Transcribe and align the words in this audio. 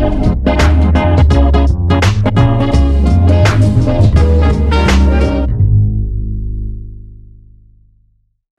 Thank 0.00 0.48
you. 0.48 0.57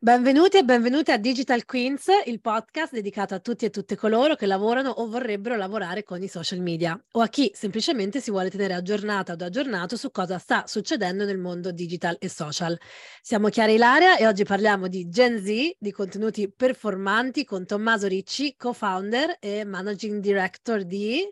Benvenuti 0.10 0.58
e 0.58 0.64
benvenute 0.64 1.12
a 1.12 1.18
Digital 1.18 1.66
Queens, 1.66 2.08
il 2.26 2.42
podcast 2.42 2.94
dedicato 2.94 3.36
a 3.36 3.40
tutti 3.40 3.66
e 3.66 3.70
tutte 3.70 3.96
coloro 3.96 4.34
che 4.34 4.48
lavorano 4.48 4.90
o 4.90 5.08
vorrebbero 5.08 5.56
lavorare 5.56 6.04
con 6.04 6.20
i 6.24 6.28
social 6.28 6.62
media 6.62 7.00
o 7.12 7.22
a 7.22 7.28
chi 7.28 7.52
semplicemente 7.54 8.20
si 8.20 8.32
vuole 8.32 8.50
tenere 8.50 8.74
aggiornata 8.74 9.34
o 9.34 9.46
aggiornato 9.46 9.98
su 9.98 10.10
cosa 10.10 10.40
sta 10.40 10.66
succedendo 10.66 11.26
nel 11.26 11.38
mondo 11.38 11.72
digital 11.72 12.16
e 12.18 12.28
social. 12.28 12.76
Siamo 13.22 13.50
Chiara 13.50 13.72
Ilaria 13.72 14.18
e 14.18 14.26
oggi 14.26 14.46
parliamo 14.46 14.88
di 14.88 15.08
Gen 15.10 15.44
Z, 15.44 15.76
di 15.78 15.92
contenuti 15.92 16.52
performanti 16.52 17.46
con 17.46 17.68
Tommaso 17.68 18.08
Ricci, 18.08 18.56
co-founder 18.58 19.38
e 19.40 19.64
managing 19.64 20.22
director 20.22 20.86
di 20.86 21.24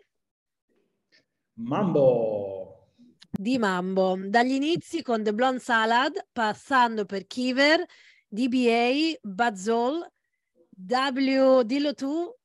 Mambo 1.54 2.58
di 3.30 3.58
Mambo, 3.58 4.18
dagli 4.24 4.52
inizi 4.52 5.02
con 5.02 5.22
The 5.22 5.34
Blonde 5.34 5.60
Salad, 5.60 6.28
passando 6.32 7.04
per 7.04 7.26
Kiver, 7.26 7.84
DBA, 8.30 9.18
Bazzol, 9.22 10.06
W, 10.76 11.62
dillo 11.62 11.94
tu. 11.94 12.36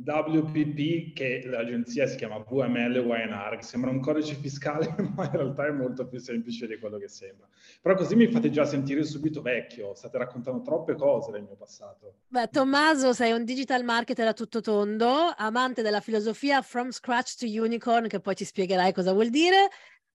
WPP, 0.00 1.12
che 1.12 1.42
l'agenzia 1.44 2.06
si 2.06 2.16
chiama 2.16 2.38
VML 2.38 2.94
YNR, 2.94 3.56
che 3.56 3.62
sembra 3.62 3.90
un 3.90 4.00
codice 4.00 4.34
fiscale, 4.36 4.94
ma 5.14 5.24
in 5.24 5.32
realtà 5.32 5.66
è 5.66 5.70
molto 5.70 6.06
più 6.06 6.18
semplice 6.18 6.66
di 6.66 6.78
quello 6.78 6.96
che 6.98 7.08
sembra. 7.08 7.46
Però 7.82 7.94
così 7.94 8.14
mi 8.14 8.28
fate 8.28 8.48
già 8.50 8.64
sentire 8.64 9.04
subito 9.04 9.42
vecchio, 9.42 9.94
state 9.94 10.16
raccontando 10.16 10.62
troppe 10.62 10.94
cose 10.94 11.32
del 11.32 11.42
mio 11.42 11.56
passato. 11.56 12.20
Beh, 12.28 12.48
Tommaso, 12.48 13.12
sei 13.12 13.32
un 13.32 13.44
digital 13.44 13.84
marketer 13.84 14.28
a 14.28 14.32
tutto 14.32 14.60
tondo, 14.60 15.34
amante 15.36 15.82
della 15.82 16.00
filosofia 16.00 16.62
From 16.62 16.90
Scratch 16.90 17.36
to 17.36 17.46
Unicorn, 17.46 18.06
che 18.06 18.20
poi 18.20 18.36
ci 18.36 18.44
spiegherai 18.44 18.92
cosa 18.92 19.12
vuol 19.12 19.28
dire, 19.28 19.68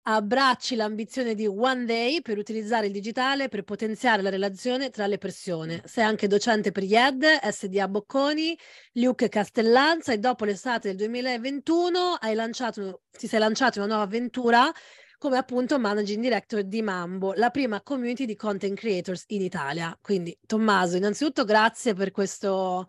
abbracci 0.03 0.75
l'ambizione 0.75 1.33
di 1.33 1.45
One 1.47 1.86
Day 1.86 2.22
per 2.22 2.38
utilizzare 2.38 2.88
il 2.88 2.91
digitale 2.91 3.47
per 3.47 3.64
potenziare 3.64 4.22
la 4.22 4.30
relazione 4.30 4.89
tra 4.89 5.08
le 5.08 5.17
persone. 5.17 5.81
Sei 5.86 6.03
anche 6.03 6.27
docente 6.27 6.72
per 6.72 6.83
IED, 6.83 7.23
SDA 7.50 7.88
Bocconi, 7.88 8.58
Luke 8.94 9.30
Castellanza 9.30 10.11
e 10.11 10.17
dopo 10.17 10.45
l'estate 10.45 10.89
del 10.89 10.97
2021 10.97 12.17
hai 12.19 12.36
lanciato, 12.36 13.03
ti 13.11 13.27
sei 13.27 13.39
lanciato 13.39 13.80
una 13.80 13.88
nuova 13.88 14.03
avventura 14.03 14.72
come 15.17 15.38
appunto 15.38 15.80
managing 15.80 16.22
director 16.22 16.64
di 16.64 16.81
Mambo, 16.81 17.31
la 17.33 17.49
prima 17.49 17.81
community 17.81 18.25
di 18.25 18.36
content 18.36 18.77
creators 18.77 19.23
in 19.27 19.42
Italia. 19.42 19.97
Quindi 20.02 20.38
Tommaso, 20.45 20.97
innanzitutto 20.97 21.45
grazie 21.45 21.94
per 21.94 22.11
questo, 22.11 22.88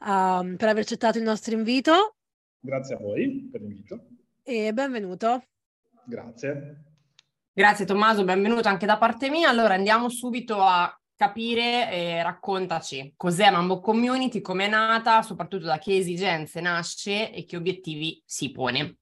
um, 0.00 0.56
per 0.56 0.68
aver 0.68 0.82
accettato 0.82 1.18
il 1.18 1.24
nostro 1.24 1.54
invito. 1.54 2.16
Grazie 2.58 2.96
a 2.96 2.98
voi 2.98 3.48
per 3.48 3.60
l'invito. 3.60 4.08
E 4.42 4.72
benvenuto. 4.72 5.44
Grazie. 6.08 6.84
Grazie 7.52 7.84
Tommaso, 7.84 8.24
benvenuto 8.24 8.66
anche 8.66 8.86
da 8.86 8.96
parte 8.96 9.28
mia. 9.28 9.50
Allora 9.50 9.74
andiamo 9.74 10.08
subito 10.08 10.56
a 10.58 10.90
capire 11.14 11.92
e 11.92 12.22
raccontaci 12.22 13.12
cos'è 13.14 13.50
Mambo 13.50 13.80
Community, 13.80 14.40
come 14.40 14.64
è 14.64 14.68
nata, 14.70 15.20
soprattutto 15.20 15.66
da 15.66 15.76
che 15.76 15.96
esigenze 15.96 16.62
nasce 16.62 17.30
e 17.30 17.44
che 17.44 17.58
obiettivi 17.58 18.22
si 18.24 18.50
pone. 18.52 18.96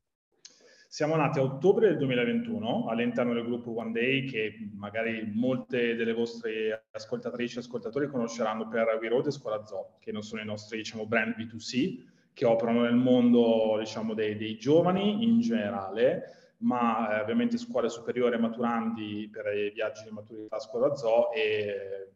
Siamo 0.88 1.14
nati 1.14 1.38
a 1.38 1.42
ottobre 1.42 1.88
del 1.88 1.98
2021 1.98 2.88
all'interno 2.88 3.34
del 3.34 3.44
gruppo 3.44 3.78
One 3.78 3.92
Day 3.92 4.24
che 4.24 4.68
magari 4.74 5.30
molte 5.32 5.94
delle 5.94 6.12
vostre 6.12 6.86
ascoltatrici 6.90 7.56
e 7.56 7.60
ascoltatori 7.60 8.08
conosceranno 8.08 8.66
per 8.66 8.98
We 9.00 9.08
Road 9.08 9.26
e 9.26 9.30
Scuola 9.30 9.64
Zoo, 9.64 9.98
che 10.00 10.10
non 10.10 10.22
sono 10.22 10.42
i 10.42 10.44
nostri 10.44 10.78
diciamo, 10.78 11.06
brand 11.06 11.36
B2C 11.36 12.02
che 12.32 12.44
operano 12.44 12.82
nel 12.82 12.96
mondo 12.96 13.76
diciamo, 13.78 14.12
dei, 14.12 14.36
dei 14.36 14.58
giovani 14.58 15.22
in 15.22 15.38
generale 15.40 16.45
ma 16.58 17.18
eh, 17.18 17.20
ovviamente 17.20 17.58
scuole 17.58 17.88
superiori 17.88 18.38
maturandi 18.38 19.28
per 19.30 19.46
i 19.54 19.70
viaggi 19.70 20.04
di 20.04 20.10
maturità 20.10 20.58
scuola 20.58 20.94
zoo 20.94 21.32
e 21.32 22.12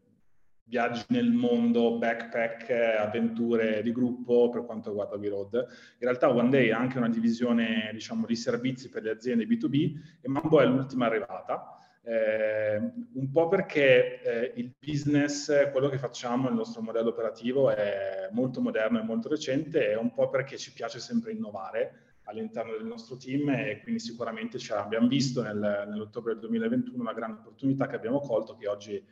viaggi 0.70 1.04
nel 1.08 1.32
mondo, 1.32 1.98
backpack, 1.98 2.70
avventure 2.70 3.82
di 3.82 3.92
gruppo 3.92 4.48
per 4.50 4.64
quanto 4.64 4.90
riguarda 4.90 5.16
V-Road. 5.16 5.54
In 5.54 6.06
realtà 6.06 6.30
One 6.32 6.48
Day 6.48 6.70
ha 6.70 6.78
anche 6.78 6.96
una 6.96 7.08
divisione 7.08 7.90
diciamo, 7.92 8.24
di 8.24 8.36
servizi 8.36 8.88
per 8.88 9.02
le 9.02 9.10
aziende 9.10 9.46
B2B 9.46 10.00
e 10.20 10.28
Mambo 10.28 10.60
è 10.60 10.66
l'ultima 10.66 11.06
arrivata. 11.06 11.74
Eh, 12.02 12.78
un 12.78 13.30
po' 13.30 13.48
perché 13.48 14.22
eh, 14.22 14.52
il 14.56 14.72
business, 14.78 15.70
quello 15.72 15.88
che 15.88 15.98
facciamo, 15.98 16.48
il 16.48 16.54
nostro 16.54 16.82
modello 16.82 17.10
operativo 17.10 17.68
è 17.70 18.28
molto 18.30 18.60
moderno 18.60 19.00
e 19.00 19.02
molto 19.02 19.28
recente 19.28 19.90
e 19.90 19.96
un 19.96 20.12
po' 20.12 20.30
perché 20.30 20.56
ci 20.56 20.72
piace 20.72 21.00
sempre 21.00 21.32
innovare 21.32 22.09
all'interno 22.30 22.72
del 22.72 22.86
nostro 22.86 23.16
team 23.16 23.48
e 23.50 23.80
quindi 23.82 24.00
sicuramente 24.00 24.58
abbiamo 24.72 25.08
visto 25.08 25.42
nel, 25.42 25.86
nell'ottobre 25.88 26.32
del 26.32 26.42
2021 26.42 27.00
una 27.02 27.12
grande 27.12 27.41
opportunità 27.41 27.86
che 27.86 27.96
abbiamo 27.96 28.20
colto 28.20 28.54
che 28.56 28.68
oggi 28.68 29.04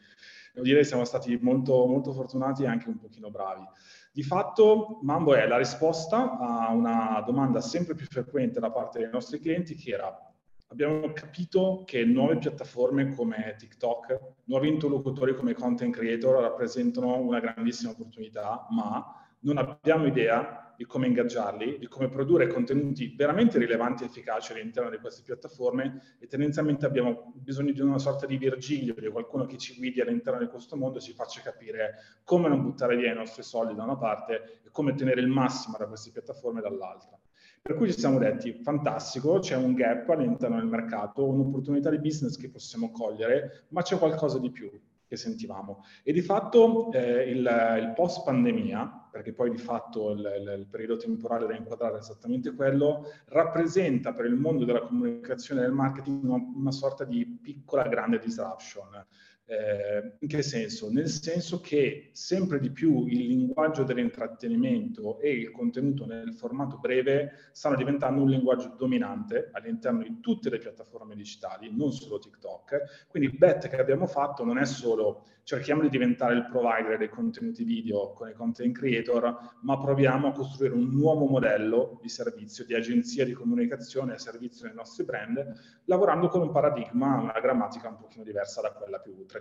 devo 0.53 0.65
dire 0.65 0.85
siamo 0.85 1.05
stati 1.05 1.37
molto, 1.41 1.87
molto 1.87 2.13
fortunati 2.13 2.63
e 2.63 2.67
anche 2.67 2.89
un 2.89 2.99
pochino 2.99 3.31
bravi. 3.31 3.65
Di 4.13 4.23
fatto 4.23 5.01
Mambo 5.03 5.35
è 5.35 5.47
la 5.47 5.59
risposta 5.59 6.39
a 6.39 6.73
una 6.73 7.23
domanda 7.27 7.61
sempre 7.61 7.95
più 7.95 8.07
frequente 8.07 8.61
da 8.61 8.71
parte 8.71 8.99
dei 8.99 9.11
nostri 9.11 9.39
clienti 9.39 9.75
che 9.75 9.91
era 9.93 10.29
abbiamo 10.71 11.13
capito 11.13 11.83
che 11.87 12.05
nuove 12.05 12.37
piattaforme 12.37 13.15
come 13.15 13.55
TikTok, 13.59 14.35
nuovi 14.45 14.69
interlocutori 14.69 15.35
come 15.35 15.55
content 15.55 15.95
creator 15.95 16.43
rappresentano 16.43 17.17
una 17.17 17.41
grandissima 17.41 17.93
opportunità, 17.93 18.67
ma 18.71 19.28
non 19.41 19.59
abbiamo 19.59 20.07
idea 20.07 20.69
di 20.79 20.85
come 20.85 21.09
ingaggiarli, 21.09 21.79
di 21.79 21.89
come 21.89 22.09
produrre 22.09 22.47
contenuti 22.47 23.13
veramente 23.17 23.59
rilevanti 23.59 24.05
e 24.05 24.07
efficaci 24.07 24.53
all'interno 24.53 24.91
di 24.91 24.99
queste 24.99 25.23
piattaforme 25.25 26.17
e 26.21 26.29
tendenzialmente 26.29 26.87
abbiamo 26.87 27.33
bisogno 27.35 27.73
di 27.73 27.81
una 27.81 27.99
sorta 27.99 28.27
di 28.27 28.37
Virgilio, 28.37 28.95
di 28.95 29.09
qualcuno 29.09 29.45
che 29.45 29.57
ci 29.57 29.77
guidi 29.77 30.01
all'interno 30.01 30.39
di 30.39 30.47
questo 30.47 30.77
mondo 30.77 30.99
e 30.99 31.01
ci 31.01 31.15
faccia 31.15 31.41
capire 31.41 31.95
come 32.23 32.49
non 32.49 32.63
buttare 32.63 32.97
via 32.97 33.11
i 33.11 33.15
nostri 33.17 33.43
soldi 33.43 33.75
da 33.75 33.83
una 33.83 33.97
parte 33.97 34.61
e 34.65 34.71
come 34.71 34.93
ottenere 34.93 35.21
il 35.21 35.27
massimo 35.27 35.77
da 35.77 35.89
queste 35.89 36.13
piattaforme 36.13 36.61
dall'altra. 36.61 37.19
Per 37.61 37.75
cui 37.75 37.93
ci 37.93 37.99
siamo 37.99 38.19
detti, 38.19 38.53
fantastico, 38.63 39.41
c'è 39.41 39.57
un 39.57 39.75
gap 39.75 40.09
all'interno 40.11 40.57
del 40.59 40.67
mercato, 40.67 41.27
un'opportunità 41.27 41.91
di 41.91 41.99
business 41.99 42.37
che 42.37 42.51
possiamo 42.51 42.93
cogliere, 42.93 43.65
ma 43.71 43.83
c'è 43.83 43.99
qualcosa 43.99 44.39
di 44.39 44.53
più 44.53 44.71
che 45.09 45.17
sentivamo. 45.17 45.85
E 46.03 46.13
di 46.13 46.21
fatto 46.21 46.93
eh, 46.93 47.31
il, 47.31 47.39
il, 47.39 47.93
post 47.97 48.25
pandemia, 48.25 49.09
perché 49.11 49.33
poi 49.33 49.51
di 49.51 49.57
fatto 49.57 50.11
il, 50.11 50.21
il, 50.21 50.55
il, 50.61 50.67
periodo 50.67 50.99
temporale 50.99 51.47
da 51.47 51.57
inquadrare 51.57 51.97
è 51.97 51.99
esattamente 51.99 52.55
quello, 52.55 53.11
rappresenta 53.29 54.13
per 54.13 54.27
il 54.27 54.37
mondo 54.37 54.65
della 54.65 54.83
comunicazione 54.83 55.63
e 55.63 55.65
del 55.65 55.73
marketing 55.73 56.23
una, 56.23 56.45
una 56.55 56.73
sorta 56.73 57.05
di 57.05 57.25
piccola 57.41 57.89
grande 57.89 58.19
disruption. 58.19 59.07
Eh, 59.51 60.17
in 60.19 60.29
che 60.29 60.43
senso? 60.43 60.91
Nel 60.91 61.09
senso 61.09 61.63
che 61.63 62.11
sempre 62.13 62.61
di 62.61 62.71
più 62.71 63.07
il 63.07 63.29
linguaggio 63.29 63.83
dell'intrattenimento 63.83 65.19
e 65.21 65.31
il 65.33 65.51
contenuto 65.53 66.05
nel 66.05 66.35
formato 66.35 66.77
breve 66.77 67.49
stanno 67.53 67.77
diventando 67.77 68.21
un 68.21 68.29
linguaggio 68.29 68.75
dominante 68.77 69.49
all'interno 69.53 70.03
di 70.03 70.21
tutte 70.21 70.51
le 70.51 70.59
piattaforme 70.59 71.15
digitali, 71.15 71.75
non 71.75 71.93
solo 71.93 72.19
TikTok. 72.19 73.07
Quindi 73.09 73.31
il 73.31 73.39
bet 73.39 73.69
che 73.69 73.81
abbiamo 73.81 74.07
fatto 74.07 74.45
non 74.45 74.59
è 74.59 74.67
solo 74.67 75.25
cerchiamo 75.49 75.81
di 75.81 75.89
diventare 75.89 76.35
il 76.35 76.47
provider 76.47 76.99
dei 76.99 77.09
contenuti 77.09 77.65
video 77.65 78.13
con 78.13 78.29
i 78.29 78.35
content 78.35 78.77
creator, 78.77 79.55
ma 79.63 79.79
proviamo 79.79 80.29
a 80.29 80.33
costruire 80.33 80.75
un 80.75 80.91
nuovo 80.91 81.25
modello 81.25 81.99
di 82.03 82.11
servizio, 82.11 82.67
di 82.67 82.75
agenzia 82.75 83.25
di 83.25 83.33
comunicazione 83.33 84.13
a 84.13 84.19
servizio 84.19 84.67
dei 84.67 84.77
nostri 84.77 85.05
brand, 85.05 85.43
lavorando 85.87 86.29
con 86.29 86.43
un 86.43 86.51
paradigma, 86.51 87.19
una 87.19 87.41
grammatica 87.41 87.89
un 87.89 87.97
pochino 87.97 88.25
diversa 88.25 88.61
da 88.61 88.73
quella 88.73 88.99
più 88.99 89.13
tradizionale. 89.25 89.38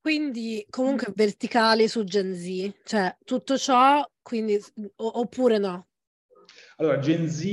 Quindi 0.00 0.64
comunque 0.70 1.12
verticali 1.14 1.88
su 1.88 2.04
Gen 2.04 2.34
Z, 2.34 2.72
cioè 2.84 3.16
tutto 3.24 3.58
ciò, 3.58 4.08
quindi, 4.22 4.58
oppure 4.96 5.58
no? 5.58 5.88
Allora, 6.76 6.98
Gen 6.98 7.28
Z 7.28 7.44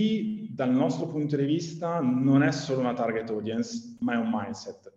dal 0.51 0.72
nostro 0.72 1.07
punto 1.07 1.35
di 1.35 1.45
vista 1.45 1.99
non 1.99 2.43
è 2.43 2.51
solo 2.51 2.79
una 2.79 2.93
target 2.93 3.29
audience, 3.29 3.97
ma 3.99 4.13
è 4.13 4.17
un 4.17 4.29
mindset 4.31 4.93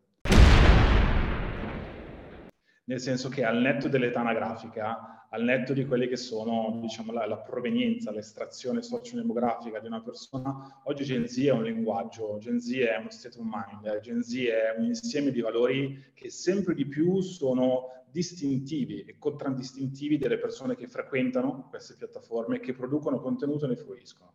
nel 2.88 3.00
senso 3.00 3.28
che 3.28 3.44
al 3.44 3.58
netto 3.58 3.88
dell'età 3.88 4.20
anagrafica, 4.20 5.26
al 5.28 5.42
netto 5.42 5.74
di 5.74 5.84
quelle 5.84 6.08
che 6.08 6.16
sono 6.16 6.78
diciamo, 6.80 7.12
la, 7.12 7.26
la 7.26 7.36
provenienza, 7.36 8.10
l'estrazione 8.10 8.80
sociodemografica 8.80 9.78
di 9.78 9.86
una 9.86 10.00
persona, 10.00 10.80
oggi 10.84 11.04
Gen 11.04 11.28
Z 11.28 11.36
è 11.36 11.50
un 11.50 11.64
linguaggio, 11.64 12.38
Gen 12.38 12.58
Z 12.58 12.72
è 12.72 12.96
uno 12.96 13.10
state 13.10 13.38
of 13.38 13.44
mind, 13.44 14.00
Gen 14.00 14.22
Z 14.22 14.34
è 14.36 14.74
un 14.78 14.84
insieme 14.86 15.30
di 15.30 15.42
valori 15.42 16.12
che 16.14 16.30
sempre 16.30 16.74
di 16.74 16.86
più 16.86 17.20
sono 17.20 18.04
distintivi 18.10 19.02
e 19.02 19.18
contraddistintivi 19.18 20.16
delle 20.16 20.38
persone 20.38 20.74
che 20.74 20.88
frequentano 20.88 21.66
queste 21.68 21.94
piattaforme 21.94 22.58
che 22.58 22.72
producono 22.72 23.20
contenuto 23.20 23.66
e 23.66 23.68
ne 23.68 23.76
fruiscono. 23.76 24.32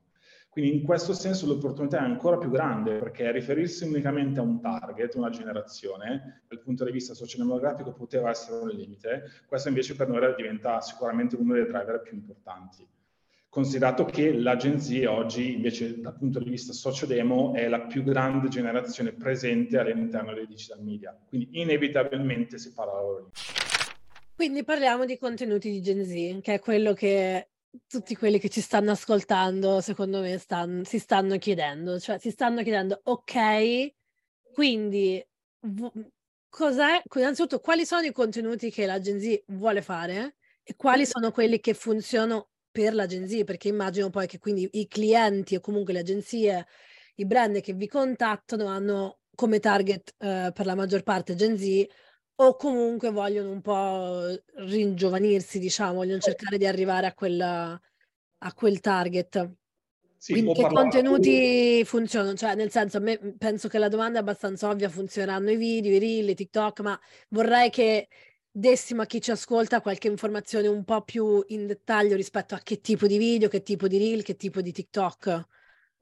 Quindi 0.54 0.76
in 0.76 0.84
questo 0.84 1.14
senso 1.14 1.48
l'opportunità 1.48 1.98
è 1.98 2.04
ancora 2.04 2.38
più 2.38 2.52
grande 2.52 3.00
perché 3.00 3.32
riferirsi 3.32 3.86
unicamente 3.86 4.40
a 4.40 4.44
un 4.44 4.62
target, 4.62 5.16
una 5.16 5.32
generazione, 5.32 6.44
dal 6.48 6.60
punto 6.60 6.86
di 6.86 6.92
vista 6.92 7.16
sociodemografico 7.16 7.92
poteva 7.92 8.30
essere 8.30 8.60
un 8.60 8.70
limite, 8.70 9.24
questo 9.48 9.70
invece 9.70 9.96
per 9.96 10.10
noi 10.10 10.22
diventa 10.36 10.80
sicuramente 10.80 11.36
uno 11.38 11.56
dei 11.56 11.66
driver 11.66 12.04
più 12.04 12.16
importanti. 12.16 12.88
considerato 13.50 14.06
che 14.06 14.32
l'agenzia 14.32 15.12
oggi 15.12 15.54
invece 15.54 16.00
dal 16.00 16.16
punto 16.16 16.38
di 16.38 16.52
vista 16.52 16.72
socio-demo 16.72 17.56
è 17.56 17.68
la 17.68 17.82
più 17.82 18.04
grande 18.04 18.48
generazione 18.48 19.12
presente 19.12 19.80
all'interno 19.80 20.36
dei 20.36 20.46
digital 20.46 20.84
media, 20.84 21.18
quindi 21.28 21.50
inevitabilmente 21.54 22.60
si 22.60 22.74
parla 22.74 23.02
loro. 23.02 23.32
Quindi 24.36 24.64
parliamo 24.64 25.06
di 25.06 25.18
contenuti 25.18 25.72
di 25.72 25.82
Gen 25.82 26.06
Z, 26.06 26.42
che 26.42 26.54
è 26.54 26.60
quello 26.60 26.94
che 26.94 27.48
tutti 27.88 28.16
quelli 28.16 28.40
che 28.40 28.50
ci 28.50 28.62
stanno 28.62 28.92
ascoltando, 28.92 29.82
secondo 29.82 30.22
me, 30.22 30.38
stanno, 30.38 30.84
si 30.84 31.00
stanno 31.00 31.38
chiedendo, 31.38 32.00
cioè 32.00 32.20
si 32.20 32.30
stanno 32.32 32.62
chiedendo, 32.64 33.00
ok, 33.04 33.94
quindi 34.54 35.26
v- 35.62 35.92
cos'è, 36.50 37.02
innanzitutto 37.16 37.60
quali 37.60 37.86
sono 37.86 38.06
i 38.06 38.12
contenuti 38.12 38.70
che 38.70 38.86
la 38.86 39.00
Gen 39.00 39.20
Z 39.20 39.44
vuole 39.48 39.82
fare 39.82 40.36
e 40.64 40.76
quali 40.76 41.06
sono 41.06 41.32
quelli 41.32 41.60
che 41.60 41.74
funzionano 41.74 42.50
per 42.72 42.94
l'agenzia, 42.96 43.44
perché 43.44 43.68
immagino 43.68 44.10
poi 44.10 44.28
che 44.28 44.40
quindi 44.40 44.68
i 44.74 44.88
clienti 44.88 45.56
o 45.56 45.60
comunque 45.60 45.94
le 45.94 46.00
agenzie, 46.00 46.66
i 47.16 47.26
brand 47.26 47.62
che 47.62 47.74
vi 47.74 47.88
contattano 47.88 48.66
hanno 48.66 49.20
come 49.36 49.60
target 49.60 50.16
eh, 50.18 50.52
per 50.54 50.66
la 50.66 50.76
maggior 50.76 51.04
parte 51.04 51.36
Gen 51.36 51.56
o 52.36 52.56
comunque 52.56 53.12
vogliono 53.12 53.52
un 53.52 53.62
po' 53.62 54.26
ringiovanirsi, 54.56 55.60
diciamo, 55.60 55.96
vogliono 55.96 56.20
cercare 56.20 56.58
di 56.58 56.66
arrivare 56.66 57.08
a, 57.08 57.14
quella, 57.14 57.80
a 58.40 58.54
quel 58.54 58.80
target. 58.80 59.52
Sì, 60.18 60.34
Quindi 60.34 60.54
che 60.54 60.68
contenuti 60.68 61.84
funzionano? 61.84 62.34
Cioè, 62.34 62.56
nel 62.56 62.72
senso, 62.72 62.98
a 62.98 63.02
me 63.02 63.18
penso 63.38 63.68
che 63.68 63.78
la 63.78 63.90
domanda 63.90 64.20
è 64.20 64.22
abbastanza 64.22 64.70
ovvia, 64.70 64.88
funzioneranno 64.90 65.52
i 65.52 65.58
video, 65.58 65.92
i 65.92 66.00
reel, 66.00 66.30
i 66.30 66.36
TikTok, 66.36 66.80
ma 66.80 67.00
vorrei 67.30 67.70
che 67.70 68.08
dessimo 68.50 69.02
a 69.02 69.06
chi 69.06 69.20
ci 69.20 69.32
ascolta 69.32 69.82
qualche 69.82 70.08
informazione 70.08 70.68
un 70.68 70.86
po' 70.86 71.02
più 71.02 71.44
in 71.48 71.68
dettaglio 71.68 72.16
rispetto 72.16 72.56
a 72.56 72.60
che 72.60 72.80
tipo 72.80 73.06
di 73.06 73.18
video, 73.18 73.50
che 73.50 73.64
tipo 73.64 73.88
di 73.88 73.98
reel, 73.98 74.24
che 74.24 74.38
tipo 74.38 74.62
di 74.62 74.72
TikTok. 74.72 75.48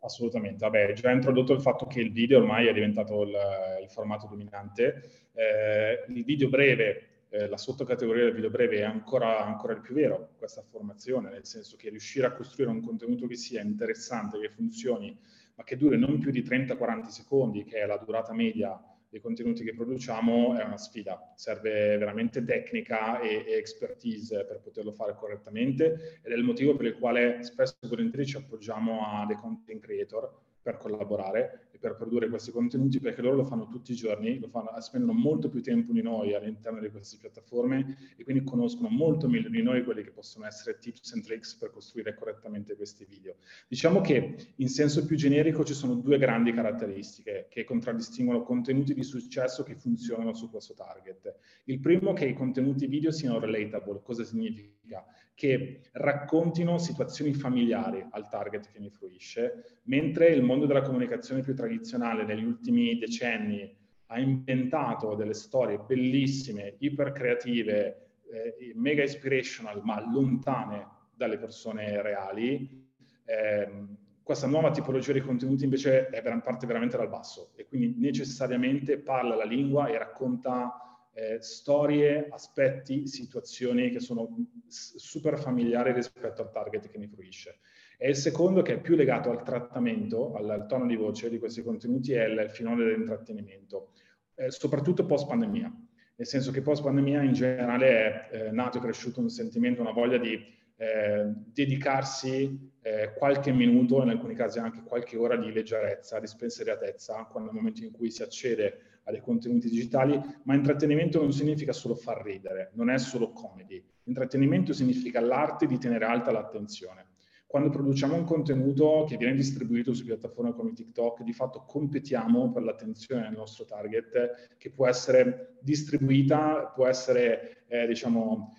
Assolutamente, 0.03 0.65
vabbè, 0.65 0.93
già 0.93 1.11
introdotto 1.11 1.53
il 1.53 1.61
fatto 1.61 1.85
che 1.85 1.99
il 1.99 2.11
video 2.11 2.39
ormai 2.39 2.65
è 2.65 2.73
diventato 2.73 3.21
il, 3.21 3.35
il 3.81 3.89
formato 3.89 4.25
dominante. 4.25 5.29
Eh, 5.33 6.05
il 6.07 6.23
video 6.23 6.49
breve, 6.49 7.25
eh, 7.29 7.47
la 7.47 7.57
sottocategoria 7.57 8.23
del 8.23 8.33
video 8.33 8.49
breve 8.49 8.77
è 8.77 8.83
ancora, 8.83 9.45
ancora 9.45 9.73
il 9.73 9.81
più 9.81 9.93
vero, 9.93 10.31
questa 10.39 10.63
formazione, 10.63 11.29
nel 11.29 11.45
senso 11.45 11.75
che 11.77 11.89
riuscire 11.89 12.25
a 12.25 12.31
costruire 12.31 12.71
un 12.71 12.81
contenuto 12.81 13.27
che 13.27 13.35
sia 13.35 13.61
interessante, 13.61 14.39
che 14.39 14.49
funzioni, 14.49 15.15
ma 15.55 15.63
che 15.63 15.77
duri 15.77 15.99
non 15.99 16.17
più 16.17 16.31
di 16.31 16.41
30-40 16.41 17.05
secondi, 17.05 17.63
che 17.63 17.77
è 17.77 17.85
la 17.85 17.97
durata 17.97 18.33
media 18.33 18.81
dei 19.11 19.19
contenuti 19.19 19.65
che 19.65 19.75
produciamo 19.75 20.57
è 20.57 20.63
una 20.63 20.77
sfida, 20.77 21.33
serve 21.35 21.97
veramente 21.97 22.45
tecnica 22.45 23.19
e, 23.19 23.43
e, 23.45 23.57
expertise 23.57 24.45
per 24.45 24.61
poterlo 24.61 24.93
fare 24.93 25.15
correttamente 25.15 26.21
ed 26.23 26.31
è 26.31 26.35
il 26.35 26.45
motivo 26.45 26.77
per 26.77 26.85
il 26.85 26.97
quale 26.97 27.43
spesso 27.43 27.75
e 27.81 27.87
volentieri 27.89 28.25
ci 28.25 28.37
appoggiamo 28.37 29.05
a 29.05 29.25
dei 29.25 29.35
content 29.35 29.81
creator 29.81 30.39
per 30.61 30.77
collaborare 30.77 31.67
e 31.71 31.77
per 31.77 31.95
produrre 31.95 32.29
questi 32.29 32.51
contenuti 32.51 32.99
perché 32.99 33.21
loro 33.21 33.37
lo 33.37 33.45
fanno 33.45 33.67
tutti 33.67 33.91
i 33.91 33.95
giorni, 33.95 34.39
fanno, 34.49 34.69
spendono 34.79 35.13
molto 35.13 35.49
più 35.49 35.61
tempo 35.61 35.91
di 35.91 36.01
noi 36.01 36.35
all'interno 36.35 36.79
di 36.79 36.89
queste 36.89 37.17
piattaforme 37.17 37.97
e 38.15 38.23
quindi 38.23 38.43
conoscono 38.43 38.89
molto 38.89 39.27
meglio 39.27 39.49
di 39.49 39.61
noi 39.63 39.83
quelli 39.83 40.03
che 40.03 40.11
possono 40.11 40.45
essere 40.45 40.77
tips 40.77 41.13
and 41.13 41.23
tricks 41.23 41.55
per 41.55 41.71
costruire 41.71 42.13
correttamente 42.13 42.75
questi 42.75 43.05
video. 43.05 43.35
Diciamo 43.67 44.01
che 44.01 44.53
in 44.55 44.69
senso 44.69 45.05
più 45.05 45.15
generico 45.15 45.63
ci 45.63 45.73
sono 45.73 45.95
due 45.95 46.17
grandi 46.17 46.53
caratteristiche 46.53 47.47
che 47.49 47.63
contraddistinguono 47.63 48.43
contenuti 48.43 48.93
di 48.93 49.03
successo 49.03 49.63
che 49.63 49.75
funzionano 49.75 50.33
su 50.33 50.49
questo 50.49 50.73
target. 50.73 51.35
Il 51.65 51.79
primo 51.79 52.11
è 52.11 52.13
che 52.13 52.25
i 52.25 52.33
contenuti 52.33 52.85
video 52.85 53.11
siano 53.11 53.39
relatable. 53.39 54.01
Cosa 54.03 54.23
significa? 54.23 55.03
Che 55.33 55.81
raccontino 55.93 56.77
situazioni 56.77 57.33
familiari 57.33 58.05
al 58.11 58.29
target 58.29 58.71
che 58.71 58.79
mi 58.79 58.89
fruisce, 58.89 59.79
mentre 59.83 60.27
il 60.27 60.43
mondo 60.43 60.65
della 60.65 60.81
comunicazione 60.81 61.41
più 61.41 61.55
tradizionale 61.55 62.23
negli 62.23 62.43
ultimi 62.43 62.97
decenni 62.97 63.75
ha 64.07 64.19
inventato 64.19 65.15
delle 65.15 65.33
storie 65.33 65.79
bellissime, 65.79 66.75
iper 66.79 67.11
creative, 67.13 68.11
eh, 68.29 68.73
mega 68.75 69.01
inspirational, 69.01 69.81
ma 69.83 70.01
lontane 70.01 70.87
dalle 71.15 71.37
persone 71.37 72.01
reali. 72.01 72.89
Eh, 73.25 73.85
questa 74.23 74.47
nuova 74.47 74.71
tipologia 74.71 75.13
di 75.13 75.21
contenuti 75.21 75.63
invece 75.63 76.07
è 76.07 76.21
parte 76.41 76.67
veramente 76.67 76.97
dal 76.97 77.09
basso 77.09 77.51
e 77.55 77.65
quindi 77.65 77.95
necessariamente 77.97 78.97
parla 78.97 79.35
la 79.35 79.43
lingua 79.43 79.87
e 79.87 79.97
racconta 79.97 80.90
eh, 81.13 81.37
storie, 81.41 82.27
aspetti, 82.29 83.07
situazioni 83.07 83.89
che 83.89 83.99
sono 83.99 84.29
super 84.67 85.37
familiari 85.37 85.91
rispetto 85.91 86.41
al 86.41 86.51
target 86.51 86.89
che 86.89 86.97
mi 86.97 87.07
fruisce. 87.07 87.59
E 87.97 88.09
il 88.09 88.15
secondo, 88.15 88.61
che 88.61 88.73
è 88.73 88.81
più 88.81 88.95
legato 88.95 89.29
al 89.29 89.43
trattamento, 89.43 90.33
al, 90.33 90.49
al 90.49 90.65
tono 90.65 90.87
di 90.87 90.95
voce 90.95 91.29
di 91.29 91.37
questi 91.37 91.61
contenuti, 91.61 92.13
è 92.13 92.25
il, 92.25 92.39
il 92.39 92.49
filone 92.49 92.83
dell'intrattenimento, 92.83 93.91
eh, 94.35 94.49
soprattutto 94.49 95.05
post 95.05 95.27
pandemia. 95.27 95.71
Nel 96.15 96.27
senso 96.27 96.51
che 96.51 96.61
post 96.61 96.83
pandemia 96.83 97.21
in 97.21 97.33
generale 97.33 98.29
è 98.29 98.29
eh, 98.31 98.51
nato 98.51 98.77
e 98.77 98.81
cresciuto 98.81 99.19
un 99.19 99.29
sentimento, 99.29 99.81
una 99.81 99.91
voglia 99.91 100.17
di 100.17 100.33
eh, 100.77 101.25
dedicarsi 101.53 102.71
eh, 102.81 103.13
qualche 103.15 103.51
minuto, 103.51 104.01
in 104.01 104.09
alcuni 104.09 104.33
casi 104.33 104.59
anche 104.59 104.81
qualche 104.83 105.17
ora 105.17 105.35
di 105.35 105.51
leggerezza, 105.51 106.19
di 106.19 106.27
spensieratezza, 106.27 107.27
quando 107.29 107.51
nel 107.51 107.59
momento 107.59 107.83
in 107.83 107.91
cui 107.91 108.09
si 108.09 108.23
accede 108.23 108.90
a 109.03 109.21
contenuti 109.21 109.69
digitali, 109.69 110.19
ma 110.43 110.55
intrattenimento 110.55 111.19
non 111.19 111.31
significa 111.31 111.73
solo 111.73 111.95
far 111.95 112.23
ridere, 112.23 112.71
non 112.75 112.89
è 112.89 112.97
solo 112.97 113.31
comedy. 113.31 113.83
Intrattenimento 114.03 114.73
significa 114.73 115.19
l'arte 115.19 115.65
di 115.65 115.77
tenere 115.77 116.05
alta 116.05 116.31
l'attenzione. 116.31 117.07
Quando 117.51 117.69
produciamo 117.69 118.15
un 118.15 118.23
contenuto 118.23 119.05
che 119.05 119.17
viene 119.17 119.35
distribuito 119.35 119.93
su 119.93 120.05
piattaforme 120.05 120.53
come 120.53 120.71
TikTok, 120.71 121.21
di 121.21 121.33
fatto 121.33 121.65
competiamo 121.65 122.49
per 122.49 122.63
l'attenzione 122.63 123.23
del 123.23 123.33
nostro 123.33 123.65
target, 123.65 124.55
che 124.57 124.71
può 124.71 124.87
essere 124.87 125.57
distribuita, 125.59 126.71
può 126.73 126.87
essere, 126.87 127.65
eh, 127.67 127.85
diciamo, 127.87 128.55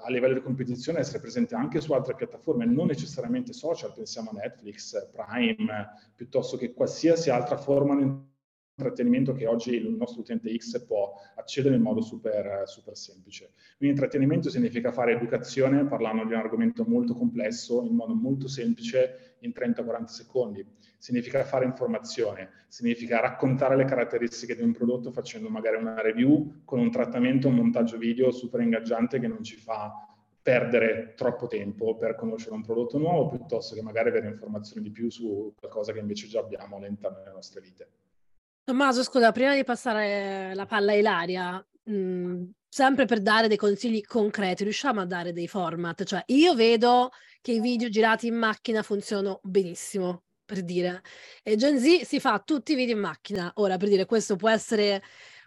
a 0.00 0.10
livello 0.10 0.34
di 0.34 0.42
competizione 0.42 1.00
essere 1.00 1.18
presente 1.18 1.56
anche 1.56 1.80
su 1.80 1.92
altre 1.92 2.14
piattaforme, 2.14 2.64
non 2.64 2.86
necessariamente 2.86 3.52
social, 3.52 3.92
pensiamo 3.92 4.30
a 4.30 4.34
Netflix, 4.34 5.10
Prime, 5.10 5.88
piuttosto 6.14 6.56
che 6.56 6.72
qualsiasi 6.72 7.30
altra 7.30 7.56
forma 7.56 7.96
di 7.96 8.34
intrattenimento 8.78 9.32
che 9.32 9.46
oggi 9.46 9.74
il 9.74 9.88
nostro 9.96 10.20
utente 10.20 10.54
X 10.54 10.84
può 10.84 11.14
accedere 11.36 11.76
in 11.76 11.80
modo 11.80 12.02
super, 12.02 12.64
super 12.66 12.94
semplice. 12.94 13.52
Quindi 13.78 13.96
intrattenimento 13.96 14.50
significa 14.50 14.92
fare 14.92 15.12
educazione 15.12 15.86
parlando 15.86 16.24
di 16.24 16.34
un 16.34 16.38
argomento 16.38 16.84
molto 16.86 17.14
complesso 17.14 17.82
in 17.82 17.94
modo 17.94 18.14
molto 18.14 18.48
semplice 18.48 19.36
in 19.40 19.52
30-40 19.56 20.04
secondi. 20.04 20.66
Significa 20.98 21.42
fare 21.44 21.64
informazione, 21.64 22.50
significa 22.68 23.20
raccontare 23.20 23.76
le 23.76 23.84
caratteristiche 23.84 24.54
di 24.54 24.62
un 24.62 24.72
prodotto 24.72 25.10
facendo 25.10 25.48
magari 25.48 25.76
una 25.76 26.00
review 26.02 26.62
con 26.64 26.78
un 26.78 26.90
trattamento, 26.90 27.48
un 27.48 27.54
montaggio 27.54 27.96
video 27.96 28.30
super 28.30 28.60
ingaggiante 28.60 29.18
che 29.18 29.26
non 29.26 29.42
ci 29.42 29.56
fa 29.56 30.06
perdere 30.42 31.14
troppo 31.16 31.46
tempo 31.46 31.96
per 31.96 32.14
conoscere 32.14 32.54
un 32.54 32.62
prodotto 32.62 32.98
nuovo 32.98 33.28
piuttosto 33.30 33.74
che 33.74 33.82
magari 33.82 34.10
avere 34.10 34.28
informazioni 34.28 34.82
di 34.82 34.92
più 34.92 35.10
su 35.10 35.52
qualcosa 35.58 35.92
che 35.92 35.98
invece 35.98 36.28
già 36.28 36.40
abbiamo 36.40 36.76
all'interno 36.76 37.18
delle 37.18 37.32
nostre 37.32 37.60
vite. 37.60 37.88
Tommaso, 38.68 39.04
scusa, 39.04 39.30
prima 39.30 39.54
di 39.54 39.62
passare 39.62 40.52
la 40.56 40.66
palla 40.66 40.90
a 40.90 40.94
Ilaria, 40.96 41.66
mh, 41.84 41.92
mhmm, 41.92 42.50
sempre 42.68 43.04
per 43.04 43.20
dare 43.22 43.46
dei 43.46 43.56
consigli 43.56 44.00
concreti, 44.00 44.64
riusciamo 44.64 45.00
a 45.00 45.06
dare 45.06 45.32
dei 45.32 45.46
format? 45.46 46.02
Cioè, 46.02 46.24
io 46.26 46.52
vedo 46.56 47.10
che 47.40 47.52
i 47.52 47.60
video 47.60 47.88
girati 47.88 48.26
in 48.26 48.34
macchina 48.34 48.82
funzionano 48.82 49.38
benissimo, 49.44 50.24
per 50.44 50.64
dire. 50.64 51.00
E 51.44 51.54
Gen 51.54 51.78
Z 51.78 52.00
si 52.02 52.18
fa 52.18 52.40
tutti 52.40 52.72
i 52.72 52.74
video 52.74 52.96
in 52.96 53.02
macchina. 53.02 53.52
Ora, 53.56 53.76
per 53.76 53.86
dire, 53.88 54.04
questo 54.04 54.34
può 54.34 54.48
essere 54.48 55.00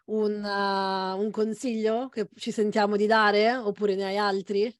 un, 0.05 0.41
uh, 0.41 1.21
un 1.21 1.29
consiglio 1.29 2.07
che 2.07 2.29
ci 2.37 2.51
sentiamo 2.51 2.95
di 2.95 3.05
dare, 3.05 3.53
oppure 3.53 3.95
ne 3.95 4.05
hai 4.05 4.17
altri? 4.17 4.73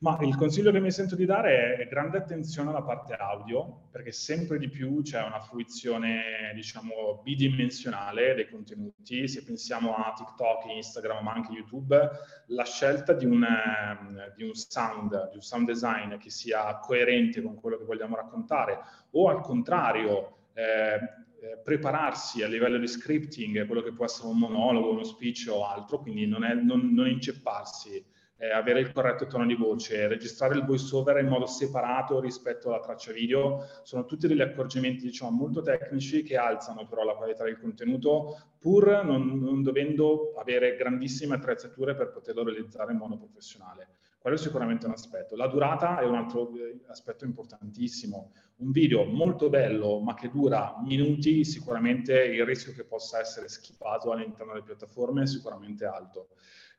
Ma 0.00 0.16
il 0.20 0.36
consiglio 0.36 0.70
che 0.70 0.78
mi 0.78 0.92
sento 0.92 1.16
di 1.16 1.24
dare 1.24 1.74
è 1.74 1.88
grande 1.88 2.18
attenzione 2.18 2.70
alla 2.70 2.82
parte 2.82 3.14
audio, 3.14 3.88
perché 3.90 4.12
sempre 4.12 4.56
di 4.56 4.68
più 4.68 5.02
c'è 5.02 5.20
una 5.20 5.40
fruizione, 5.40 6.52
diciamo, 6.54 7.20
bidimensionale 7.24 8.34
dei 8.34 8.48
contenuti. 8.48 9.26
Se 9.26 9.42
pensiamo 9.42 9.96
a 9.96 10.12
TikTok, 10.16 10.66
Instagram, 10.72 11.24
ma 11.24 11.32
anche 11.32 11.50
YouTube, 11.50 11.98
la 12.46 12.64
scelta 12.64 13.12
di 13.12 13.24
un, 13.24 13.42
ehm, 13.42 14.34
di 14.36 14.44
un 14.44 14.54
sound, 14.54 15.30
di 15.30 15.34
un 15.34 15.42
sound 15.42 15.66
design 15.66 16.16
che 16.18 16.30
sia 16.30 16.78
coerente 16.78 17.42
con 17.42 17.56
quello 17.56 17.76
che 17.76 17.84
vogliamo 17.84 18.14
raccontare, 18.14 18.78
o 19.10 19.28
al 19.28 19.40
contrario, 19.40 20.50
eh, 20.52 20.94
eh 21.40 21.58
prepararsi 21.64 22.44
a 22.44 22.46
livello 22.46 22.78
di 22.78 22.86
scripting, 22.86 23.66
quello 23.66 23.82
che 23.82 23.92
può 23.92 24.04
essere 24.04 24.28
un 24.28 24.38
monologo, 24.38 24.92
uno 24.92 25.02
speech 25.02 25.48
o 25.50 25.66
altro, 25.66 25.98
quindi 25.98 26.24
non, 26.24 26.44
è, 26.44 26.54
non, 26.54 26.94
non 26.94 27.08
incepparsi 27.08 28.16
eh, 28.38 28.50
avere 28.50 28.80
il 28.80 28.92
corretto 28.92 29.26
tono 29.26 29.44
di 29.46 29.54
voce, 29.54 30.06
registrare 30.06 30.54
il 30.54 30.64
voice 30.64 30.94
over 30.94 31.18
in 31.18 31.26
modo 31.26 31.46
separato 31.46 32.20
rispetto 32.20 32.68
alla 32.68 32.80
traccia 32.80 33.12
video, 33.12 33.64
sono 33.82 34.04
tutti 34.04 34.28
degli 34.28 34.40
accorgimenti 34.40 35.04
diciamo 35.04 35.30
molto 35.30 35.60
tecnici 35.60 36.22
che 36.22 36.36
alzano 36.36 36.86
però 36.86 37.04
la 37.04 37.14
qualità 37.14 37.44
del 37.44 37.58
contenuto 37.58 38.54
pur 38.58 39.04
non, 39.04 39.38
non 39.40 39.62
dovendo 39.62 40.34
avere 40.36 40.76
grandissime 40.76 41.34
attrezzature 41.34 41.94
per 41.94 42.10
poterlo 42.10 42.44
realizzare 42.44 42.92
in 42.92 42.98
modo 42.98 43.16
professionale. 43.16 43.96
Quello 44.20 44.36
è 44.36 44.38
sicuramente 44.38 44.86
un 44.86 44.92
aspetto. 44.92 45.36
La 45.36 45.46
durata 45.46 46.00
è 46.00 46.04
un 46.04 46.16
altro 46.16 46.52
eh, 46.54 46.80
aspetto 46.88 47.24
importantissimo. 47.24 48.32
Un 48.56 48.72
video 48.72 49.04
molto 49.04 49.48
bello 49.48 50.00
ma 50.00 50.14
che 50.14 50.28
dura 50.28 50.74
minuti, 50.84 51.44
sicuramente 51.44 52.24
il 52.24 52.44
rischio 52.44 52.72
che 52.72 52.84
possa 52.84 53.20
essere 53.20 53.48
schippato 53.48 54.10
all'interno 54.10 54.52
delle 54.52 54.64
piattaforme 54.64 55.22
è 55.22 55.26
sicuramente 55.26 55.84
alto. 55.84 56.30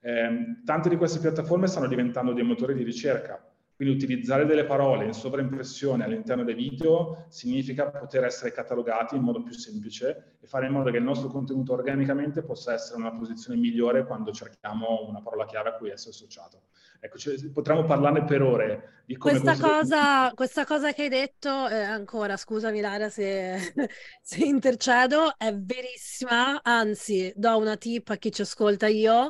Eh, 0.02 0.62
tante 0.66 0.90
di 0.90 0.96
queste 0.96 1.20
piattaforme 1.20 1.68
stanno 1.68 1.88
diventando 1.88 2.34
dei 2.34 2.44
motori 2.44 2.74
di 2.74 2.84
ricerca, 2.84 3.44
quindi 3.80 3.96
utilizzare 3.96 4.46
delle 4.46 4.66
parole 4.66 5.06
in 5.06 5.14
sovraimpressione 5.14 6.04
all'interno 6.04 6.44
dei 6.44 6.54
video 6.54 7.28
significa 7.30 7.90
poter 7.90 8.26
essere 8.26 8.52
catalogati 8.52 9.16
in 9.16 9.22
modo 9.22 9.42
più 9.42 9.54
semplice 9.54 10.36
e 10.42 10.48
fare 10.48 10.66
in 10.66 10.74
modo 10.74 10.92
che 10.92 10.98
il 10.98 11.04
nostro 11.04 11.30
contenuto 11.30 11.72
organicamente 11.72 12.44
possa 12.44 12.74
essere 12.74 13.00
in 13.00 13.06
una 13.06 13.16
posizione 13.16 13.58
migliore 13.58 14.06
quando 14.06 14.34
cerchiamo 14.34 15.08
una 15.08 15.22
parola 15.22 15.46
chiave 15.46 15.70
a 15.70 15.74
cui 15.76 15.92
essere 15.92 16.10
associato. 16.10 16.64
Ecco, 17.00 17.16
potremmo 17.54 17.86
parlarne 17.86 18.26
per 18.26 18.42
ore 18.42 19.04
di 19.06 19.16
come... 19.16 19.40
Questa, 19.40 19.58
cosa, 19.58 20.32
questa 20.34 20.66
cosa 20.66 20.92
che 20.92 21.04
hai 21.04 21.10
detto, 21.10 21.70
eh, 21.70 21.82
ancora, 21.82 22.36
scusami 22.36 22.82
Lara 22.82 23.08
se, 23.08 23.56
se 24.22 24.44
intercedo, 24.44 25.38
è 25.38 25.56
verissima, 25.56 26.62
anzi 26.62 27.32
do 27.34 27.58
una 27.58 27.78
tip 27.78 28.10
a 28.10 28.18
chi 28.18 28.30
ci 28.34 28.42
ascolta 28.42 28.88
io, 28.88 29.30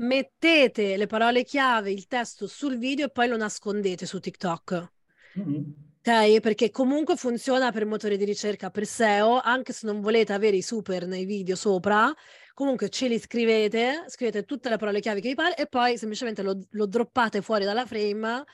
mettete 0.00 0.96
le 0.96 1.06
parole 1.06 1.44
chiave, 1.44 1.90
il 1.90 2.06
testo 2.06 2.46
sul 2.46 2.78
video 2.78 3.06
e 3.06 3.10
poi 3.10 3.28
lo 3.28 3.36
nascondete 3.36 4.06
su 4.06 4.20
TikTok. 4.20 4.92
Mm-hmm. 5.38 5.62
Ok? 6.02 6.40
Perché 6.40 6.70
comunque 6.70 7.16
funziona 7.16 7.70
per 7.72 7.84
motori 7.84 8.16
di 8.16 8.24
ricerca 8.24 8.70
per 8.70 8.86
SEO, 8.86 9.40
anche 9.40 9.72
se 9.72 9.86
non 9.86 10.00
volete 10.00 10.32
avere 10.32 10.56
i 10.56 10.62
super 10.62 11.06
nei 11.06 11.26
video 11.26 11.56
sopra, 11.56 12.12
comunque 12.54 12.88
ce 12.88 13.08
li 13.08 13.18
scrivete, 13.18 14.04
scrivete 14.08 14.44
tutte 14.44 14.70
le 14.70 14.78
parole 14.78 15.00
chiave 15.00 15.20
che 15.20 15.28
vi 15.28 15.34
pare 15.34 15.56
e 15.56 15.66
poi 15.66 15.98
semplicemente 15.98 16.42
lo, 16.42 16.58
lo 16.70 16.86
droppate 16.86 17.42
fuori 17.42 17.64
dalla 17.64 17.84
frame 17.84 18.44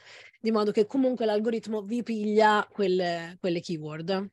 di 0.41 0.51
modo 0.51 0.73
che 0.73 0.87
comunque 0.87 1.25
l'algoritmo 1.25 1.83
vi 1.83 2.03
piglia 2.03 2.67
quelle, 2.71 3.37
quelle 3.41 3.61
keyword. 3.61 4.31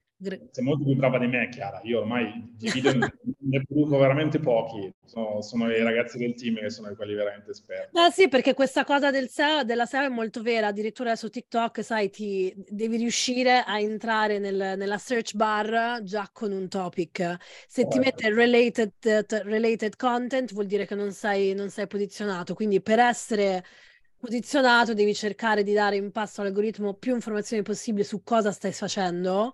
Sei 0.52 0.64
molto 0.64 0.84
più 0.84 0.96
brava 0.96 1.18
di 1.18 1.28
me, 1.28 1.50
Chiara. 1.50 1.82
Io 1.84 2.00
ormai 2.00 2.54
di 2.56 2.70
video 2.72 2.94
ne 3.40 3.64
produco 3.68 3.98
veramente 3.98 4.40
pochi. 4.40 4.92
Sono, 5.06 5.42
sono, 5.42 5.70
i 5.70 5.84
ragazzi 5.84 6.18
del 6.18 6.34
team 6.34 6.56
che 6.56 6.70
sono 6.70 6.94
quelli 6.96 7.14
veramente 7.14 7.52
esperti. 7.52 7.98
Eh 7.98 8.12
sì, 8.12 8.30
perché 8.30 8.54
questa 8.54 8.84
cosa 8.84 9.12
del 9.12 9.30
SEO, 9.30 9.64
della 9.64 9.86
SEO 9.86 10.06
è 10.06 10.10
molto 10.10 10.42
vera. 10.42 10.68
Addirittura 10.68 11.16
su 11.16 11.30
TikTok, 11.30 11.84
sai, 11.84 12.10
ti 12.10 12.54
devi 12.70 12.98
riuscire 12.98 13.64
a 13.66 13.80
entrare 13.80 14.40
nel, 14.40 14.76
nella 14.78 14.98
search 14.98 15.36
bar 15.36 16.02
già 16.04 16.30
con 16.32 16.52
un 16.52 16.68
topic. 16.68 17.38
Se 17.68 17.88
ti 17.88 18.00
mette 18.00 18.34
related, 18.34 18.92
related, 19.44 19.96
content, 19.96 20.54
vuol 20.54 20.66
dire 20.66 20.86
che 20.86 20.96
non 20.96 21.12
sei, 21.12 21.54
non 21.54 21.70
sei 21.70 21.88
posizionato. 21.88 22.54
Quindi 22.54 22.82
per 22.82 23.00
essere 23.00 23.64
posizionato 24.24 24.94
devi 24.94 25.14
cercare 25.14 25.64
di 25.64 25.74
dare 25.74 25.98
in 25.98 26.12
passo 26.12 26.40
all'algoritmo 26.40 26.94
più 26.94 27.14
informazioni 27.14 27.62
possibili 27.62 28.06
su 28.06 28.24
cosa 28.24 28.54
stai 28.54 28.72
facendo 28.72 29.54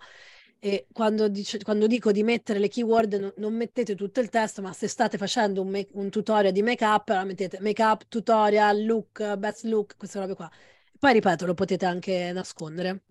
e 0.60 0.88
quando, 0.92 1.30
dice, 1.30 1.58
quando, 1.64 1.88
dico 1.88 2.12
di 2.12 2.22
mettere 2.22 2.60
le 2.60 2.68
keyword 2.68 3.14
no, 3.14 3.34
non 3.38 3.56
mettete 3.56 3.96
tutto 3.96 4.20
il 4.20 4.30
testo, 4.30 4.62
ma 4.62 4.74
se 4.74 4.88
state 4.88 5.18
facendo 5.18 5.62
un, 5.62 5.70
make, 5.70 5.92
un 5.94 6.10
tutorial 6.10 6.52
di 6.52 6.62
make 6.62 6.84
up, 6.84 7.24
mettete 7.24 7.60
make 7.62 7.82
up, 7.82 8.06
tutorial, 8.10 8.84
look, 8.84 9.36
best 9.38 9.64
look, 9.64 9.96
queste 9.96 10.20
robe 10.20 10.36
qua. 10.36 10.52
Poi 11.00 11.14
ripeto, 11.14 11.46
lo 11.46 11.54
potete 11.54 11.86
anche 11.86 12.32
nascondere. 12.34 13.04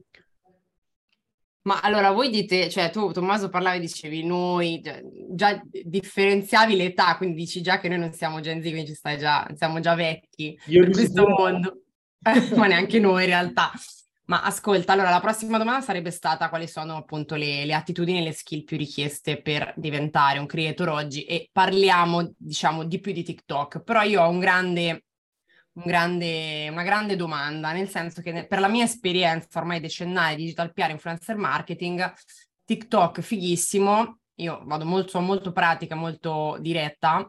Ma 1.63 1.81
allora 1.81 2.13
voi 2.13 2.31
dite, 2.31 2.69
cioè 2.69 2.91
tu 2.91 3.13
Tommaso 3.13 3.49
parlavi, 3.49 3.81
dicevi 3.81 4.25
noi, 4.25 4.81
già, 4.81 5.01
già 5.31 5.61
differenziavi 5.71 6.77
l'età, 6.77 7.17
quindi 7.17 7.37
dici 7.37 7.63
già 7.63 7.79
che 7.79 7.89
noi 7.89 7.99
non 7.99 8.13
siamo 8.13 8.41
Gen 8.41 8.63
Z, 8.63 8.69
quindi 8.69 8.87
ci 8.87 8.95
stai 8.95 9.19
già, 9.19 9.47
siamo 9.55 9.81
già 9.81 9.95
vecchi 9.95 10.59
Io 10.67 10.85
per 10.85 10.93
questo 10.93 11.27
mondo, 11.27 11.83
ma 12.57 12.67
neanche 12.67 12.99
noi 12.99 13.25
in 13.25 13.29
realtà. 13.29 13.71
Ma 14.29 14.43
ascolta, 14.43 14.93
allora 14.93 15.09
la 15.09 15.21
prossima 15.21 15.57
domanda 15.57 15.81
sarebbe 15.81 16.11
stata 16.11 16.51
quali 16.51 16.69
sono 16.69 16.97
appunto 16.97 17.35
le, 17.35 17.65
le, 17.65 17.73
attitudini 17.73 18.19
e 18.19 18.23
le 18.23 18.33
skill 18.33 18.63
più 18.63 18.77
richieste 18.77 19.41
per 19.41 19.73
diventare 19.75 20.39
un 20.39 20.45
creator 20.45 20.91
oggi? 20.91 21.25
E 21.25 21.49
parliamo 21.51 22.35
diciamo 22.37 22.85
di 22.85 23.01
più 23.01 23.13
di 23.13 23.23
TikTok, 23.23 23.81
però 23.81 24.03
io 24.03 24.23
ho 24.23 24.29
un 24.29 24.39
grande, 24.39 25.05
un 25.73 25.83
grande, 25.87 26.69
una 26.71 26.83
grande 26.83 27.17
domanda, 27.17 27.73
nel 27.73 27.89
senso 27.89 28.21
che 28.21 28.47
per 28.47 28.61
la 28.61 28.69
mia 28.69 28.85
esperienza 28.85 29.61
ormai 29.61 29.81
decennale 29.81 30.37
di 30.37 30.43
digital 30.43 30.75
PR 30.75 30.91
influencer 30.91 31.37
marketing, 31.37 32.13
TikTok 32.67 33.23
fighissimo, 33.23 34.19
io 34.41 34.61
vado 34.67 34.85
molto, 34.85 35.21
molto 35.21 35.53
pratica, 35.53 35.95
molto 35.95 36.59
diretta, 36.61 37.27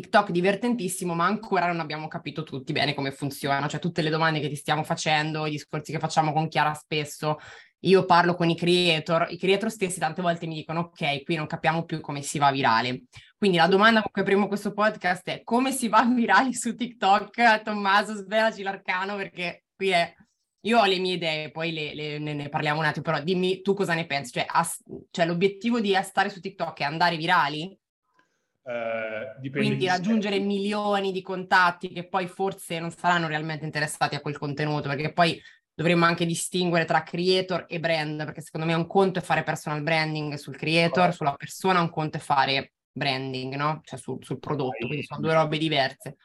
TikTok 0.00 0.30
divertentissimo, 0.30 1.12
ma 1.12 1.26
ancora 1.26 1.66
non 1.66 1.80
abbiamo 1.80 2.06
capito 2.06 2.44
tutti 2.44 2.70
bene 2.72 2.94
come 2.94 3.10
funziona, 3.10 3.66
cioè 3.66 3.80
tutte 3.80 4.00
le 4.00 4.10
domande 4.10 4.38
che 4.38 4.48
ti 4.48 4.54
stiamo 4.54 4.84
facendo, 4.84 5.44
i 5.44 5.50
discorsi 5.50 5.90
che 5.90 5.98
facciamo 5.98 6.32
con 6.32 6.46
Chiara 6.46 6.72
spesso. 6.72 7.38
Io 7.80 8.04
parlo 8.04 8.34
con 8.34 8.48
i 8.48 8.56
creator, 8.56 9.26
i 9.30 9.36
creator 9.36 9.70
stessi 9.70 9.98
tante 9.98 10.22
volte 10.22 10.46
mi 10.46 10.54
dicono 10.54 10.80
ok, 10.92 11.24
qui 11.24 11.34
non 11.34 11.46
capiamo 11.46 11.84
più 11.84 12.00
come 12.00 12.22
si 12.22 12.38
va 12.38 12.52
virale. 12.52 13.06
Quindi 13.36 13.56
la 13.56 13.66
domanda 13.66 14.00
con 14.00 14.12
cui 14.12 14.22
apriamo 14.22 14.46
questo 14.46 14.72
podcast 14.72 15.28
è 15.30 15.42
come 15.42 15.72
si 15.72 15.88
va 15.88 16.04
virali 16.14 16.54
su 16.54 16.76
TikTok? 16.76 17.62
Tommaso, 17.62 18.14
svelaci 18.14 18.62
l'arcano 18.62 19.16
perché 19.16 19.64
qui 19.74 19.88
è 19.88 20.14
io 20.62 20.78
ho 20.78 20.84
le 20.86 20.98
mie 20.98 21.14
idee, 21.14 21.50
poi 21.50 21.72
le, 21.72 21.94
le, 21.94 22.18
ne, 22.18 22.34
ne, 22.34 22.48
parliamo 22.48 22.80
un 22.80 22.86
attimo, 22.86 23.04
però 23.04 23.22
dimmi 23.22 23.62
tu 23.62 23.74
cosa 23.74 23.94
ne 23.94 24.06
pensi. 24.06 24.32
Cioè, 24.32 24.44
as, 24.46 24.82
cioè, 25.10 25.26
l'obiettivo 25.26 25.80
di 25.80 25.96
stare 26.02 26.30
su 26.30 26.40
TikTok 26.40 26.78
è 26.80 26.84
andare 26.84 27.16
virali? 27.16 27.76
Eh, 28.68 29.48
Quindi 29.50 29.86
raggiungere 29.86 30.38
milioni 30.38 31.10
di 31.10 31.22
contatti 31.22 31.88
che 31.88 32.06
poi 32.06 32.26
forse 32.26 32.78
non 32.78 32.90
saranno 32.90 33.26
realmente 33.26 33.64
interessati 33.64 34.14
a 34.14 34.20
quel 34.20 34.36
contenuto, 34.36 34.88
perché 34.88 35.12
poi 35.12 35.40
dovremmo 35.72 36.04
anche 36.04 36.26
distinguere 36.26 36.84
tra 36.84 37.02
creator 37.02 37.64
e 37.66 37.80
brand, 37.80 38.24
perché 38.24 38.42
secondo 38.42 38.66
me 38.66 38.74
un 38.74 38.86
conto 38.86 39.20
è 39.20 39.22
fare 39.22 39.42
personal 39.42 39.82
branding 39.82 40.34
sul 40.34 40.56
creator, 40.56 41.14
sulla 41.14 41.34
persona, 41.34 41.80
un 41.80 41.88
conto 41.88 42.18
è 42.18 42.20
fare 42.20 42.74
branding, 42.92 43.54
no? 43.54 43.80
Cioè 43.84 43.98
sul, 43.98 44.18
sul 44.22 44.38
prodotto, 44.38 44.86
quindi 44.86 45.04
sono 45.04 45.20
due 45.20 45.32
robe 45.32 45.56
diverse 45.56 46.16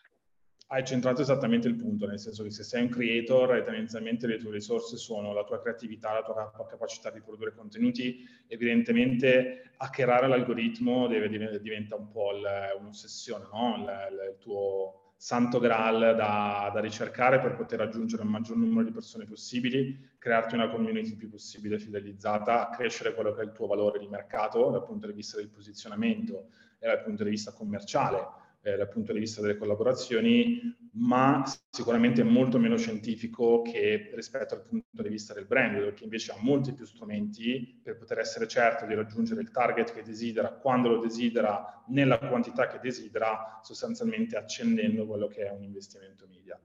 hai 0.74 0.84
centrato 0.84 1.22
esattamente 1.22 1.68
il 1.68 1.76
punto, 1.76 2.08
nel 2.08 2.20
senso 2.20 2.42
che 2.42 2.50
se 2.50 2.64
sei 2.64 2.82
un 2.82 2.90
creator 2.90 3.62
tendenzialmente 3.62 4.26
le 4.26 4.38
tue 4.38 4.54
risorse 4.54 4.98
sono 4.98 5.32
la 5.32 5.44
tua 5.44 5.62
creatività, 5.62 6.14
la 6.14 6.24
tua 6.24 6.68
capacità 6.68 7.12
di 7.12 7.22
produrre 7.22 7.54
contenuti, 7.54 8.26
evidentemente 8.48 9.74
hackerare 9.78 10.28
l'algoritmo 10.28 11.08
deve, 11.08 11.30
diventa 11.60 11.96
un 11.96 12.10
po' 12.10 12.32
un'ossessione, 12.80 13.46
no? 13.54 13.76
il, 13.78 13.84
il, 13.84 14.38
tuo 14.40 15.12
santo 15.16 15.60
graal 15.60 16.16
da, 16.16 16.72
da, 16.74 16.80
ricercare 16.80 17.40
per 17.40 17.56
poter 17.56 17.78
raggiungere 17.78 18.24
il 18.24 18.30
maggior 18.30 18.58
numero 18.58 18.84
di 18.84 18.92
persone 18.92 19.26
possibili, 19.26 20.16
crearti 20.18 20.56
una 20.56 20.70
community 20.70 21.16
più 21.16 21.30
possibile 21.30 21.78
fidelizzata, 21.78 22.70
crescere 22.76 23.14
quello 23.14 23.32
che 23.34 23.42
è 23.42 23.46
il 23.46 23.52
tuo 23.52 23.68
valore 23.68 24.00
di 24.00 24.08
mercato 24.08 24.72
dal 24.72 24.84
punto 24.84 25.06
di 25.06 25.14
vista 25.14 25.38
del 25.38 25.50
posizionamento 25.50 26.48
e 26.80 26.88
dal 26.88 27.04
punto 27.04 27.24
di 27.24 27.30
vista 27.30 27.54
commerciale 27.54 28.42
eh, 28.64 28.78
dal 28.78 28.88
punto 28.88 29.12
di 29.12 29.20
vista 29.20 29.42
delle 29.42 29.58
collaborazioni, 29.58 30.76
ma 30.94 31.44
sicuramente 31.70 32.24
molto 32.24 32.58
meno 32.58 32.78
scientifico 32.78 33.62
che 33.62 34.12
rispetto 34.16 34.56
al 34.56 34.64
punto 34.64 35.02
di 35.02 35.10
vista 35.10 35.34
del 35.34 35.46
brand, 35.46 35.78
perché 35.80 36.06
invece 36.06 36.32
ha 36.32 36.38
molti 36.40 36.74
più 36.74 36.86
strumenti 36.86 37.82
per 37.84 37.98
poter 37.98 38.20
essere 38.20 38.48
certo 38.48 38.86
di 38.86 38.94
raggiungere 38.96 39.42
il 39.42 39.52
target 39.52 39.94
che 39.94 40.02
desidera, 40.02 40.50
quando 40.50 40.88
lo 40.90 41.00
desidera, 41.00 41.84
nella 41.90 42.18
quantità 42.18 42.68
che 42.68 42.80
desidera, 42.82 43.60
sostanzialmente 43.62 44.38
accendendo 44.38 45.06
quello 45.06 45.28
che 45.28 45.46
è 45.46 45.52
un 45.52 45.64
investimento 45.64 46.26
media. 46.30 46.58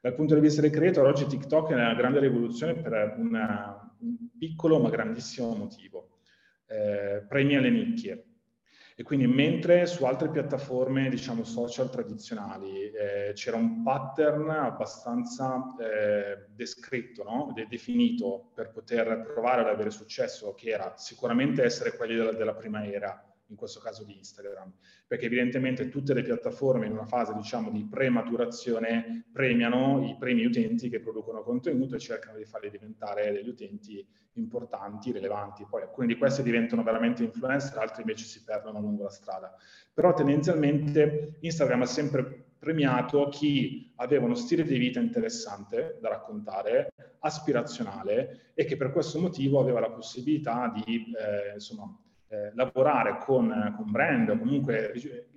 Dal 0.00 0.14
punto 0.14 0.34
di 0.34 0.40
vista 0.40 0.60
del 0.60 0.70
creator, 0.70 1.06
oggi 1.06 1.26
TikTok 1.26 1.70
è 1.70 1.74
una 1.74 1.94
grande 1.94 2.18
rivoluzione 2.18 2.74
per 2.74 3.14
una, 3.16 3.96
un 4.00 4.16
piccolo 4.36 4.80
ma 4.80 4.90
grandissimo 4.90 5.54
motivo. 5.54 6.18
Eh, 6.66 7.24
premia 7.28 7.60
le 7.60 7.70
nicchie 7.70 8.33
e 8.96 9.02
quindi 9.02 9.26
mentre 9.26 9.86
su 9.86 10.04
altre 10.04 10.30
piattaforme, 10.30 11.08
diciamo, 11.08 11.42
social 11.42 11.90
tradizionali 11.90 12.90
eh, 12.92 13.32
c'era 13.34 13.56
un 13.56 13.82
pattern 13.82 14.48
abbastanza 14.50 15.74
eh, 15.80 16.46
descritto, 16.54 17.24
no? 17.24 17.52
De- 17.52 17.66
definito 17.68 18.50
per 18.54 18.70
poter 18.70 19.24
provare 19.32 19.62
ad 19.62 19.68
avere 19.68 19.90
successo, 19.90 20.54
che 20.54 20.70
era 20.70 20.94
sicuramente 20.96 21.64
essere 21.64 21.96
quelli 21.96 22.14
della, 22.14 22.32
della 22.32 22.54
prima 22.54 22.86
era, 22.86 23.33
in 23.48 23.56
questo 23.56 23.80
caso 23.80 24.04
di 24.04 24.16
Instagram, 24.16 24.72
perché 25.06 25.26
evidentemente 25.26 25.88
tutte 25.88 26.14
le 26.14 26.22
piattaforme 26.22 26.86
in 26.86 26.92
una 26.92 27.04
fase 27.04 27.34
diciamo 27.34 27.70
di 27.70 27.84
prematurazione 27.84 29.26
premiano 29.32 30.06
i 30.06 30.16
primi 30.18 30.44
utenti 30.44 30.88
che 30.88 31.00
producono 31.00 31.42
contenuto 31.42 31.96
e 31.96 31.98
cercano 31.98 32.38
di 32.38 32.44
farli 32.44 32.70
diventare 32.70 33.32
degli 33.32 33.48
utenti 33.48 34.06
importanti, 34.34 35.12
rilevanti. 35.12 35.66
Poi 35.68 35.82
alcuni 35.82 36.06
di 36.06 36.16
questi 36.16 36.42
diventano 36.42 36.82
veramente 36.82 37.22
influencer, 37.22 37.78
altri 37.78 38.02
invece 38.02 38.24
si 38.24 38.42
perdono 38.42 38.80
lungo 38.80 39.04
la 39.04 39.10
strada. 39.10 39.54
Però 39.92 40.12
tendenzialmente 40.12 41.36
Instagram 41.40 41.82
ha 41.82 41.86
sempre 41.86 42.46
premiato 42.58 43.28
chi 43.28 43.92
aveva 43.96 44.24
uno 44.24 44.34
stile 44.34 44.64
di 44.64 44.78
vita 44.78 44.98
interessante 44.98 45.98
da 46.00 46.08
raccontare, 46.08 46.92
aspirazionale 47.20 48.52
e 48.54 48.64
che 48.64 48.76
per 48.76 48.90
questo 48.90 49.20
motivo 49.20 49.60
aveva 49.60 49.80
la 49.80 49.90
possibilità 49.90 50.72
di, 50.74 51.12
eh, 51.12 51.54
insomma, 51.54 51.94
eh, 52.34 52.50
lavorare 52.54 53.18
con, 53.18 53.72
con 53.76 53.90
brand 53.90 54.28
o 54.28 54.38
comunque 54.38 54.92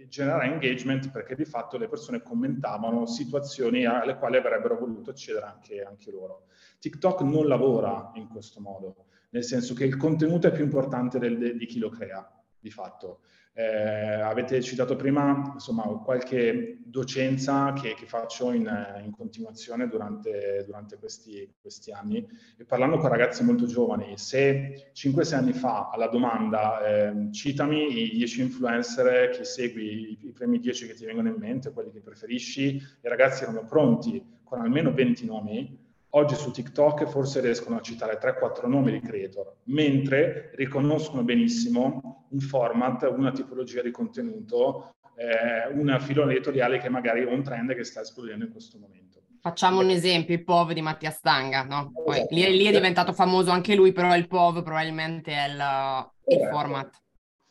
generare 0.10 0.48
engagement 0.48 1.12
perché 1.12 1.36
di 1.36 1.46
fatto 1.46 1.78
le 1.78 1.88
persone 1.88 2.24
commentavano 2.24 3.06
situazioni 3.06 3.86
alle 3.86 4.18
quali 4.18 4.38
avrebbero 4.38 4.78
voluto 4.78 5.12
accedere 5.12 5.46
anche, 5.46 5.84
anche 5.84 6.10
loro. 6.10 6.48
TikTok 6.80 7.22
non 7.22 7.48
lavora 7.48 8.12
in 8.16 8.28
questo 8.28 8.60
modo, 8.62 9.06
nel 9.30 9.44
senso 9.44 9.76
che 9.76 9.84
il 9.84 9.98
contenuto 9.98 10.48
è 10.48 10.52
più 10.52 10.64
importante 10.64 11.20
del, 11.20 11.56
di 11.56 11.66
chi 11.68 11.78
lo 11.78 11.90
crea, 11.90 12.28
di 12.60 12.72
fatto. 12.72 13.22
Eh, 13.60 14.22
avete 14.22 14.62
citato 14.62 14.96
prima 14.96 15.50
insomma, 15.56 15.82
qualche 16.06 16.78
docenza 16.86 17.74
che, 17.74 17.96
che 17.96 18.06
faccio 18.06 18.52
in, 18.52 18.72
in, 19.04 19.10
continuazione 19.10 19.88
durante, 19.88 20.62
durante 20.64 21.00
questi, 21.00 21.52
questi, 21.60 21.92
anni. 21.92 22.24
E 22.56 22.66
parlando 22.66 22.98
con 22.98 23.10
ragazzi 23.10 23.44
molto 23.44 23.66
giovani, 23.66 24.16
se 24.16 24.92
5-6 24.94 25.34
anni 25.34 25.54
fa 25.54 25.90
alla 25.92 26.06
domanda 26.06 26.86
eh, 26.86 27.32
citami 27.32 28.00
i 28.00 28.12
10 28.12 28.42
influencer 28.42 29.30
che 29.30 29.44
segui, 29.44 30.12
i, 30.22 30.28
i 30.28 30.32
primi 30.34 30.60
10 30.60 30.86
che 30.86 30.94
ti 30.94 31.06
vengono 31.06 31.30
in 31.30 31.38
mente, 31.40 31.72
quelli 31.72 31.90
che 31.90 32.02
preferisci, 32.02 32.76
i 32.76 33.10
ragazzi 33.10 33.42
erano 33.42 33.66
pronti 33.66 34.24
con 34.44 34.62
almeno 34.62 34.94
20 34.94 35.26
nomi, 35.26 35.87
Oggi 36.12 36.36
su 36.36 36.52
TikTok 36.52 37.06
forse 37.06 37.42
riescono 37.42 37.78
a 37.78 37.82
citare 37.82 38.18
3-4 38.18 38.68
nomi 38.68 38.92
di 38.92 39.02
creator, 39.02 39.58
mentre 39.66 40.52
riconoscono 40.56 41.24
benissimo 41.24 42.28
un 42.30 42.40
format, 42.40 43.12
una 43.14 43.32
tipologia 43.32 43.82
di 43.82 43.92
contenuto, 43.92 44.96
eh, 45.16 45.68
un 45.74 45.98
filo 46.00 46.30
editoriale 46.30 46.78
che 46.78 46.90
magari 46.90 47.24
è 47.24 47.26
un 47.26 47.44
trend 47.44 47.74
che 47.76 47.84
sta 47.84 48.02
esplodendo 48.02 48.46
in 48.46 48.52
questo 48.52 48.78
momento. 48.80 49.22
Facciamo 49.42 49.82
un 49.82 49.90
esempio, 49.90 50.34
il 50.34 50.44
POV 50.44 50.74
di 50.74 50.82
Mattia 50.82 51.12
Stanga, 51.12 51.64
no? 51.64 51.92
Poi, 51.92 52.18
esatto. 52.18 52.36
lì, 52.36 52.58
lì, 52.58 52.66
è 52.66 52.72
diventato 52.72 53.14
famoso 53.14 53.52
anche 53.52 53.76
lui, 53.76 53.92
però 53.92 54.16
il 54.16 54.28
POV 54.28 54.64
probabilmente 54.64 55.32
è 55.32 55.48
il, 55.48 56.40
il 56.40 56.48
format. 56.50 57.02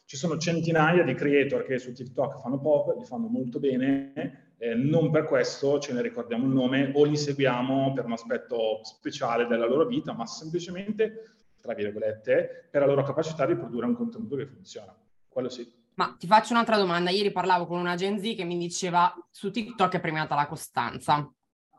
Ci 0.04 0.16
sono 0.16 0.36
centinaia 0.38 1.02
di 1.02 1.14
creator 1.14 1.64
che 1.64 1.78
su 1.78 1.92
TikTok 1.92 2.40
fanno 2.40 2.60
POV, 2.60 2.98
li 2.98 3.04
fanno 3.04 3.28
molto 3.28 3.58
bene, 3.58 4.45
eh, 4.58 4.75
non 4.75 5.10
per 5.10 5.25
questo 5.25 5.78
ce 5.78 5.92
ne 5.92 6.02
ricordiamo 6.02 6.46
il 6.46 6.52
nome 6.52 6.90
o 6.94 7.04
li 7.04 7.16
seguiamo 7.16 7.92
per 7.92 8.04
un 8.06 8.12
aspetto 8.12 8.80
speciale 8.82 9.46
della 9.46 9.66
loro 9.66 9.86
vita, 9.86 10.12
ma 10.12 10.26
semplicemente, 10.26 11.36
tra 11.60 11.75
virgolette, 11.75 12.68
per 12.70 12.80
la 12.80 12.86
loro 12.86 13.02
capacità 13.02 13.44
di 13.44 13.56
produrre 13.56 13.86
un 13.86 13.94
contenuto 13.94 14.36
che 14.36 14.46
funziona. 14.46 14.96
Quello 15.28 15.48
sì. 15.48 15.70
Ma 15.94 16.14
ti 16.18 16.26
faccio 16.26 16.52
un'altra 16.52 16.76
domanda. 16.76 17.10
Ieri 17.10 17.32
parlavo 17.32 17.66
con 17.66 17.78
una 17.78 17.96
Gen 17.96 18.18
Z 18.18 18.34
che 18.34 18.44
mi 18.44 18.56
diceva 18.56 19.14
su 19.30 19.50
TikTok 19.50 19.94
è 19.94 20.00
premiata 20.00 20.34
la 20.34 20.46
costanza. 20.46 21.30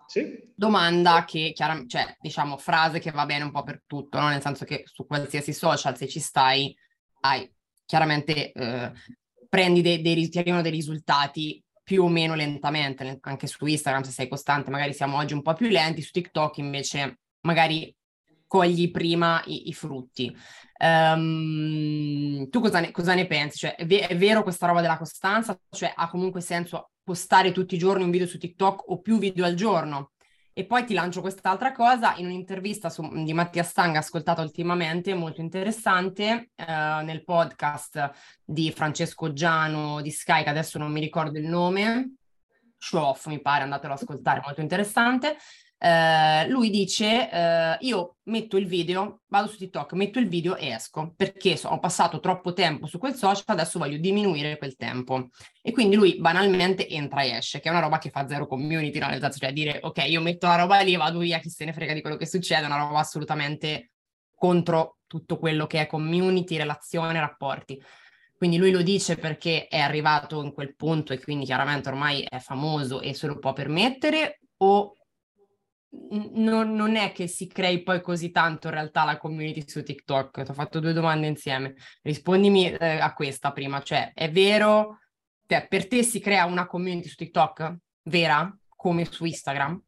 Sì. 0.08 0.52
Domanda 0.56 1.26
che, 1.26 1.52
chiaramente, 1.54 1.98
cioè, 1.98 2.16
diciamo, 2.20 2.58
frase 2.58 3.00
che 3.00 3.12
va 3.12 3.26
bene 3.26 3.44
un 3.44 3.52
po' 3.52 3.64
per 3.64 3.84
tutto, 3.86 4.20
no? 4.20 4.30
nel 4.30 4.42
senso 4.42 4.66
che 4.66 4.84
su 4.86 5.06
qualsiasi 5.06 5.54
social, 5.54 5.98
se 5.98 6.08
ci 6.08 6.20
stai, 6.20 6.76
hai 7.22 7.52
chiaramente 7.86 8.52
eh, 8.52 8.92
prendi 9.50 9.82
dei, 9.82 10.02
dei, 10.02 10.30
dei 10.30 10.72
risultati 10.72 11.64
più 11.88 12.04
o 12.04 12.10
meno 12.10 12.36
lentamente, 12.36 13.18
anche 13.22 13.48
su 13.48 13.66
Instagram 13.66 14.04
se 14.04 14.12
sei 14.12 14.28
costante 14.28 14.70
magari 14.70 14.94
siamo 14.94 15.16
oggi 15.16 15.34
un 15.34 15.42
po' 15.42 15.54
più 15.54 15.70
lenti, 15.70 16.02
su 16.02 16.12
TikTok 16.12 16.58
invece 16.58 17.20
magari 17.46 17.96
cogli 18.46 18.92
prima 18.92 19.42
i, 19.46 19.70
i 19.70 19.74
frutti. 19.74 20.36
Um, 20.80 22.50
tu 22.50 22.60
cosa 22.60 22.82
ne, 22.82 22.92
cosa 22.92 23.14
ne, 23.14 23.26
pensi? 23.26 23.60
Cioè, 23.60 23.76
è, 23.76 23.86
ve- 23.86 24.06
è, 24.06 24.18
vero 24.18 24.44
questa 24.44 24.68
roba 24.68 24.82
della 24.82 24.98
costanza? 24.98 25.58
Cioè, 25.70 25.94
ha 25.96 26.10
comunque 26.10 26.42
senso 26.42 26.90
postare 27.02 27.54
tutti 27.54 27.76
i 27.76 27.78
giorni 27.78 28.04
un 28.04 28.12
video 28.12 28.28
su 28.28 28.38
TikTok 28.38 28.90
o 28.90 29.00
più 29.00 29.18
video 29.18 29.46
al 29.46 29.54
giorno? 29.54 30.12
E 30.58 30.66
poi 30.66 30.86
ti 30.86 30.96
lancio 30.96 31.22
quest'altra 31.22 31.72
cosa, 31.72 32.16
in 32.16 32.26
un'intervista 32.26 32.90
su, 32.90 33.08
di 33.24 33.32
Mattia 33.32 33.62
Stanga 33.62 34.00
ascoltata 34.00 34.42
ultimamente, 34.42 35.14
molto 35.14 35.40
interessante, 35.40 36.50
eh, 36.56 36.66
nel 37.04 37.24
podcast 37.24 38.10
di 38.44 38.72
Francesco 38.72 39.32
Giano 39.34 40.02
di 40.02 40.10
Sky, 40.10 40.42
che 40.42 40.50
adesso 40.50 40.80
non 40.80 40.92
mi 40.92 41.00
ricordo 41.00 41.38
il 41.38 41.46
nome, 41.46 42.16
Show 42.76 43.04
Off 43.04 43.28
mi 43.28 43.40
pare, 43.40 43.66
andatelo 43.66 43.94
ad 43.94 44.00
ascoltare, 44.00 44.42
molto 44.44 44.62
interessante, 44.62 45.38
eh, 45.80 46.48
lui 46.50 46.72
dice 46.72 47.30
eh, 47.32 47.78
io 47.82 48.18
metto 48.24 48.58
il 48.58 48.66
video, 48.66 49.22
vado 49.28 49.48
su 49.48 49.58
TikTok, 49.58 49.94
metto 49.94 50.18
il 50.18 50.28
video 50.28 50.56
e 50.56 50.70
esco 50.70 51.14
perché 51.16 51.56
so, 51.56 51.70
ho 51.70 51.80
passato 51.80 52.20
troppo 52.20 52.54
tempo 52.54 52.88
su 52.88 52.98
quel 52.98 53.14
social, 53.14 53.44
adesso 53.48 53.78
voglio 53.78 53.98
diminuire 53.98 54.58
quel 54.58 54.76
tempo. 54.76 55.30
E 55.62 55.72
quindi 55.72 55.96
lui 55.96 56.20
banalmente 56.20 56.88
entra 56.88 57.22
e 57.22 57.36
esce, 57.38 57.60
che 57.60 57.68
è 57.68 57.72
una 57.72 57.82
roba 57.82 58.00
che 58.00 58.10
fa 58.10 58.28
zero 58.28 58.48
community, 58.48 58.98
no? 58.98 59.08
cioè 59.32 59.54
dire 59.54 59.80
ok, 59.82 60.04
io 60.08 60.22
metto 60.22 60.48
la 60.48 60.56
roba 60.56 60.80
lì 60.82 60.96
vado 60.96 61.20
via, 61.20 61.40
chi 61.40 61.50
se 61.50 61.66
ne 61.66 61.74
frega 61.74 61.94
di 61.94 62.02
quello 62.02 62.18
che 62.18 62.26
succede, 62.26 62.64
è 62.64 62.66
una 62.66 62.78
roba 62.78 63.00
assolutamente 63.00 63.92
contro 64.34 64.98
tutto 65.06 65.38
quello 65.38 65.68
che 65.68 65.82
è 65.82 65.88
community, 65.88 66.58
relazione, 66.58 67.20
rapporti. 67.20 67.82
Quindi 68.36 68.58
lui 68.58 68.72
lo 68.72 68.84
dice 68.84 69.16
perché 69.16 69.68
è 69.68 69.80
arrivato 69.80 70.44
in 70.44 70.54
quel 70.54 70.76
punto 70.76 71.12
e 71.12 71.20
quindi 71.20 71.46
chiaramente 71.46 71.90
ormai 71.90 72.22
è 72.22 72.38
famoso 72.38 73.02
e 73.02 73.16
se 73.16 73.26
lo 73.26 73.40
può 73.40 73.52
permettere 73.52 74.42
o 74.58 74.97
non, 76.34 76.74
non, 76.74 76.96
è 76.96 77.12
che 77.12 77.28
si 77.28 77.48
crei 77.48 77.84
poi 77.84 78.02
così 78.02 78.32
tanto 78.32 78.68
in 78.68 78.74
realtà 78.74 79.04
la 79.06 79.18
community 79.18 79.64
su 79.66 79.84
TikTok. 79.84 80.44
Ti 80.44 80.52
ho 80.52 80.54
fatto 80.54 80.80
due 80.80 80.94
domande 80.94 81.28
insieme. 81.28 81.76
Rispondimi 82.02 82.72
eh, 82.72 83.00
a 83.00 83.14
questa 83.14 83.52
prima, 83.52 83.82
cioè 83.82 84.12
è 84.14 84.30
vero, 84.32 85.00
cioè, 85.46 85.68
per 85.68 85.88
te 85.88 86.04
si 86.04 86.20
crea 86.20 86.46
una 86.46 86.68
community 86.68 87.08
su 87.08 87.16
TikTok 87.16 87.78
vera 88.04 88.56
come 88.70 89.06
su 89.06 89.26
Instagram? 89.26 89.82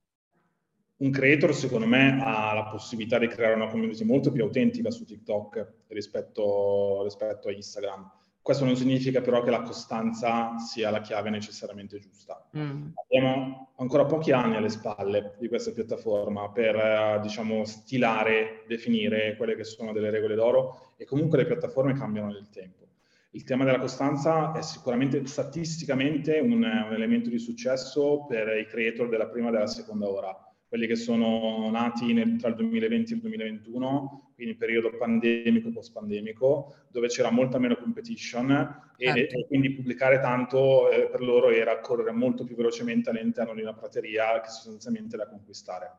Un 0.97 1.12
creator 1.12 1.55
secondo 1.55 1.85
me 1.85 2.19
ha 2.21 2.53
la 2.53 2.65
possibilità 2.65 3.17
di 3.17 3.27
creare 3.27 3.53
una 3.53 3.67
community 3.67 4.03
molto 4.03 4.31
più 4.31 4.43
autentica 4.43 4.91
su 4.91 5.05
TikTok 5.05 5.85
rispetto, 5.88 7.03
rispetto 7.03 7.47
a 7.47 7.53
Instagram 7.53 8.18
questo 8.49 8.65
non 8.65 8.75
significa 8.75 9.21
però 9.21 9.43
che 9.43 9.51
la 9.51 9.62
costanza 9.62 10.57
sia 10.57 10.89
la 10.89 11.01
chiave 11.01 11.29
necessariamente 11.29 11.99
giusta. 11.99 12.49
Mm. 12.57 12.88
Abbiamo 12.95 13.73
ancora 13.77 14.05
pochi 14.05 14.31
anni 14.31 14.55
alle 14.55 14.69
spalle 14.69 15.35
di 15.38 15.47
questa 15.47 15.69
piattaforma 15.69 16.49
per, 16.49 16.75
eh, 16.75 17.19
diciamo, 17.21 17.63
stilare, 17.65 18.63
definire 18.67 19.35
quelle 19.38 19.55
che 19.55 19.63
sono 19.63 19.93
delle 19.93 20.09
regole 20.09 20.33
d'oro 20.33 20.93
e 20.97 21.05
comunque 21.05 21.38
le 21.38 21.45
piattaforme 21.45 21.93
cambiano 21.93 22.31
nel 22.31 22.49
tempo. 22.49 22.88
Il 23.33 23.43
tema 23.43 23.65
della 23.65 23.77
costanza 23.77 24.51
è 24.53 24.63
sicuramente 24.63 25.23
statisticamente 25.27 26.39
un, 26.39 26.53
un 26.53 26.63
elemento 26.91 27.29
di 27.29 27.38
successo 27.38 28.25
per 28.27 28.47
i 28.57 28.65
creator 28.65 29.09
della 29.09 29.27
prima 29.27 29.49
e 29.49 29.51
della 29.51 29.67
seconda 29.67 30.09
ora 30.09 30.48
quelli 30.69 30.86
che 30.86 30.95
sono 30.95 31.67
nati 31.71 32.13
nel, 32.13 32.38
tra 32.38 32.49
il 32.49 32.55
2020 32.55 33.12
e 33.12 33.15
il 33.15 33.21
2021, 33.21 34.34
quindi 34.36 34.55
periodo 34.55 34.95
pandemico 34.95 35.67
e 35.67 35.71
post-pandemico, 35.71 36.75
dove 36.89 37.08
c'era 37.08 37.32
molta 37.32 37.58
meno 37.58 37.75
competition 37.75 38.51
e, 38.95 39.05
certo. 39.08 39.36
e 39.36 39.47
quindi 39.47 39.73
pubblicare 39.73 40.19
tanto 40.19 40.91
eh, 40.91 41.10
per 41.10 41.21
loro 41.21 41.49
era 41.49 41.79
correre 41.79 42.12
molto 42.12 42.43
più 42.43 42.55
velocemente 42.55 43.10
all'interno 43.10 43.55
di 43.55 43.62
una 43.62 43.73
prateria 43.73 44.39
che 44.41 44.49
sostanzialmente 44.49 45.17
da 45.17 45.27
conquistare. 45.27 45.91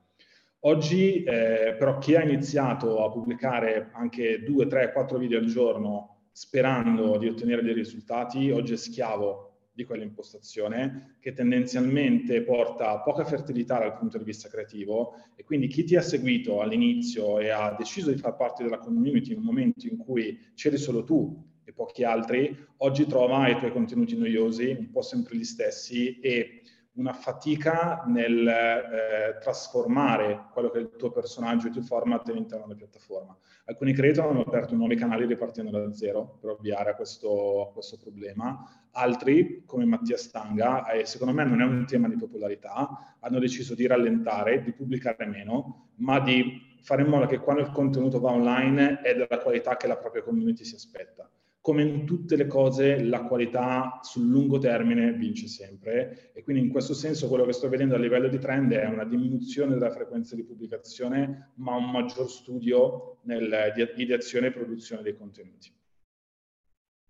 Oggi 0.61 1.25
eh, 1.25 1.75
però 1.77 1.99
chi 1.99 2.15
ha 2.15 2.23
iniziato 2.23 3.05
a 3.05 3.11
pubblicare 3.11 3.91
anche 3.93 4.41
2, 4.45 4.67
3, 4.69 4.93
4 4.93 5.19
video 5.19 5.41
al 5.41 5.47
giorno 5.47 6.29
sperando 6.31 7.19
di 7.19 7.27
ottenere 7.27 7.63
dei 7.63 7.75
risultati, 7.75 8.53
oggi 8.53 8.75
è 8.75 8.77
schiavo 8.77 9.50
di 9.81 9.85
quell'impostazione 9.87 11.17
che 11.21 11.33
tendenzialmente 11.33 12.43
porta 12.43 12.99
poca 13.01 13.25
fertilità 13.25 13.79
dal 13.79 13.97
punto 13.97 14.19
di 14.19 14.25
vista 14.25 14.49
creativo 14.49 15.15
e 15.35 15.45
quindi 15.45 15.69
chi 15.69 15.85
ti 15.85 15.97
ha 15.97 16.03
seguito 16.03 16.61
all'inizio 16.61 17.39
e 17.39 17.49
ha 17.49 17.75
deciso 17.77 18.11
di 18.11 18.19
far 18.19 18.37
parte 18.37 18.63
della 18.63 18.79
community 18.79 19.33
in 19.33 19.39
un 19.39 19.45
momento 19.45 19.87
in 19.87 19.97
cui 19.97 20.39
c'eri 20.55 20.77
solo 20.77 21.03
tu 21.05 21.49
e 21.65 21.73
pochi 21.73 22.05
altri, 22.05 22.57
oggi 22.79 23.07
trova 23.07 23.49
i 23.49 23.57
tuoi 23.57 23.73
contenuti 23.73 24.17
noiosi, 24.17 24.77
un 24.79 24.91
po' 24.91 25.03
sempre 25.03 25.37
gli 25.37 25.45
stessi 25.45 26.19
e 26.21 26.63
una 26.95 27.13
fatica 27.13 28.03
nel 28.07 28.47
eh, 28.47 29.39
trasformare 29.41 30.49
quello 30.53 30.71
che 30.71 30.79
è 30.79 30.81
il 30.83 30.97
tuo 30.97 31.11
personaggio, 31.11 31.69
il 31.69 31.73
tuo 31.73 31.83
format 31.83 32.29
all'interno 32.29 32.67
della 32.67 32.79
piattaforma. 32.79 33.37
Alcuni 33.67 33.93
creator 33.93 34.27
hanno 34.27 34.41
aperto 34.41 34.75
nuovi 34.75 34.97
canali 34.97 35.25
ripartendo 35.27 35.71
da 35.71 35.93
zero 35.95 36.39
per 36.41 36.51
ovviare 36.51 36.91
a 36.91 36.95
questo, 36.95 37.69
a 37.69 37.73
questo 37.73 37.97
problema, 37.97 38.80
altri, 38.93 39.63
come 39.67 39.85
Mattia 39.85 40.17
Stanga, 40.17 40.91
eh, 40.91 41.05
secondo 41.07 41.33
me 41.35 41.45
non 41.45 41.61
è 41.61 41.65
un 41.65 41.87
tema 41.87 42.09
di 42.09 42.17
popolarità, 42.17 43.17
hanno 43.21 43.39
deciso 43.39 43.75
di 43.75 43.87
rallentare, 43.87 44.63
di 44.63 44.73
pubblicare 44.73 45.27
meno, 45.27 45.91
ma 45.97 46.21
di 46.21 46.79
fare 46.83 47.03
in 47.03 47.09
modo 47.09 47.27
che 47.27 47.39
quando 47.39 47.63
il 47.63 47.71
contenuto 47.71 48.21
va 48.21 48.31
online 48.31 49.01
è 49.01 49.15
della 49.15 49.39
qualità 49.39 49.77
che 49.77 49.87
la 49.87 49.97
propria 49.97 50.23
community 50.23 50.65
si 50.65 50.75
aspetta 50.75 51.31
come 51.63 51.83
in 51.83 52.07
tutte 52.07 52.37
le 52.37 52.47
cose 52.47 53.03
la 53.05 53.23
qualità 53.25 54.01
sul 54.03 54.29
lungo 54.29 54.59
termine 54.59 55.13
vince 55.13 55.47
sempre 55.47 56.31
e 56.33 56.43
quindi 56.43 56.63
in 56.63 56.71
questo 56.71 56.95
senso 56.95 57.29
quello 57.29 57.45
che 57.45 57.53
sto 57.53 57.69
vedendo 57.69 57.95
a 57.95 57.99
livello 57.99 58.29
di 58.29 58.39
trend 58.39 58.73
è 58.73 58.87
una 58.87 59.05
diminuzione 59.05 59.75
della 59.75 59.91
frequenza 59.91 60.35
di 60.35 60.45
pubblicazione 60.45 61.53
ma 61.57 61.75
un 61.75 61.91
maggior 61.91 62.31
studio 62.31 63.19
nel, 63.23 63.73
di 63.75 64.03
ideazione 64.03 64.47
e 64.47 64.53
produzione 64.53 65.03
dei 65.03 65.17
contenuti. 65.17 65.71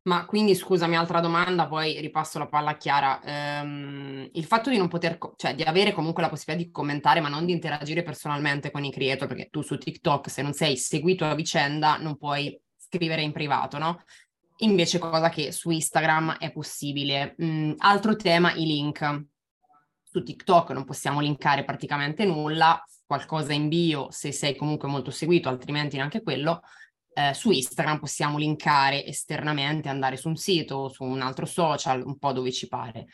Ma 0.02 0.24
quindi 0.24 0.54
scusami, 0.54 0.96
altra 0.96 1.20
domanda, 1.20 1.66
poi 1.66 2.00
ripasso 2.00 2.38
la 2.38 2.46
palla 2.48 2.70
a 2.70 2.76
Chiara. 2.76 3.20
Ehm, 3.22 4.28
il 4.32 4.44
fatto 4.44 4.70
di 4.70 4.78
non 4.78 4.88
poter, 4.88 5.18
cioè 5.36 5.54
di 5.54 5.62
avere 5.62 5.92
comunque 5.92 6.22
la 6.22 6.28
possibilità 6.28 6.64
di 6.64 6.72
commentare, 6.72 7.20
ma 7.20 7.28
non 7.28 7.44
di 7.44 7.52
interagire 7.52 8.02
personalmente 8.02 8.70
con 8.70 8.84
i 8.84 8.90
creator, 8.90 9.28
perché 9.28 9.48
tu 9.50 9.60
su 9.60 9.76
TikTok, 9.76 10.30
se 10.30 10.42
non 10.42 10.54
sei 10.54 10.76
seguito 10.76 11.24
a 11.26 11.34
vicenda, 11.34 11.98
non 11.98 12.16
puoi 12.16 12.58
scrivere 12.76 13.22
in 13.22 13.32
privato, 13.32 13.78
no? 13.78 14.02
invece 14.60 14.98
cosa 14.98 15.28
che 15.28 15.52
su 15.52 15.70
Instagram 15.70 16.38
è 16.38 16.50
possibile. 16.52 17.34
Mm, 17.42 17.74
altro 17.78 18.16
tema, 18.16 18.52
i 18.54 18.64
link. 18.64 19.24
Su 20.02 20.22
TikTok 20.22 20.70
non 20.70 20.84
possiamo 20.84 21.20
linkare 21.20 21.64
praticamente 21.64 22.24
nulla, 22.24 22.82
qualcosa 23.06 23.52
in 23.52 23.68
bio 23.68 24.08
se 24.10 24.32
sei 24.32 24.56
comunque 24.56 24.88
molto 24.88 25.10
seguito, 25.10 25.48
altrimenti 25.48 25.96
neanche 25.96 26.22
quello. 26.22 26.62
Eh, 27.12 27.34
su 27.34 27.50
Instagram 27.50 27.98
possiamo 27.98 28.38
linkare 28.38 29.04
esternamente, 29.04 29.88
andare 29.88 30.16
su 30.16 30.28
un 30.28 30.36
sito, 30.36 30.88
su 30.88 31.04
un 31.04 31.20
altro 31.20 31.46
social, 31.46 32.04
un 32.04 32.18
po' 32.18 32.32
dove 32.32 32.52
ci 32.52 32.68
pare. 32.68 33.06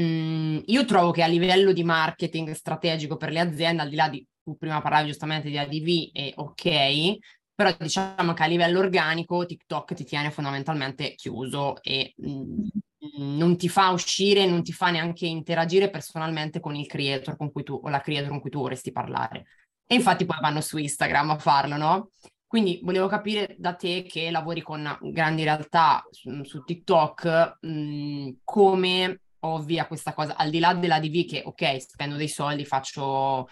Mm, 0.00 0.58
io 0.66 0.84
trovo 0.84 1.12
che 1.12 1.22
a 1.22 1.26
livello 1.26 1.72
di 1.72 1.84
marketing 1.84 2.50
strategico 2.50 3.16
per 3.16 3.30
le 3.30 3.40
aziende, 3.40 3.82
al 3.82 3.88
di 3.88 3.96
là 3.96 4.08
di, 4.08 4.26
tu 4.42 4.56
prima 4.56 4.80
parlavi 4.80 5.06
giustamente 5.06 5.48
di 5.48 5.58
ADV 5.58 6.10
e 6.12 6.32
ok, 6.34 7.18
però 7.54 7.74
diciamo 7.78 8.32
che 8.32 8.42
a 8.42 8.46
livello 8.46 8.80
organico 8.80 9.46
TikTok 9.46 9.94
ti 9.94 10.04
tiene 10.04 10.32
fondamentalmente 10.32 11.14
chiuso 11.14 11.80
e 11.82 12.14
mm, 12.20 13.36
non 13.36 13.56
ti 13.56 13.68
fa 13.68 13.90
uscire, 13.90 14.46
non 14.46 14.62
ti 14.64 14.72
fa 14.72 14.90
neanche 14.90 15.26
interagire 15.26 15.90
personalmente 15.90 16.58
con 16.58 16.74
il 16.74 16.86
creator 16.86 17.36
con 17.36 17.52
cui 17.52 17.62
tu 17.62 17.80
o 17.80 17.88
la 17.88 18.00
creator 18.00 18.30
con 18.30 18.40
cui 18.40 18.50
tu 18.50 18.58
vorresti 18.60 18.90
parlare. 18.90 19.44
E 19.86 19.94
infatti 19.94 20.24
poi 20.24 20.38
vanno 20.40 20.60
su 20.60 20.78
Instagram 20.78 21.30
a 21.30 21.38
farlo, 21.38 21.76
no? 21.76 22.10
Quindi 22.54 22.78
volevo 22.84 23.08
capire 23.08 23.56
da 23.58 23.74
te 23.74 24.04
che 24.04 24.30
lavori 24.30 24.62
con 24.62 24.96
grandi 25.00 25.42
realtà 25.42 26.06
su, 26.12 26.44
su 26.44 26.62
TikTok 26.62 27.58
mh, 27.62 27.68
mm, 27.68 28.28
come 28.44 29.22
ovvia 29.40 29.88
questa 29.88 30.14
cosa, 30.14 30.36
al 30.36 30.50
di 30.50 30.60
là 30.60 30.72
della 30.72 31.00
DV 31.00 31.26
che 31.26 31.42
ok, 31.44 31.80
spendo 31.82 32.14
dei 32.14 32.28
soldi, 32.28 32.64
faccio, 32.64 33.48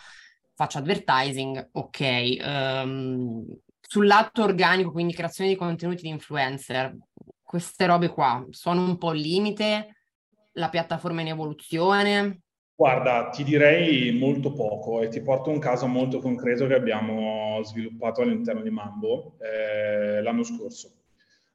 faccio 0.54 0.78
advertising, 0.78 1.70
ok, 1.72 2.36
um, 2.44 3.44
sul 3.80 4.06
lato 4.06 4.44
organico, 4.44 4.92
quindi 4.92 5.14
creazione 5.14 5.50
di 5.50 5.56
contenuti 5.56 6.02
di 6.02 6.08
influencer, 6.08 6.96
queste 7.42 7.86
robe 7.86 8.06
qua 8.08 8.46
sono 8.50 8.84
un 8.84 8.98
po' 8.98 9.08
al 9.08 9.18
limite? 9.18 9.96
La 10.52 10.68
piattaforma 10.68 11.18
è 11.18 11.22
in 11.22 11.30
evoluzione? 11.30 12.42
Guarda, 12.74 13.28
ti 13.28 13.44
direi 13.44 14.18
molto 14.18 14.52
poco 14.52 15.02
e 15.02 15.08
ti 15.08 15.20
porto 15.20 15.50
un 15.50 15.58
caso 15.58 15.86
molto 15.86 16.18
concreto 16.18 16.66
che 16.66 16.74
abbiamo 16.74 17.62
sviluppato 17.62 18.22
all'interno 18.22 18.62
di 18.62 18.70
Mambo 18.70 19.36
eh, 19.40 20.20
l'anno 20.22 20.42
scorso. 20.42 20.90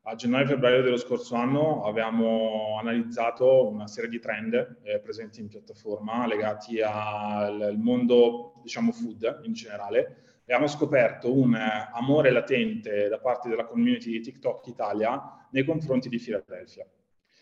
A 0.03 0.15
gennaio-febbraio 0.15 0.84
dello 0.84 0.97
scorso 0.97 1.36
anno 1.36 1.84
abbiamo 1.84 2.77
analizzato 2.80 3.67
una 3.67 3.88
serie 3.88 4.10
di 4.10 4.19
trend 4.19 4.80
eh, 4.84 4.99
presenti 4.99 5.41
in 5.41 5.49
piattaforma 5.49 6.25
legati 6.25 6.80
al 6.82 7.75
mondo, 7.77 8.53
diciamo, 8.63 8.93
food 8.93 9.41
in 9.43 9.51
generale 9.51 10.21
abbiamo 10.49 10.67
scoperto 10.67 11.34
un 11.34 11.56
amore 11.91 12.32
latente 12.32 13.10
da 13.10 13.19
parte 13.19 13.49
della 13.49 13.65
community 13.65 14.12
di 14.12 14.21
TikTok 14.21 14.65
Italia 14.67 15.45
nei 15.51 15.65
confronti 15.65 16.08
di 16.08 16.17
Philadelphia. 16.19 16.88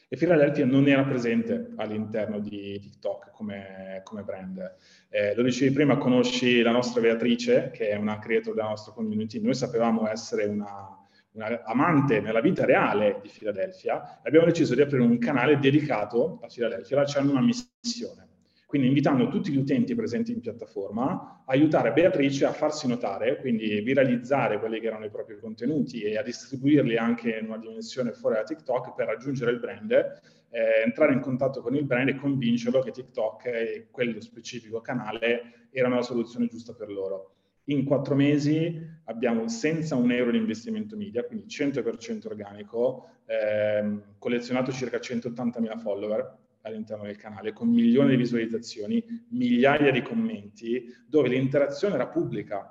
E 0.07 0.17
Philadelphia 0.17 0.65
non 0.65 0.87
era 0.87 1.03
presente 1.03 1.73
all'interno 1.77 2.39
di 2.39 2.79
TikTok 2.79 3.31
come, 3.31 4.01
come 4.03 4.23
brand. 4.23 4.75
Eh, 5.09 5.33
lo 5.35 5.41
dicevi 5.41 5.73
prima, 5.73 5.97
conosci 5.97 6.61
la 6.61 6.71
nostra 6.71 7.01
Beatrice, 7.01 7.71
che 7.71 7.89
è 7.89 7.95
una 7.95 8.19
creator 8.19 8.53
della 8.53 8.67
nostra 8.67 8.93
community. 8.93 9.41
Noi 9.41 9.55
sapevamo 9.55 10.07
essere 10.07 10.45
una, 10.45 10.95
una 11.31 11.63
amante 11.63 12.19
nella 12.21 12.41
vita 12.41 12.65
reale 12.65 13.19
di 13.21 13.31
Philadelphia 13.35 14.21
e 14.21 14.27
abbiamo 14.27 14.45
deciso 14.45 14.75
di 14.75 14.81
aprire 14.81 15.01
un 15.01 15.17
canale 15.17 15.57
dedicato 15.57 16.39
a 16.43 16.47
Philadelphia, 16.47 16.97
lanciando 16.97 17.31
una 17.31 17.41
missione 17.41 18.25
quindi 18.65 18.87
invitando 18.87 19.27
tutti 19.27 19.51
gli 19.51 19.57
utenti 19.57 19.93
presenti 19.95 20.31
in 20.31 20.39
piattaforma 20.39 21.43
a 21.45 21.51
aiutare 21.53 21.93
Beatrice 21.93 22.45
a 22.45 22.51
farsi 22.51 22.87
notare, 22.87 23.37
quindi 23.37 23.81
viralizzare 23.81 24.59
quelli 24.59 24.79
che 24.79 24.87
erano 24.87 25.05
i 25.05 25.11
propri 25.11 25.39
contenuti 25.39 26.01
e 26.01 26.17
a 26.17 26.23
distribuirli 26.23 26.97
anche 26.97 27.37
in 27.37 27.45
una 27.45 27.57
dimensione 27.57 28.11
fuori 28.11 28.35
da 28.35 28.43
TikTok 28.43 28.95
per 28.95 29.05
raggiungere 29.05 29.51
il 29.51 29.59
brand, 29.59 29.91
eh, 29.91 30.83
entrare 30.83 31.13
in 31.13 31.19
contatto 31.19 31.61
con 31.61 31.75
il 31.75 31.85
brand 31.85 32.09
e 32.09 32.15
convincerlo 32.15 32.81
che 32.81 32.91
TikTok 32.91 33.45
e 33.45 33.87
quello 33.91 34.19
specifico 34.19 34.81
canale 34.81 35.67
erano 35.71 35.95
la 35.95 36.01
soluzione 36.01 36.47
giusta 36.47 36.73
per 36.73 36.89
loro. 36.89 37.31
In 37.65 37.83
quattro 37.83 38.15
mesi 38.15 38.79
abbiamo 39.05 39.47
senza 39.47 39.95
un 39.95 40.11
euro 40.11 40.31
di 40.31 40.37
investimento 40.37 40.95
media, 40.95 41.23
quindi 41.23 41.45
100% 41.47 42.27
organico, 42.27 43.09
ehm, 43.25 44.15
collezionato 44.19 44.71
circa 44.71 44.99
180.000 44.99 45.77
follower, 45.77 46.37
all'interno 46.65 47.03
del 47.05 47.17
canale, 47.17 47.53
con 47.53 47.69
milioni 47.69 48.11
di 48.11 48.17
visualizzazioni, 48.17 49.03
migliaia 49.29 49.91
di 49.91 50.01
commenti, 50.01 50.85
dove 51.07 51.29
l'interazione 51.29 51.95
era 51.95 52.07
pubblica. 52.07 52.69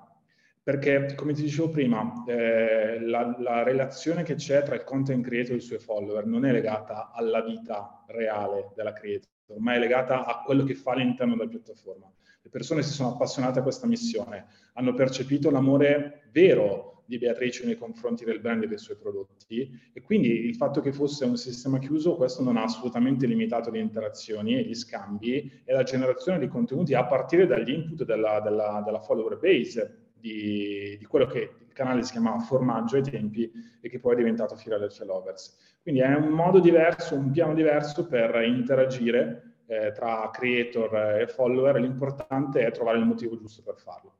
Perché, 0.62 1.14
come 1.14 1.34
ti 1.34 1.42
dicevo 1.42 1.68
prima, 1.68 2.24
eh, 2.26 2.98
la, 3.00 3.36
la, 3.38 3.62
relazione 3.62 4.22
che 4.22 4.34
c'è 4.34 4.62
tra 4.62 4.74
il 4.74 4.84
content 4.84 5.22
creator 5.22 5.52
e 5.52 5.56
i 5.58 5.60
suoi 5.60 5.78
follower 5.78 6.24
non 6.24 6.46
è 6.46 6.52
legata 6.52 7.12
alla 7.12 7.42
vita 7.42 8.02
reale 8.08 8.72
della 8.74 8.94
creator, 8.94 9.28
ma 9.58 9.74
è 9.74 9.78
legata 9.78 10.24
a 10.24 10.42
quello 10.42 10.64
che 10.64 10.74
fa 10.74 10.92
all'interno 10.92 11.36
della 11.36 11.50
piattaforma. 11.50 12.10
Le 12.40 12.48
persone 12.48 12.82
si 12.82 12.92
sono 12.92 13.10
appassionate 13.10 13.58
a 13.58 13.62
questa 13.62 13.86
missione, 13.86 14.46
hanno 14.72 14.94
percepito 14.94 15.50
l'amore 15.50 16.28
vero 16.32 16.93
di 17.06 17.18
Beatrice 17.18 17.64
nei 17.64 17.76
confronti 17.76 18.24
del 18.24 18.40
brand 18.40 18.62
e 18.62 18.66
dei 18.66 18.78
suoi 18.78 18.96
prodotti 18.96 19.70
e 19.92 20.00
quindi 20.02 20.46
il 20.46 20.54
fatto 20.54 20.80
che 20.80 20.92
fosse 20.92 21.24
un 21.24 21.36
sistema 21.36 21.78
chiuso 21.78 22.16
questo 22.16 22.42
non 22.42 22.56
ha 22.56 22.62
assolutamente 22.62 23.26
limitato 23.26 23.70
le 23.70 23.78
interazioni 23.78 24.56
e 24.56 24.62
gli 24.62 24.74
scambi 24.74 25.62
e 25.64 25.72
la 25.72 25.82
generazione 25.82 26.38
di 26.38 26.48
contenuti 26.48 26.94
a 26.94 27.04
partire 27.04 27.46
dagli 27.46 27.70
input 27.70 28.04
della, 28.04 28.40
della, 28.40 28.82
della 28.84 29.00
follower 29.00 29.38
base 29.38 30.12
di, 30.24 30.96
di, 30.98 31.04
quello 31.04 31.26
che 31.26 31.50
il 31.66 31.72
canale 31.74 32.02
si 32.02 32.12
chiamava 32.12 32.38
formaggio 32.38 32.96
ai 32.96 33.02
tempi 33.02 33.50
e 33.80 33.88
che 33.90 33.98
poi 33.98 34.14
è 34.14 34.16
diventato 34.16 34.56
Philadelphia 34.56 35.04
Lovers. 35.04 35.78
Quindi 35.82 36.00
è 36.00 36.14
un 36.14 36.28
modo 36.28 36.60
diverso, 36.60 37.14
un 37.14 37.30
piano 37.30 37.52
diverso 37.52 38.06
per 38.06 38.42
interagire 38.42 39.56
eh, 39.66 39.92
tra 39.92 40.30
creator 40.32 41.20
e 41.20 41.26
follower, 41.26 41.78
l'importante 41.78 42.64
è 42.64 42.70
trovare 42.70 42.98
il 42.98 43.04
motivo 43.04 43.36
giusto 43.36 43.62
per 43.62 43.76
farlo. 43.76 44.12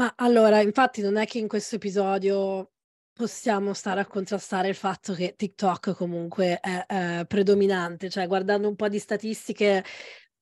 Ma 0.00 0.14
allora, 0.16 0.62
infatti 0.62 1.02
non 1.02 1.16
è 1.18 1.26
che 1.26 1.38
in 1.38 1.46
questo 1.46 1.76
episodio 1.76 2.70
possiamo 3.12 3.74
stare 3.74 4.00
a 4.00 4.06
contrastare 4.06 4.68
il 4.68 4.74
fatto 4.74 5.12
che 5.12 5.34
TikTok 5.36 5.92
comunque 5.94 6.58
è, 6.58 6.86
è 6.86 7.26
predominante, 7.26 8.08
cioè 8.08 8.26
guardando 8.26 8.66
un 8.66 8.76
po' 8.76 8.88
di 8.88 8.98
statistiche, 8.98 9.84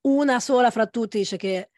una 0.03 0.39
sola 0.39 0.71
fra 0.71 0.87
tutti 0.87 1.19
dice 1.19 1.37
che 1.37 1.71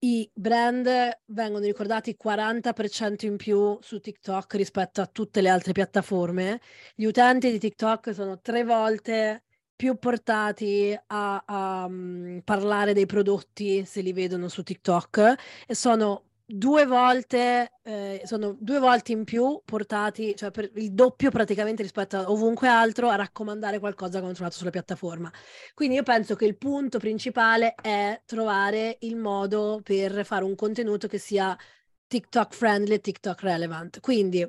i 0.00 0.30
brand 0.34 0.86
vengono 1.28 1.64
ricordati 1.64 2.18
40% 2.22 3.24
in 3.24 3.36
più 3.38 3.78
su 3.80 3.98
TikTok 3.98 4.54
rispetto 4.56 5.00
a 5.00 5.06
tutte 5.06 5.40
le 5.40 5.48
altre 5.48 5.72
piattaforme. 5.72 6.60
Gli 6.94 7.04
utenti 7.06 7.50
di 7.50 7.58
TikTok 7.58 8.12
sono 8.12 8.40
tre 8.40 8.62
volte 8.64 9.44
più 9.74 9.96
portati 9.96 10.94
a, 11.06 11.42
a 11.46 11.84
um, 11.86 12.42
parlare 12.44 12.92
dei 12.92 13.06
prodotti 13.06 13.86
se 13.86 14.02
li 14.02 14.12
vedono 14.12 14.48
su 14.48 14.62
TikTok 14.62 15.34
e 15.66 15.74
sono 15.74 16.26
due 16.54 16.84
volte, 16.84 17.72
eh, 17.82 18.20
sono 18.24 18.54
due 18.60 18.78
volte 18.78 19.12
in 19.12 19.24
più 19.24 19.62
portati, 19.64 20.36
cioè 20.36 20.50
per 20.50 20.70
il 20.74 20.92
doppio 20.92 21.30
praticamente 21.30 21.82
rispetto 21.82 22.18
a 22.18 22.30
ovunque 22.30 22.68
altro, 22.68 23.08
a 23.08 23.16
raccomandare 23.16 23.78
qualcosa 23.78 24.18
che 24.18 24.24
hanno 24.24 24.34
trovato 24.34 24.56
sulla 24.56 24.70
piattaforma. 24.70 25.32
Quindi 25.74 25.96
io 25.96 26.02
penso 26.02 26.34
che 26.36 26.44
il 26.44 26.58
punto 26.58 26.98
principale 26.98 27.74
è 27.80 28.20
trovare 28.26 28.98
il 29.00 29.16
modo 29.16 29.80
per 29.82 30.26
fare 30.26 30.44
un 30.44 30.54
contenuto 30.54 31.08
che 31.08 31.18
sia 31.18 31.56
TikTok 32.06 32.54
friendly 32.54 33.00
TikTok 33.00 33.40
relevant. 33.40 34.00
Quindi, 34.00 34.46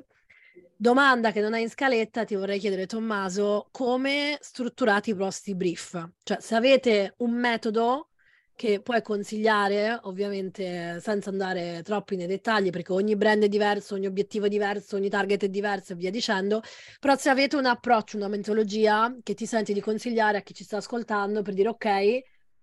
domanda 0.76 1.32
che 1.32 1.40
non 1.40 1.54
hai 1.54 1.62
in 1.62 1.70
scaletta, 1.70 2.24
ti 2.24 2.34
vorrei 2.34 2.58
chiedere, 2.58 2.86
Tommaso, 2.86 3.68
come 3.70 4.36
strutturate 4.42 5.10
i 5.10 5.14
vostri 5.14 5.54
brief? 5.54 6.10
Cioè, 6.22 6.38
se 6.40 6.54
avete 6.54 7.14
un 7.18 7.32
metodo 7.32 8.10
che 8.56 8.80
puoi 8.80 9.02
consigliare, 9.02 9.98
ovviamente 10.02 10.98
senza 11.00 11.30
andare 11.30 11.82
troppo 11.82 12.14
nei 12.14 12.26
dettagli, 12.26 12.70
perché 12.70 12.92
ogni 12.92 13.16
brand 13.16 13.42
è 13.42 13.48
diverso, 13.48 13.94
ogni 13.94 14.06
obiettivo 14.06 14.46
è 14.46 14.48
diverso, 14.48 14.96
ogni 14.96 15.08
target 15.08 15.44
è 15.44 15.48
diverso 15.48 15.92
e 15.92 15.96
via 15.96 16.10
dicendo, 16.10 16.62
però 17.00 17.16
se 17.16 17.30
avete 17.30 17.56
un 17.56 17.66
approccio, 17.66 18.16
una 18.16 18.28
metodologia 18.28 19.14
che 19.22 19.34
ti 19.34 19.46
senti 19.46 19.72
di 19.72 19.80
consigliare 19.80 20.38
a 20.38 20.42
chi 20.42 20.54
ci 20.54 20.64
sta 20.64 20.76
ascoltando 20.76 21.42
per 21.42 21.54
dire 21.54 21.68
ok, 21.68 22.22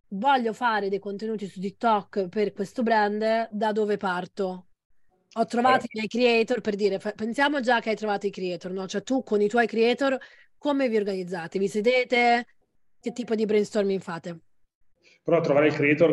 voglio 0.10 0.54
fare 0.54 0.90
dei 0.90 1.00
contenuti 1.00 1.48
su 1.48 1.60
TikTok 1.60 2.30
per 2.30 2.54
questo 2.54 2.84
brand, 2.84 3.50
da 3.52 3.72
dove 3.72 3.98
parto? 3.98 4.68
Ho 5.34 5.46
trovato 5.46 5.84
eh. 5.84 5.88
i 5.92 5.92
miei 5.94 6.08
creator 6.08 6.62
per 6.62 6.76
dire, 6.76 7.00
pensiamo 7.16 7.60
già 7.60 7.80
che 7.80 7.90
hai 7.90 7.96
trovato 7.96 8.28
i 8.28 8.32
creator, 8.32 8.72
no? 8.72 8.88
Cioè 8.88 9.04
tu 9.04 9.24
con 9.24 9.42
i 9.42 9.48
tuoi 9.48 9.68
creator 9.68 10.18
come 10.58 10.90
vi 10.90 10.98
organizzate? 10.98 11.58
Vi 11.58 11.68
sedete? 11.68 12.46
Che 13.00 13.12
tipo 13.12 13.34
di 13.36 13.46
brainstorming 13.46 14.00
fate? 14.00 14.51
Però 15.24 15.40
trovare 15.40 15.68
il 15.68 15.74
creator, 15.74 16.12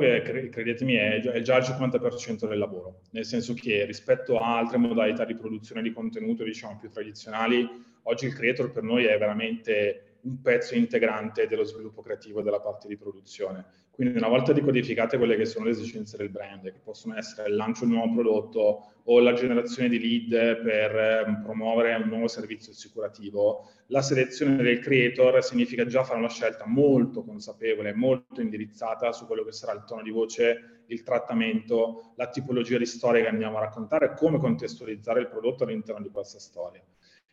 credetemi, 0.51 0.95
è 0.95 1.41
già 1.41 1.57
il 1.57 1.65
50% 1.65 2.47
del 2.47 2.59
lavoro, 2.59 3.01
nel 3.13 3.25
senso 3.25 3.55
che 3.55 3.87
rispetto 3.87 4.39
a 4.39 4.59
altre 4.59 4.77
modalità 4.77 5.25
di 5.25 5.35
produzione 5.35 5.81
di 5.81 5.93
contenuto, 5.93 6.45
diciamo, 6.45 6.77
più 6.79 6.91
tradizionali, 6.91 7.67
oggi 8.03 8.27
il 8.27 8.35
creator 8.35 8.71
per 8.71 8.83
noi 8.83 9.07
è 9.07 9.17
veramente 9.17 10.19
un 10.23 10.43
pezzo 10.43 10.75
integrante 10.75 11.47
dello 11.47 11.65
sviluppo 11.65 12.03
creativo 12.03 12.43
della 12.43 12.61
parte 12.61 12.87
di 12.87 12.99
produzione. 12.99 13.65
Quindi 13.99 14.17
una 14.17 14.29
volta 14.29 14.53
decodificate 14.53 15.19
quelle 15.19 15.35
che 15.35 15.45
sono 15.45 15.65
le 15.65 15.73
esigenze 15.73 16.17
del 16.17 16.29
brand, 16.29 16.63
che 16.63 16.79
possono 16.85 17.17
essere 17.17 17.49
il 17.49 17.57
lancio 17.57 17.85
di 17.85 17.91
un 17.91 17.97
nuovo 17.97 18.15
prodotto 18.15 18.93
o 19.03 19.19
la 19.19 19.33
generazione 19.33 19.89
di 19.89 19.99
lead 19.99 20.63
per 20.63 20.97
ehm, 20.97 21.43
promuovere 21.43 21.97
un 21.97 22.07
nuovo 22.07 22.29
servizio 22.29 22.71
assicurativo, 22.71 23.69
la 23.89 24.01
selezione 24.01 24.63
del 24.63 24.79
creator 24.79 25.43
significa 25.43 25.85
già 25.85 26.05
fare 26.05 26.21
una 26.21 26.29
scelta 26.29 26.65
molto 26.65 27.25
consapevole, 27.25 27.93
molto 27.93 28.41
indirizzata 28.41 29.11
su 29.11 29.27
quello 29.27 29.43
che 29.43 29.51
sarà 29.51 29.73
il 29.73 29.83
tono 29.85 30.03
di 30.03 30.11
voce, 30.11 30.85
il 30.87 31.03
trattamento, 31.03 32.13
la 32.15 32.29
tipologia 32.29 32.79
di 32.79 32.87
storia 32.87 33.23
che 33.23 33.29
andiamo 33.29 33.57
a 33.57 33.63
raccontare, 33.63 34.15
come 34.15 34.39
contestualizzare 34.39 35.19
il 35.19 35.29
prodotto 35.29 35.65
all'interno 35.65 36.03
di 36.03 36.11
questa 36.11 36.39
storia. 36.39 36.85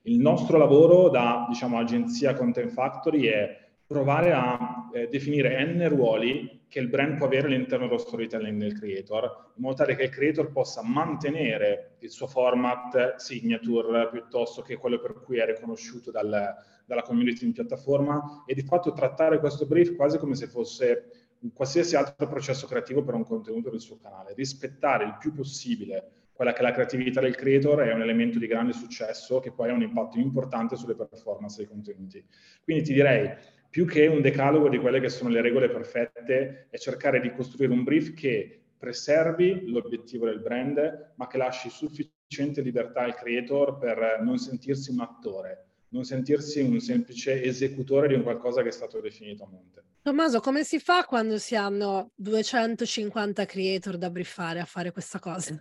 Il 0.01 0.17
nostro 0.17 0.58
lavoro 0.58 1.10
da 1.10 1.45
diciamo, 1.47 1.78
agenzia 1.78 2.34
Content 2.34 2.71
Factory 2.71 3.25
è 3.25 3.64
provare 3.88 4.32
a 4.32 4.89
eh, 4.93 5.08
definire 5.08 5.63
n 5.63 5.88
ruoli 5.89 6.63
che 6.67 6.80
il 6.80 6.89
brand 6.89 7.17
può 7.17 7.28
avere 7.28 7.48
all'interno 7.48 7.86
dello 7.86 8.00
storytelling 8.00 8.60
del 8.60 8.78
creator, 8.78 9.52
in 9.56 9.63
modo 9.63 9.76
tale 9.76 9.95
che 9.95 10.04
il 10.04 10.10
creator 10.10 10.52
possa 10.52 10.82
mantenere 10.84 11.98
il 12.00 12.10
suo 12.10 12.28
format 12.28 13.15
signature 13.15 14.10
piuttosto 14.10 14.62
che 14.62 14.76
quello 14.76 15.00
per 15.00 15.21
cui 15.21 15.38
è 15.38 15.45
riconosciuto 15.45 16.10
dal, 16.12 16.56
dalla 16.86 17.02
community 17.04 17.45
in 17.45 17.54
piattaforma 17.54 18.43
e 18.45 18.56
di 18.56 18.63
fatto 18.63 18.91
trattare 18.91 19.39
questo 19.39 19.65
brief 19.67 19.95
quasi 19.95 20.17
come 20.17 20.36
se 20.36 20.48
fosse 20.48 21.28
un 21.39 21.54
qualsiasi 21.54 21.95
altro 21.95 22.28
processo 22.28 22.65
creativo 22.65 23.04
per 23.04 23.13
un 23.13 23.24
contenuto 23.24 23.69
del 23.69 23.82
suo 23.82 23.98
canale, 23.98 24.34
rispettare 24.34 25.06
il 25.06 25.17
più 25.19 25.32
possibile 25.32 26.24
quella 26.36 26.52
che 26.52 26.60
è 26.60 26.63
la 26.63 26.74
creatività 26.74 27.21
del 27.21 27.34
creator 27.34 27.80
è 27.80 27.93
un 27.93 28.02
elemento 28.02 28.39
di 28.39 28.48
grande 28.48 28.74
successo 28.74 29.39
che 29.39 29.54
poi 29.54 29.69
ha 29.69 29.74
un 29.74 29.84
impatto 29.84 30.19
importante 30.19 30.76
sulle 30.76 30.93
performance 30.93 31.56
dei 31.56 31.65
contenuti. 31.65 32.21
Quindi 32.62 32.84
ti 32.84 32.93
direi, 32.93 33.34
più 33.76 33.86
che 33.86 34.08
un 34.08 34.22
decalogo 34.22 34.70
di 34.70 34.78
quelle 34.78 35.02
che 35.02 35.10
sono 35.10 35.30
le 35.30 35.42
regole 35.42 35.70
perfette, 35.70 36.68
è 36.70 36.78
cercare 36.78 37.20
di 37.20 37.34
costruire 37.34 37.74
un 37.74 37.84
brief 37.84 38.14
che 38.14 38.68
preservi 38.78 39.70
l'obiettivo 39.70 40.28
del 40.28 40.40
brand, 40.40 41.12
ma 41.16 41.28
che 41.28 41.36
lasci 41.36 41.70
sufficiente 41.70 42.62
libertà 42.62 43.02
al 43.02 43.16
creator 43.16 43.78
per 43.78 44.22
non 44.22 44.38
sentirsi 44.38 44.92
un 44.92 45.02
attore, 45.02 45.72
non 45.90 46.06
sentirsi 46.06 46.62
un 46.62 46.80
semplice 46.80 47.44
esecutore 47.44 48.08
di 48.08 48.14
un 48.14 48.24
qualcosa 48.24 48.62
che 48.62 48.70
è 48.70 48.72
stato 48.72 49.02
definito 49.02 49.44
a 49.44 49.50
monte. 49.52 49.84
Tommaso, 50.04 50.40
come 50.40 50.64
si 50.64 50.80
fa 50.80 51.04
quando 51.04 51.38
si 51.38 51.58
hanno 51.58 52.12
250 52.16 53.44
creator 53.44 53.98
da 53.98 54.10
briefare 54.10 54.62
a 54.62 54.66
fare 54.66 54.94
questa 54.94 55.20
cosa? 55.20 55.60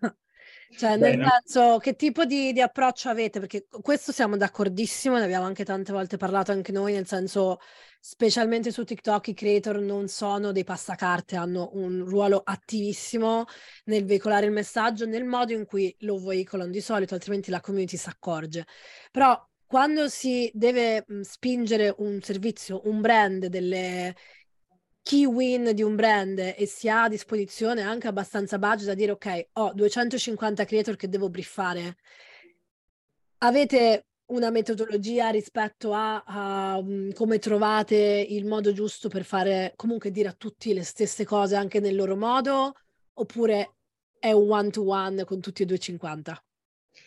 Cioè, 0.71 0.97
nel 0.97 1.17
Bene. 1.17 1.29
senso, 1.45 1.79
che 1.79 1.95
tipo 1.95 2.25
di, 2.25 2.53
di, 2.53 2.61
approccio 2.61 3.09
avete? 3.09 3.39
Perché 3.41 3.67
questo 3.83 4.13
siamo 4.13 4.37
d'accordissimo, 4.37 5.17
ne 5.17 5.25
abbiamo 5.25 5.47
anche 5.47 5.65
tante 5.65 5.93
volte 5.93 6.17
parlato 6.17 6.53
anche 6.53 6.73
noi, 6.73 6.95
nel 6.95 7.07
senso, 7.07 7.59
specialmente 8.01 8.73
su 8.73 8.85
TikTok 8.85 9.29
i 9.29 9.35
creator 9.35 9.79
non 9.79 10.09
sono 10.09 10.53
dei 10.53 10.65
passacarte, 10.65 11.37
hanno 11.37 11.71
un 11.75 12.05
ruolo 12.05 12.43
attivissimo 12.45 13.45
nel 13.85 14.05
veicolare 14.05 14.47
il 14.47 14.53
messaggio 14.53 15.07
nel 15.07 15.25
modo 15.25 15.53
in 15.53 15.65
cui 15.65 15.95
lo 16.01 16.19
veicolano 16.19 16.71
di 16.71 16.81
solito, 16.81 17.15
altrimenti 17.15 17.51
la 17.51 17.61
community 17.61 17.97
si 17.97 18.09
accorge. 18.09 18.67
Però 19.11 19.41
quando 19.67 20.09
si 20.09 20.51
deve 20.55 21.05
spingere 21.23 21.95
un 21.99 22.21
servizio, 22.21 22.83
un 22.85 23.01
brand, 23.01 23.47
delle 23.47 24.15
key 25.05 25.27
win 25.27 25.73
di 25.75 25.83
un 25.83 25.95
brand 25.95 26.39
e 26.39 26.67
si 26.67 26.89
ha 26.89 27.03
a 27.03 27.09
disposizione 27.09 27.83
anche 27.83 28.09
abbastanza 28.09 28.59
budget 28.59 28.87
da 28.87 28.95
dire 28.95 29.13
ok, 29.13 29.49
ho 29.53 29.73
250 29.75 30.65
creator 30.65 30.97
che 30.97 31.11
devo 31.11 31.29
briefare, 31.29 31.97
avete 33.39 34.07
una 34.27 34.49
metodologia 34.49 35.29
rispetto 35.29 35.93
a, 35.93 36.23
a 36.25 36.79
um, 36.79 37.13
come 37.13 37.39
trovate 37.39 38.27
il 38.27 38.47
modo 38.47 38.73
giusto 38.73 39.11
per 39.11 39.25
fare 39.25 39.75
comunque 39.77 40.11
dire 40.11 40.29
a 40.29 40.33
tutti 40.33 40.73
le 40.73 40.83
stesse 40.83 41.27
cose 41.27 41.55
anche 41.55 41.81
nel 41.81 41.95
loro 41.95 42.17
modo 42.17 42.73
oppure 43.13 43.75
è 44.19 44.33
un 44.33 44.51
one 44.51 44.71
to 44.71 44.89
one 44.89 45.25
con 45.25 45.43
tutti 45.43 45.63
e 45.63 45.67
250? 45.67 46.45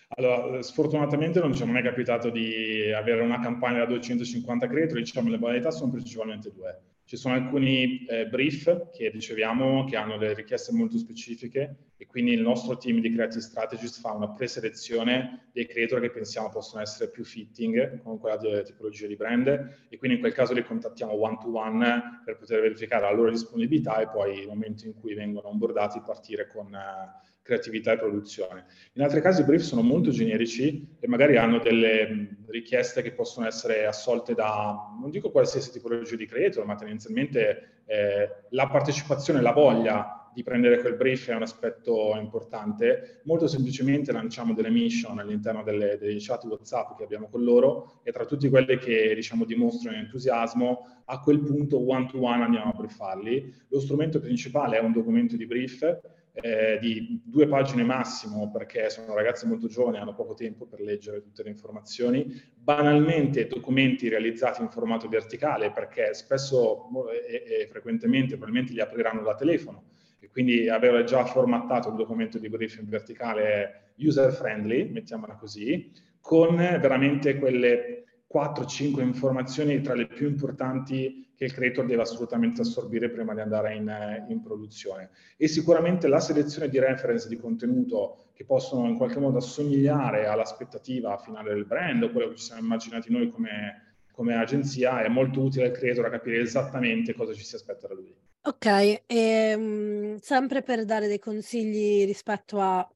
Allora, 0.10 0.62
sfortunatamente 0.62 1.40
non 1.40 1.56
ci 1.56 1.64
è 1.64 1.66
mai 1.66 1.82
capitato 1.82 2.30
di 2.30 2.92
avere 2.94 3.22
una 3.22 3.40
campagna 3.40 3.80
da 3.80 3.86
250 3.88 4.68
creator, 4.68 4.98
diciamo 5.00 5.30
le 5.30 5.40
modalità 5.40 5.72
sono 5.72 5.92
principalmente 5.92 6.52
due. 6.54 6.97
Ci 7.08 7.16
sono 7.16 7.36
alcuni 7.36 8.06
eh, 8.06 8.28
brief 8.28 8.90
che 8.92 9.08
riceviamo 9.08 9.86
che 9.86 9.96
hanno 9.96 10.18
delle 10.18 10.34
richieste 10.34 10.74
molto 10.74 10.98
specifiche 10.98 11.92
e 11.96 12.06
quindi 12.06 12.34
il 12.34 12.42
nostro 12.42 12.76
team 12.76 13.00
di 13.00 13.14
Creative 13.14 13.40
Strategist 13.40 14.02
fa 14.02 14.12
una 14.12 14.32
preselezione 14.32 15.48
dei 15.54 15.66
creator 15.68 16.02
che 16.02 16.10
pensiamo 16.10 16.50
possono 16.50 16.82
essere 16.82 17.10
più 17.10 17.24
fitting 17.24 18.02
con 18.02 18.20
quella 18.20 18.36
di, 18.36 18.62
tipologia 18.66 19.08
di 19.08 19.16
brand 19.16 19.48
e 19.88 19.98
quindi 19.98 20.18
in 20.18 20.22
quel 20.22 20.34
caso 20.34 20.52
li 20.54 20.66
contattiamo 20.66 21.14
one 21.14 21.38
to 21.40 21.56
one 21.56 22.22
per 22.26 22.36
poter 22.36 22.60
verificare 22.60 23.04
la 23.04 23.14
loro 23.14 23.32
disponibilità 23.32 24.02
e 24.02 24.10
poi 24.10 24.40
nel 24.40 24.48
momento 24.48 24.86
in 24.86 24.94
cui 24.94 25.14
vengono 25.14 25.48
onboardati 25.48 26.02
partire 26.06 26.48
con... 26.48 26.66
Uh, 26.66 27.26
creatività 27.48 27.94
e 27.94 27.98
produzione. 27.98 28.66
In 28.94 29.02
altri 29.04 29.22
casi 29.22 29.42
i 29.42 29.46
brief 29.46 29.62
sono 29.62 29.82
molto 29.82 30.10
generici 30.10 30.98
e 31.00 31.08
magari 31.08 31.38
hanno 31.38 31.60
delle 31.60 32.44
richieste 32.50 33.02
che 33.02 33.14
possono 33.14 33.48
essere 33.48 33.86
assolte 33.86 34.34
da, 34.34 34.76
non 35.00 35.10
dico 35.10 35.32
qualsiasi 35.32 35.72
tipologia 35.72 36.18
di 36.18 36.26
creator, 36.26 36.66
ma 36.66 36.76
tendenzialmente 36.76 37.84
eh, 37.86 38.30
la 38.50 38.68
partecipazione, 38.68 39.42
la 39.42 39.54
voglia 39.54 40.30
di 40.34 40.44
prendere 40.44 40.82
quel 40.82 40.98
brief 40.98 41.30
è 41.30 41.36
un 41.36 41.42
aspetto 41.42 42.14
importante. 42.16 43.22
Molto 43.24 43.48
semplicemente 43.48 44.12
lanciamo 44.12 44.54
delle 44.54 44.70
mission 44.70 45.18
all'interno 45.18 45.64
delle, 45.64 45.98
delle 45.98 46.18
chat 46.20 46.44
WhatsApp 46.44 46.98
che 46.98 47.06
abbiamo 47.06 47.30
con 47.30 47.44
loro 47.44 48.02
e 48.04 48.12
tra 48.12 48.26
tutti 48.26 48.50
quelle 48.50 48.78
che 48.78 49.16
diciamo 49.16 49.46
dimostrano 49.46 49.98
entusiasmo, 49.98 51.02
a 51.06 51.20
quel 51.22 51.40
punto 51.40 51.80
one 51.90 52.06
to 52.08 52.22
one 52.22 52.44
andiamo 52.44 52.72
a 52.72 52.76
briefarli. 52.76 53.52
Lo 53.70 53.80
strumento 53.80 54.20
principale 54.20 54.78
è 54.78 54.82
un 54.82 54.92
documento 54.92 55.38
di 55.38 55.48
brief 55.48 56.00
eh, 56.42 56.78
di 56.80 57.22
due 57.24 57.48
pagine 57.48 57.84
massimo 57.84 58.52
perché 58.52 58.90
sono 58.90 59.14
ragazzi 59.16 59.48
molto 59.48 59.68
giovani, 59.68 59.98
hanno 59.98 60.14
poco 60.14 60.34
tempo 60.34 60.66
per 60.66 60.82
leggere 60.82 61.22
tutte 61.22 61.44
le 61.44 61.50
informazioni, 61.50 62.26
banalmente 62.56 63.48
documenti 63.48 64.08
realizzati 64.08 64.62
in 64.62 64.70
formato 64.70 65.08
verticale 65.08 65.72
perché 65.72 66.14
spesso 66.14 66.90
e, 67.12 67.62
e 67.62 67.68
frequentemente 67.68 68.36
probabilmente 68.36 68.74
li 68.74 68.82
apriranno 68.82 69.22
da 69.22 69.36
telefono. 69.36 69.86
E 70.20 70.30
quindi 70.30 70.70
avere 70.70 71.04
già 71.04 71.26
formattato 71.26 71.90
un 71.90 71.96
documento 71.96 72.38
di 72.38 72.50
briefing 72.50 72.88
verticale 72.88 73.94
user 73.98 74.32
friendly, 74.32 74.90
mettiamola 74.90 75.36
così, 75.36 75.92
con 76.20 76.56
veramente 76.56 77.38
quelle 77.38 78.04
4-5 78.32 79.02
informazioni 79.02 79.82
tra 79.82 79.96
le 79.96 80.08
più 80.08 80.28
importanti 80.28 81.27
che 81.38 81.46
il 81.46 81.54
creator 81.54 81.86
deve 81.86 82.02
assolutamente 82.02 82.62
assorbire 82.62 83.12
prima 83.12 83.36
di 83.36 83.42
andare 83.42 83.76
in, 83.76 83.88
eh, 83.88 84.26
in, 84.28 84.42
produzione. 84.42 85.12
E 85.38 85.48
sicuramente 85.48 86.08
la 86.08 86.20
selezione 86.20 86.68
di 86.68 86.80
reference 86.80 87.28
di 87.28 87.38
contenuto 87.38 88.30
che 88.34 88.44
possono 88.44 88.88
in 88.88 88.98
qualche 88.98 89.20
modo 89.20 89.38
assomigliare 89.38 90.26
all'aspettativa 90.26 91.16
finale 91.20 91.54
del 91.54 91.66
brand 91.66 92.02
o 92.02 92.10
quello 92.10 92.30
che 92.30 92.38
ci 92.38 92.46
siamo 92.46 92.62
immaginati 92.62 93.12
noi 93.12 93.30
come, 93.30 93.98
come 94.12 94.36
agenzia 94.36 95.04
è 95.04 95.08
molto 95.10 95.42
utile 95.42 95.66
al 95.66 95.72
creator 95.74 96.06
a 96.06 96.10
capire 96.10 96.40
esattamente 96.40 97.14
cosa 97.14 97.34
ci 97.34 97.44
si 97.44 97.54
aspetta 97.54 97.88
da 97.88 97.94
lui. 97.94 98.12
Ok, 98.42 99.04
e, 99.06 99.54
um, 99.56 100.18
sempre 100.18 100.64
per 100.64 100.86
dare 100.86 101.08
dei 101.08 101.20
consigli 101.20 102.04
rispetto 102.04 102.60
a 102.60 102.90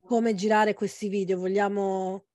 come 0.00 0.34
girare 0.34 0.74
questi 0.74 1.08
video, 1.08 1.38
vogliamo 1.38 2.27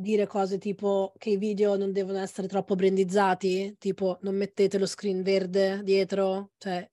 dire 0.00 0.26
cose 0.26 0.58
tipo 0.58 1.12
che 1.18 1.30
i 1.30 1.36
video 1.36 1.76
non 1.76 1.92
devono 1.92 2.18
essere 2.18 2.48
troppo 2.48 2.74
brandizzati, 2.74 3.76
tipo 3.78 4.18
non 4.22 4.34
mettete 4.36 4.78
lo 4.78 4.86
screen 4.86 5.22
verde 5.22 5.82
dietro, 5.84 6.50
cioè... 6.58 6.88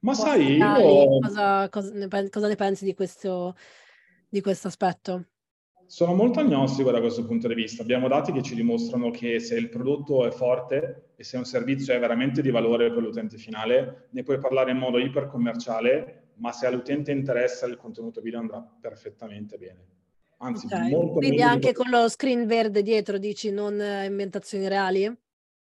Ma 0.00 0.14
sai, 0.14 0.56
io... 0.56 1.18
cosa, 1.20 1.68
cosa, 1.68 1.92
ne 1.92 2.08
pensi, 2.08 2.30
cosa 2.30 2.48
ne 2.48 2.56
pensi 2.56 2.84
di 2.84 2.94
questo, 2.94 3.54
di 4.28 4.40
questo 4.40 4.68
aspetto? 4.68 5.26
Sono 5.86 6.14
molto 6.14 6.40
agnostico 6.40 6.90
da 6.90 7.00
questo 7.00 7.26
punto 7.26 7.48
di 7.48 7.54
vista. 7.54 7.82
Abbiamo 7.82 8.08
dati 8.08 8.32
che 8.32 8.42
ci 8.42 8.54
dimostrano 8.54 9.10
che 9.10 9.40
se 9.40 9.56
il 9.56 9.68
prodotto 9.68 10.24
è 10.24 10.30
forte 10.30 11.12
e 11.16 11.24
se 11.24 11.36
un 11.36 11.44
servizio 11.44 11.92
è 11.92 11.98
veramente 11.98 12.42
di 12.42 12.50
valore 12.50 12.92
per 12.92 13.02
l'utente 13.02 13.36
finale, 13.36 14.08
ne 14.10 14.22
puoi 14.22 14.38
parlare 14.38 14.70
in 14.70 14.78
modo 14.78 14.98
ipercommerciale, 14.98 16.28
ma 16.36 16.52
se 16.52 16.66
all'utente 16.66 17.10
interessa 17.10 17.66
il 17.66 17.76
contenuto 17.76 18.20
video 18.20 18.38
andrà 18.38 18.60
perfettamente 18.60 19.58
bene 19.58 19.98
anzi 20.40 20.66
okay. 20.66 20.90
molto 20.90 21.18
Quindi 21.18 21.42
anche 21.42 21.72
con 21.72 21.88
lo 21.88 22.08
screen 22.08 22.46
verde 22.46 22.82
dietro 22.82 23.18
dici 23.18 23.50
non 23.50 23.80
eh, 23.80 24.06
ambientazioni 24.06 24.68
reali? 24.68 25.18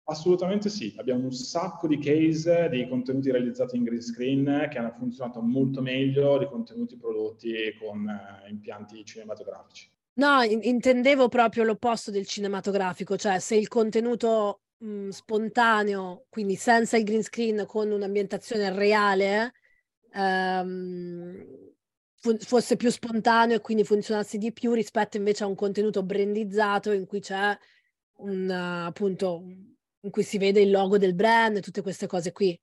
Assolutamente 0.10 0.70
sì, 0.70 0.96
abbiamo 0.98 1.26
un 1.26 1.32
sacco 1.32 1.88
di 1.88 2.00
case 2.00 2.68
di 2.70 2.88
contenuti 2.88 3.30
realizzati 3.30 3.78
in 3.78 3.84
green 3.84 4.02
screen 4.02 4.68
che 4.72 4.80
hanno 4.80 4.96
funzionato 4.98 5.40
molto 5.40 5.84
meglio 5.84 6.40
di 6.40 6.48
contenuti 6.48 6.98
prodotti 6.98 7.54
con 7.80 8.06
uh, 8.06 8.50
impianti 8.50 9.06
cinematografici. 9.06 9.88
No, 10.14 10.42
in- 10.42 10.62
intendevo 10.64 11.30
proprio 11.30 11.64
l'opposto 11.64 12.10
del 12.10 12.26
cinematografico, 12.26 13.18
cioè 13.18 13.38
se 13.38 13.56
il 13.56 13.68
contenuto 13.68 14.62
mh, 14.80 14.90
mm, 14.90 15.10
spontaneo, 15.10 16.26
quindi 16.28 16.56
senza 16.56 16.98
il 16.98 17.04
green 17.04 17.24
screen, 17.24 17.66
con 17.68 17.92
un'ambientazione 17.92 18.72
reale, 18.72 19.54
ehm, 20.12 21.69
fosse 22.20 22.76
più 22.76 22.90
spontaneo 22.90 23.56
e 23.56 23.62
quindi 23.62 23.84
funzionasse 23.84 24.38
di 24.38 24.52
più 24.52 24.74
rispetto 24.74 25.18
invece 25.18 25.44
a 25.44 25.48
un 25.48 25.56
contenuto 25.56 26.04
brandizzato 26.04 26.92
in 26.92 27.06
cui 27.06 27.22
c'è 27.22 27.58
un 28.18 28.50
appunto 28.50 29.44
in 30.02 30.12
cui 30.12 30.24
si 30.24 30.38
vede 30.38 30.62
il 30.62 30.72
logo 30.72 30.98
del 30.98 31.14
brand 31.14 31.58
e 31.58 31.62
tutte 31.62 31.82
queste 31.82 32.08
cose 32.08 32.32
qui. 32.32 32.58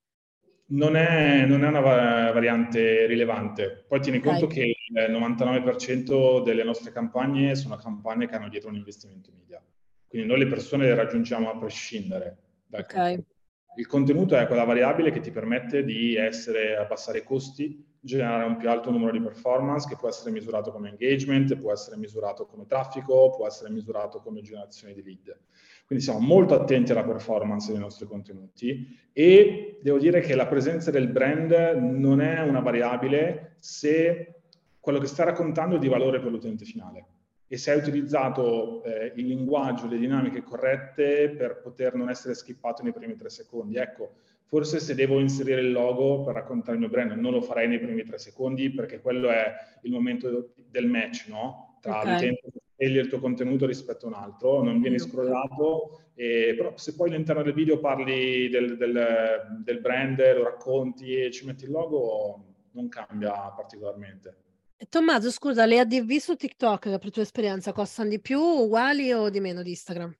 Non 0.69 0.97
è, 0.97 1.45
non 1.47 1.63
è 1.63 1.69
una 1.69 1.81
variante 1.81 3.07
rilevante. 3.07 3.85
Poi 3.87 4.01
tieni 4.01 4.19
okay. 4.19 4.31
conto 4.31 4.47
che 4.49 4.63
il 4.65 5.13
99% 5.13 6.43
delle 6.43 6.65
nostre 6.65 6.91
campagne 6.91 7.55
sono 7.55 7.77
campagne 7.77 8.27
che 8.27 8.35
hanno 8.35 8.49
dietro 8.49 8.71
un 8.71 8.77
investimento 8.77 9.31
media. 9.33 9.63
Quindi 10.09 10.27
noi 10.27 10.39
le 10.39 10.47
persone 10.47 10.87
le 10.87 10.95
raggiungiamo 10.95 11.51
a 11.51 11.59
prescindere 11.59 12.39
dal 12.67 12.81
okay. 12.81 13.15
contenuto. 13.15 13.35
Il 13.77 13.87
contenuto 13.87 14.37
è 14.37 14.47
quella 14.47 14.65
variabile 14.65 15.11
che 15.11 15.21
ti 15.21 15.31
permette 15.31 15.85
di 15.85 16.17
essere, 16.17 16.77
abbassare 16.77 17.19
i 17.19 17.23
costi, 17.25 17.96
generare 18.07 18.45
un 18.45 18.57
più 18.57 18.71
alto 18.71 18.91
numero 18.91 19.13
di 19.13 19.21
performance 19.21 19.87
che 19.87 19.97
può 19.97 20.09
essere 20.09 20.31
misurato 20.31 20.71
come 20.71 20.89
engagement, 20.89 21.55
può 21.57 21.73
essere 21.73 21.97
misurato 21.97 22.47
come 22.47 22.65
traffico, 22.67 23.31
può 23.37 23.47
essere 23.47 23.71
misurato 23.71 24.21
come 24.21 24.41
generazione 24.41 24.95
di 24.95 25.03
lead. 25.03 25.37
Quindi 25.85 26.03
siamo 26.05 26.21
molto 26.21 26.55
attenti 26.55 26.93
alla 26.93 27.05
performance 27.05 27.71
dei 27.71 27.81
nostri 27.81 28.07
contenuti 28.07 28.99
e 29.13 29.79
devo 29.83 29.99
dire 29.99 30.21
che 30.21 30.35
la 30.35 30.47
presenza 30.47 30.91
del 30.91 31.09
brand 31.09 31.53
non 31.53 32.21
è 32.21 32.41
una 32.41 32.61
variabile 32.61 33.57
se 33.59 34.41
quello 34.81 34.99
che 34.99 35.07
sta 35.07 35.25
raccontando 35.25 35.77
è 35.77 35.79
di 35.79 35.89
valore 35.89 36.21
per 36.21 36.31
l'utente 36.31 36.65
finale 36.65 37.07
e 37.49 37.57
se 37.57 37.71
hai 37.71 37.79
utilizzato 37.79 38.83
eh, 38.83 39.13
il 39.15 39.27
linguaggio, 39.27 39.87
le 39.87 39.99
dinamiche 39.99 40.43
corrette 40.43 41.31
per 41.31 41.61
poter 41.61 41.95
non 41.95 42.11
essere 42.11 42.35
skippato 42.35 42.83
nei 42.83 42.93
primi 42.93 43.15
tre 43.15 43.31
secondi. 43.31 43.77
Ecco, 43.77 44.15
forse 44.47 44.81
se 44.81 44.95
devo 44.95 45.19
inserire 45.19 45.61
il 45.61 45.73
logo 45.73 46.23
per 46.23 46.35
raccontare 46.35 46.75
il 46.75 46.81
mio 46.81 46.89
brand, 46.89 47.13
non 47.13 47.33
lo 47.33 47.41
farei 47.41 47.69
nei 47.69 47.81
primi 47.81 48.05
tre 48.05 48.19
secondi 48.19 48.71
perché 48.71 49.01
quello 49.01 49.29
è 49.29 49.53
il 49.83 49.91
momento 49.91 50.55
del 50.71 50.87
match, 50.87 51.27
no? 51.29 51.79
Tra 51.81 52.01
okay. 52.01 52.13
l'utente 52.13 52.51
che 52.53 52.61
sceglie 52.77 53.01
il 53.01 53.09
tuo 53.09 53.19
contenuto 53.19 53.67
rispetto 53.67 54.07
a 54.07 54.09
un 54.09 54.15
altro, 54.15 54.63
non 54.63 54.81
vieni 54.81 54.99
scrollato, 54.99 56.11
e, 56.15 56.55
però 56.57 56.77
se 56.77 56.95
poi 56.95 57.11
all'interno 57.11 57.43
del 57.43 57.55
video 57.55 57.79
parli 57.79 58.49
del, 58.49 58.77
del, 58.77 59.61
del 59.65 59.81
brand, 59.81 60.19
lo 60.35 60.45
racconti 60.45 61.15
e 61.15 61.31
ci 61.31 61.45
metti 61.45 61.65
il 61.65 61.71
logo, 61.71 62.45
non 62.73 62.89
cambia 62.89 63.33
particolarmente. 63.51 64.45
Tommaso, 64.89 65.31
scusa, 65.31 65.65
le 65.65 65.79
ADV 65.79 66.19
su 66.19 66.37
TikTok, 66.37 66.99
per 66.99 67.11
tua 67.11 67.23
esperienza, 67.23 67.73
costano 67.73 68.11
di 68.11 68.21
più, 68.21 68.39
uguali 68.39 69.11
o 69.13 69.31
di 69.31 69.41
meno 69.41 69.63
di 69.63 69.71
Instagram? 69.71 70.15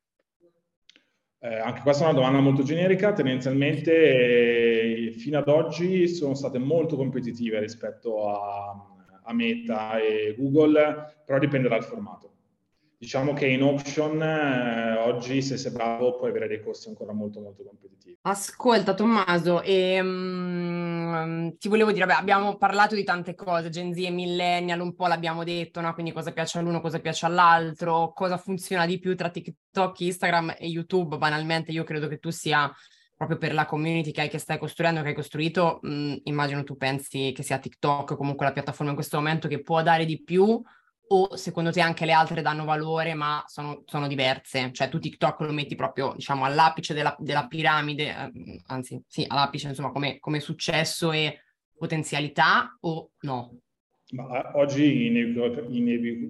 Eh, 1.39 1.55
anche 1.59 1.83
questa 1.83 2.05
è 2.05 2.09
una 2.09 2.19
domanda 2.19 2.41
molto 2.41 2.63
generica. 2.63 3.13
Tendenzialmente, 3.13 3.93
eh, 3.93 5.13
fino 5.13 5.39
ad 5.39 5.49
oggi 5.49 6.09
sono 6.09 6.35
state 6.35 6.59
molto 6.59 6.97
competitive 6.97 7.61
rispetto 7.61 8.29
a, 8.29 8.75
a 9.23 9.33
Meta 9.33 9.99
e 9.99 10.35
Google, 10.39 11.23
però 11.25 11.39
dipende 11.39 11.69
dal 11.69 11.85
formato. 11.85 12.36
Diciamo 12.99 13.35
che 13.35 13.47
in 13.47 13.63
option 13.63 14.23
eh, 14.23 14.97
oggi 14.97 15.43
se 15.43 15.59
sei 15.59 15.71
bravo 15.71 16.17
puoi 16.17 16.31
avere 16.31 16.49
dei 16.49 16.63
costi 16.63 16.89
ancora 16.89 17.13
molto 17.13 17.41
molto 17.41 17.63
competitivi. 17.63 18.17
Ascolta 18.23 18.95
Tommaso, 18.95 19.61
e, 19.61 20.01
um, 20.01 21.55
ti 21.59 21.69
volevo 21.69 21.93
dire, 21.93 22.07
vabbè, 22.07 22.19
abbiamo 22.19 22.57
parlato 22.57 22.95
di 22.95 23.05
tante 23.05 23.35
cose, 23.35 23.69
Gen 23.69 23.93
Z 23.93 23.99
e 23.99 24.11
Millennial, 24.11 24.81
un 24.81 24.95
po' 24.95 25.07
l'abbiamo 25.09 25.45
detto, 25.45 25.83
no? 25.83 25.93
quindi 25.93 26.13
cosa 26.13 26.33
piace 26.33 26.59
all'uno, 26.59 26.81
cosa 26.81 26.99
piace 26.99 27.27
all'altro, 27.27 28.13
cosa 28.15 28.39
funziona 28.39 28.87
di 28.87 28.99
più 28.99 29.15
tra 29.15 29.29
TikTok, 29.29 30.01
Instagram 30.01 30.55
e 30.59 30.67
YouTube, 30.67 31.19
banalmente 31.19 31.73
io 31.73 31.85
credo 31.85 32.09
che 32.09 32.19
tu 32.19 32.31
sia 32.31 32.73
proprio 33.15 33.37
per 33.37 33.53
la 33.53 33.67
community 33.67 34.11
che, 34.11 34.23
hai, 34.23 34.29
che 34.31 34.39
stai 34.39 34.59
costruendo, 34.59 35.03
che 35.03 35.09
hai 35.09 35.15
costruito, 35.15 35.81
mh, 35.83 36.17
immagino 36.25 36.65
tu 36.65 36.77
pensi 36.77 37.33
che 37.35 37.43
sia 37.43 37.59
TikTok 37.59 38.17
comunque 38.17 38.47
la 38.47 38.53
piattaforma 38.53 38.91
in 38.91 38.97
questo 38.97 39.19
momento 39.19 39.49
che 39.49 39.61
può 39.61 39.83
dare 39.83 40.07
di 40.07 40.23
più 40.23 40.61
o 41.09 41.37
secondo 41.37 41.71
te 41.71 41.81
anche 41.81 42.05
le 42.05 42.13
altre 42.13 42.43
danno 42.43 42.65
valore 42.65 43.15
ma 43.15 43.45
sono, 43.47 43.83
sono 43.87 44.09
diverse? 44.09 44.73
Cioè 44.73 44.89
tu 44.89 44.99
TikTok 44.99 45.41
lo 45.41 45.53
metti 45.53 45.75
proprio 45.75 46.13
diciamo 46.15 46.45
all'apice 46.45 46.95
della, 46.95 47.15
della 47.19 47.47
piramide, 47.47 48.09
eh, 48.09 48.63
anzi 48.67 49.01
sì, 49.07 49.25
all'apice 49.27 49.69
insomma 49.69 49.93
come, 49.93 50.19
come 50.19 50.41
successo 50.41 51.13
e 51.13 51.41
potenzialità 51.77 52.77
o 52.81 53.11
no? 53.21 53.61
Ma 54.13 54.53
eh, 54.53 54.59
oggi, 54.59 55.07
inev- 55.07 55.71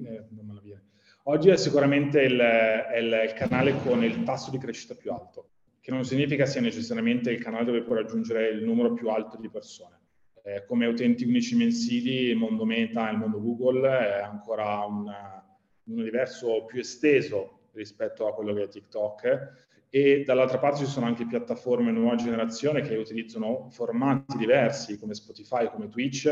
eh, 0.07 0.81
oggi 1.25 1.49
è 1.51 1.57
sicuramente 1.57 2.21
il, 2.23 2.39
è 2.39 2.99
il 2.99 3.33
canale 3.35 3.77
con 3.83 4.03
il 4.03 4.23
tasso 4.25 4.51
di 4.51 4.59
crescita 4.59 4.95
più 4.95 5.12
alto, 5.12 5.51
che 5.81 5.91
non 5.91 6.05
significa 6.05 6.47
sia 6.47 6.61
necessariamente 6.61 7.31
il 7.31 7.43
canale 7.43 7.65
dove 7.65 7.83
puoi 7.83 7.99
raggiungere 7.99 8.49
il 8.49 8.65
numero 8.65 8.93
più 8.93 9.09
alto 9.09 9.39
di 9.39 9.49
persone 9.49 10.05
eh, 10.47 10.65
come 10.65 10.87
utenti 10.87 11.25
unici 11.25 11.57
mensili 11.57 12.29
il 12.29 12.37
mondo 12.37 12.65
Meta 12.65 13.09
e 13.09 13.13
il 13.13 13.19
mondo 13.19 13.41
Google 13.41 13.89
è 13.89 14.21
ancora 14.21 14.85
un, 14.85 15.05
un 15.05 15.99
universo 15.99 16.65
più 16.67 16.79
esteso 16.79 17.71
rispetto 17.73 18.29
a 18.29 18.33
quello 18.33 18.55
che 18.55 18.63
è 18.63 18.69
TikTok 18.69 19.65
e 19.91 20.23
dall'altra 20.25 20.59
parte 20.59 20.85
ci 20.85 20.91
sono 20.91 21.07
anche 21.07 21.27
piattaforme 21.27 21.91
nuova 21.91 22.15
generazione 22.15 22.81
che 22.81 22.97
utilizzano 22.97 23.69
formati 23.71 24.37
diversi 24.37 24.99
come 24.99 25.15
Spotify, 25.15 25.69
come 25.69 25.89
Twitch, 25.89 26.29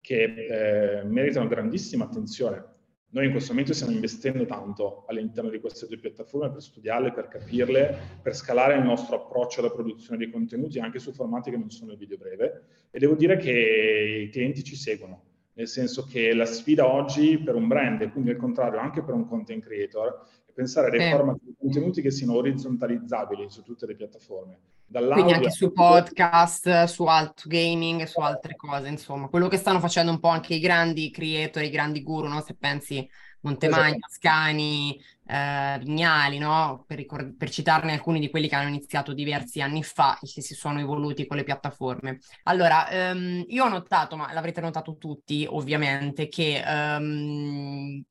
che 0.00 0.22
eh, 0.22 1.04
meritano 1.04 1.48
grandissima 1.48 2.04
attenzione. 2.04 2.69
Noi 3.12 3.24
in 3.24 3.32
questo 3.32 3.50
momento 3.50 3.74
stiamo 3.74 3.92
investendo 3.92 4.46
tanto 4.46 5.04
all'interno 5.08 5.50
di 5.50 5.58
queste 5.58 5.88
due 5.88 5.98
piattaforme 5.98 6.52
per 6.52 6.62
studiarle, 6.62 7.12
per 7.12 7.26
capirle, 7.26 7.98
per 8.22 8.36
scalare 8.36 8.76
il 8.76 8.84
nostro 8.84 9.16
approccio 9.16 9.58
alla 9.58 9.70
produzione 9.70 10.16
dei 10.16 10.30
contenuti 10.30 10.78
anche 10.78 11.00
su 11.00 11.12
formati 11.12 11.50
che 11.50 11.56
non 11.56 11.70
sono 11.70 11.90
il 11.90 11.98
video 11.98 12.16
breve. 12.16 12.62
E 12.90 13.00
devo 13.00 13.16
dire 13.16 13.36
che 13.36 14.26
i 14.26 14.30
clienti 14.30 14.62
ci 14.62 14.76
seguono, 14.76 15.29
nel 15.60 15.68
senso 15.68 16.04
che 16.04 16.32
la 16.32 16.46
sfida 16.46 16.90
oggi 16.90 17.38
per 17.38 17.54
un 17.54 17.68
brand 17.68 18.00
e 18.00 18.10
quindi 18.10 18.30
al 18.30 18.38
contrario 18.38 18.80
anche 18.80 19.02
per 19.02 19.12
un 19.12 19.28
content 19.28 19.62
creator 19.62 20.26
è 20.46 20.52
pensare 20.52 20.86
a 20.86 20.90
dei 20.90 21.06
eh. 21.06 21.10
format 21.10 21.36
di 21.42 21.54
contenuti 21.58 22.00
che 22.00 22.10
siano 22.10 22.36
orizzontalizzabili 22.36 23.50
su 23.50 23.62
tutte 23.62 23.84
le 23.86 23.94
piattaforme. 23.94 24.58
Quindi 24.90 25.32
anche 25.34 25.50
su 25.50 25.70
podcast, 25.70 26.84
su 26.84 27.04
alt 27.04 27.46
gaming, 27.46 28.04
su 28.04 28.18
altre 28.20 28.56
cose, 28.56 28.88
insomma, 28.88 29.28
quello 29.28 29.46
che 29.46 29.56
stanno 29.56 29.78
facendo 29.78 30.10
un 30.10 30.18
po' 30.18 30.28
anche 30.28 30.54
i 30.54 30.58
grandi 30.58 31.10
creator, 31.10 31.62
i 31.62 31.70
grandi 31.70 32.02
guru, 32.02 32.26
no? 32.26 32.40
Se 32.40 32.54
pensi 32.54 33.08
Montemagno, 33.42 33.96
esatto. 33.96 34.12
Scani, 34.12 35.00
eh, 35.30 35.78
Vignali, 35.78 36.38
no? 36.38 36.84
Per, 36.86 36.96
ricord- 36.96 37.36
per, 37.36 37.50
citarne 37.50 37.92
alcuni 37.92 38.18
di 38.18 38.30
quelli 38.30 38.48
che 38.48 38.56
hanno 38.56 38.68
iniziato 38.68 39.12
diversi 39.12 39.60
anni 39.60 39.82
fa 39.84 40.18
e 40.20 40.28
che 40.32 40.42
si 40.42 40.54
sono 40.54 40.80
evoluti 40.80 41.26
con 41.26 41.36
le 41.36 41.44
piattaforme. 41.44 42.18
Allora, 42.44 42.88
ehm, 42.88 43.44
io 43.46 43.64
ho 43.64 43.68
notato, 43.68 44.16
ma 44.16 44.32
l'avrete 44.32 44.60
notato 44.60 44.96
tutti 44.96 45.46
ovviamente, 45.48 46.28
che 46.28 46.62
ehm, 46.66 48.02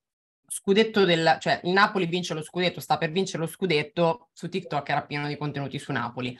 scudetto 0.47 1.05
del, 1.05 1.37
cioè 1.39 1.59
il 1.63 1.71
Napoli 1.71 2.05
vince 2.05 2.33
lo 2.33 2.41
scudetto, 2.41 2.79
sta 2.79 2.97
per 2.97 3.11
vincere 3.11 3.43
lo 3.43 3.49
scudetto, 3.49 4.29
su 4.33 4.47
TikTok 4.47 4.89
era 4.89 5.05
pieno 5.05 5.27
di 5.27 5.37
contenuti 5.37 5.77
su 5.77 5.91
Napoli. 5.91 6.37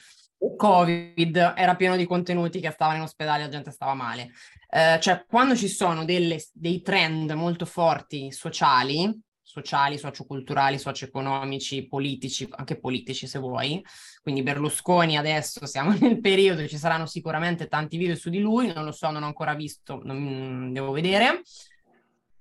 Covid 0.56 1.54
era 1.58 1.76
pieno 1.76 1.98
di 1.98 2.06
contenuti 2.06 2.62
che 2.62 2.72
stavano 2.72 2.98
in 2.98 3.04
ospedale, 3.04 3.44
la 3.44 3.50
gente 3.50 3.72
stava 3.72 3.94
male. 3.94 4.32
Eh, 4.70 4.98
cioè, 5.02 5.26
quando 5.28 5.56
ci 5.56 5.68
sono 5.68 6.06
delle, 6.06 6.42
dei 6.54 6.82
trend 6.82 7.32
molto 7.32 7.66
forti 7.66 8.32
sociali, 8.32 9.28
sociali, 9.50 9.98
socioculturali, 9.98 10.78
socio-economici, 10.78 11.88
politici, 11.88 12.48
anche 12.52 12.80
politici 12.80 13.26
se 13.26 13.40
vuoi, 13.40 13.84
quindi 14.22 14.44
Berlusconi 14.44 15.18
adesso 15.18 15.66
siamo 15.66 15.92
nel 16.00 16.20
periodo, 16.20 16.68
ci 16.68 16.78
saranno 16.78 17.08
sicuramente 17.08 17.68
tanti 17.68 17.98
video 17.98 18.16
su 18.16 18.30
di 18.30 18.38
lui, 18.38 18.72
non 18.72 18.86
lo 18.86 18.92
so, 18.92 19.10
non 19.10 19.24
ho 19.24 19.26
ancora 19.26 19.56
visto, 19.56 20.02
non, 20.04 20.72
devo 20.72 20.92
vedere. 20.92 21.42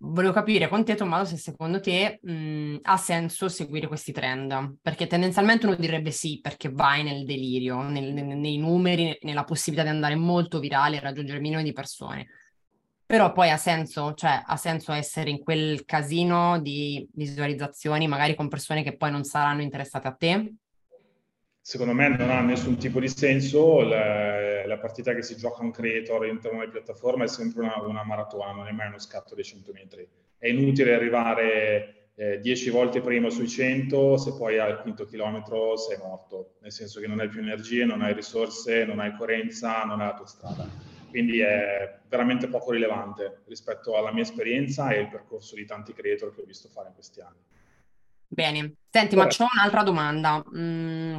Volevo 0.01 0.33
capire 0.33 0.69
con 0.69 0.85
te, 0.85 0.95
Tommaso, 0.95 1.35
se 1.35 1.39
secondo 1.39 1.81
te 1.81 2.21
mh, 2.23 2.77
ha 2.83 2.97
senso 2.99 3.49
seguire 3.49 3.89
questi 3.89 4.13
trend, 4.13 4.77
perché 4.83 5.07
tendenzialmente 5.07 5.67
uno 5.67 5.75
direbbe 5.77 6.11
sì, 6.11 6.41
perché 6.41 6.71
vai 6.71 7.03
nel 7.03 7.25
delirio, 7.25 7.83
nel, 7.83 8.13
nei 8.13 8.59
numeri, 8.59 9.19
nella 9.23 9.45
possibilità 9.45 9.89
di 9.89 9.95
andare 9.95 10.15
molto 10.15 10.61
virale 10.61 10.99
e 10.99 11.01
raggiungere 11.01 11.41
milioni 11.41 11.65
di 11.65 11.73
persone. 11.73 12.27
Però 13.09 13.33
poi 13.33 13.49
ha 13.49 13.57
senso, 13.57 14.13
cioè 14.13 14.43
ha 14.45 14.57
senso 14.59 14.93
essere 14.93 15.31
in 15.31 15.43
quel 15.43 15.87
casino 15.87 16.61
di 16.61 17.09
visualizzazioni, 17.15 18.07
magari 18.07 18.35
con 18.35 18.49
persone 18.49 18.83
che 18.83 18.99
poi 18.99 19.11
non 19.11 19.25
saranno 19.25 19.63
interessate 19.63 20.09
a 20.09 20.13
te? 20.13 20.53
secondo 21.69 21.93
me 21.95 22.09
non 22.09 22.31
ha 22.31 22.41
nessun 22.41 22.77
tipo 22.77 23.01
di 23.01 23.09
senso. 23.09 23.81
La, 23.81 24.67
la 24.67 24.79
partita 24.79 25.15
che 25.15 25.23
si 25.23 25.37
gioca 25.37 25.63
un 25.63 25.71
creator 25.71 26.23
all'interno 26.23 26.59
della 26.59 26.71
piattaforma 26.71 27.25
è 27.25 27.29
sempre 27.29 27.63
una, 27.63 27.81
una, 27.83 28.05
maratona, 28.05 28.53
non 28.53 28.67
è 28.67 28.73
mai 28.73 28.89
uno 28.89 28.99
scatto 28.99 29.35
dei 29.35 29.45
100 29.45 29.73
metri. 29.73 30.07
È 30.37 30.49
inutile 30.49 30.95
arrivare 30.95 32.11
eh, 32.15 32.41
10 32.41 32.69
volte 32.69 33.01
prima 33.01 33.31
sui 33.31 33.49
100 33.49 34.19
se 34.19 34.35
poi 34.35 34.59
al 34.59 34.83
quinto 34.83 35.07
chilometro 35.07 35.79
sei 35.79 35.97
morto, 35.97 36.57
nel 36.61 36.73
senso 36.73 37.01
che 37.01 37.07
non 37.07 37.21
hai 37.21 37.29
più 37.29 37.41
energie, 37.41 37.87
non 37.87 38.03
hai 38.03 38.13
risorse, 38.13 38.85
non 38.85 38.99
hai 38.99 39.15
coerenza, 39.17 39.83
non 39.85 40.01
hai 40.01 40.09
la 40.09 40.15
tua 40.15 40.27
strada. 40.27 40.98
Quindi 41.09 41.41
è 41.41 42.01
veramente 42.09 42.49
poco 42.49 42.73
rilevante 42.73 43.43
rispetto 43.47 43.97
alla 43.97 44.13
mia 44.13 44.23
esperienza 44.23 44.91
e 44.91 45.01
il 45.01 45.09
percorso 45.09 45.55
di 45.55 45.65
tanti 45.65 45.93
creator 45.93 46.35
che 46.35 46.43
ho 46.43 46.45
visto 46.45 46.69
fare 46.69 46.89
in 46.89 46.95
questi 46.95 47.21
anni. 47.21 47.41
Bene, 48.27 48.75
senti, 48.91 49.15
Vabbè. 49.15 49.29
ma 49.29 49.35
c'ho 49.35 49.49
un'altra 49.53 49.83
domanda. 49.83 50.45
Mm, 50.55 51.19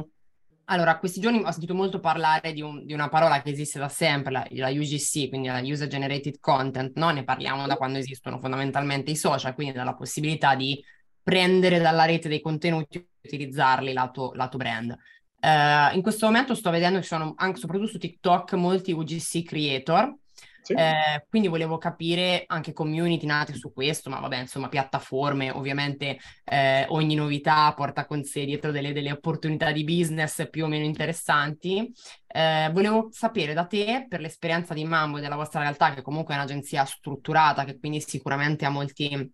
allora, 0.66 0.98
questi 0.98 1.20
giorni 1.20 1.42
ho 1.42 1.50
sentito 1.50 1.74
molto 1.74 1.98
parlare 1.98 2.52
di, 2.52 2.62
un, 2.62 2.86
di, 2.86 2.92
una 2.92 3.08
parola 3.08 3.42
che 3.42 3.50
esiste 3.50 3.80
da 3.80 3.88
sempre, 3.88 4.30
la, 4.30 4.46
la, 4.50 4.68
UGC, 4.68 5.28
quindi 5.28 5.48
la 5.48 5.60
User 5.60 5.88
Generated 5.88 6.38
Content, 6.38 6.96
no? 6.96 7.10
Ne 7.10 7.24
parliamo 7.24 7.66
da 7.66 7.76
quando 7.76 7.98
esistono 7.98 8.38
fondamentalmente 8.38 9.10
i 9.10 9.16
social, 9.16 9.54
quindi 9.54 9.74
dalla 9.74 9.96
possibilità 9.96 10.54
di 10.54 10.80
prendere 11.22 11.80
dalla 11.80 12.04
rete 12.04 12.28
dei 12.28 12.40
contenuti 12.40 12.98
e 12.98 13.08
utilizzarli 13.20 13.92
lato, 13.92 14.32
lato 14.34 14.56
brand. 14.56 14.96
Uh, 15.40 15.94
in 15.94 16.02
questo 16.02 16.26
momento 16.26 16.54
sto 16.54 16.70
vedendo 16.70 16.98
che 16.98 17.02
ci 17.02 17.08
sono 17.08 17.32
anche 17.36 17.58
soprattutto 17.58 17.88
su 17.88 17.98
TikTok 17.98 18.52
molti 18.54 18.92
UGC 18.92 19.42
creator 19.42 20.14
sì. 20.62 20.74
Eh, 20.74 21.24
quindi 21.28 21.48
volevo 21.48 21.78
capire 21.78 22.44
anche 22.46 22.72
community 22.72 23.26
nate 23.26 23.54
su 23.54 23.72
questo, 23.72 24.10
ma 24.10 24.20
vabbè, 24.20 24.38
insomma, 24.38 24.68
piattaforme, 24.68 25.50
ovviamente 25.50 26.18
eh, 26.44 26.86
ogni 26.90 27.14
novità 27.14 27.72
porta 27.74 28.06
con 28.06 28.22
sé 28.24 28.44
dietro 28.44 28.70
delle, 28.70 28.92
delle, 28.92 29.12
opportunità 29.12 29.72
di 29.72 29.84
business 29.84 30.48
più 30.48 30.64
o 30.64 30.68
meno 30.68 30.84
interessanti. 30.84 31.92
Eh, 32.26 32.70
volevo 32.72 33.08
sapere 33.10 33.54
da 33.54 33.66
te, 33.66 34.06
per 34.08 34.20
l'esperienza 34.20 34.74
di 34.74 34.84
Mambo 34.84 35.18
e 35.18 35.20
della 35.20 35.36
vostra 35.36 35.60
realtà, 35.60 35.94
che 35.94 36.02
comunque 36.02 36.34
è 36.34 36.36
un'agenzia 36.36 36.84
strutturata, 36.84 37.64
che 37.64 37.78
quindi 37.78 38.00
sicuramente 38.00 38.64
ha 38.64 38.70
molti, 38.70 39.32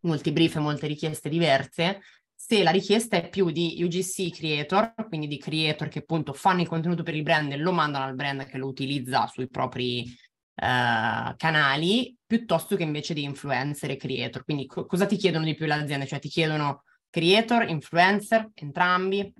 molti 0.00 0.32
brief 0.32 0.56
e 0.56 0.60
molte 0.60 0.86
richieste 0.86 1.28
diverse, 1.28 2.00
se 2.52 2.62
la 2.62 2.70
richiesta 2.70 3.16
è 3.16 3.30
più 3.30 3.50
di 3.50 3.78
UGC 3.82 4.36
creator, 4.36 4.92
quindi 5.08 5.26
di 5.26 5.38
creator 5.38 5.88
che 5.88 6.00
appunto 6.00 6.34
fanno 6.34 6.60
il 6.60 6.68
contenuto 6.68 7.02
per 7.02 7.14
il 7.14 7.22
brand 7.22 7.50
e 7.50 7.56
lo 7.56 7.72
mandano 7.72 8.04
al 8.04 8.14
brand 8.14 8.44
che 8.44 8.58
lo 8.58 8.66
utilizza 8.66 9.26
sui 9.26 9.48
propri 9.48 10.02
uh, 10.02 11.34
canali 11.34 12.14
piuttosto 12.26 12.76
che 12.76 12.82
invece 12.82 13.14
di 13.14 13.22
influencer 13.22 13.92
e 13.92 13.96
creator. 13.96 14.44
Quindi 14.44 14.66
co- 14.66 14.84
cosa 14.84 15.06
ti 15.06 15.16
chiedono 15.16 15.46
di 15.46 15.54
più 15.54 15.64
le 15.64 15.72
aziende? 15.72 16.06
Cioè 16.06 16.18
ti 16.18 16.28
chiedono 16.28 16.82
creator, 17.08 17.70
influencer, 17.70 18.50
entrambi? 18.52 19.32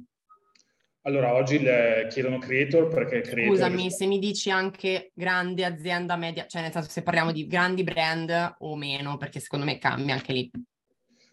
Allora, 1.02 1.34
oggi 1.34 1.60
le 1.60 2.06
chiedono 2.08 2.38
creator 2.38 2.88
perché 2.88 3.20
creator... 3.20 3.54
Scusami, 3.54 3.90
se 3.90 4.06
mi 4.06 4.20
dici 4.20 4.50
anche 4.50 5.10
grande 5.12 5.66
azienda 5.66 6.16
media, 6.16 6.46
cioè 6.46 6.62
nel 6.62 6.72
senso 6.72 6.88
se 6.88 7.02
parliamo 7.02 7.30
di 7.30 7.46
grandi 7.46 7.82
brand 7.82 8.54
o 8.60 8.74
meno, 8.74 9.18
perché 9.18 9.38
secondo 9.38 9.66
me 9.66 9.76
cambia 9.76 10.14
anche 10.14 10.32
lì. 10.32 10.50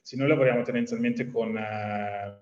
Sì, 0.10 0.18
noi 0.18 0.28
lavoriamo 0.28 0.64
tendenzialmente 0.64 1.30
con 1.30 1.56
eh, 1.56 2.40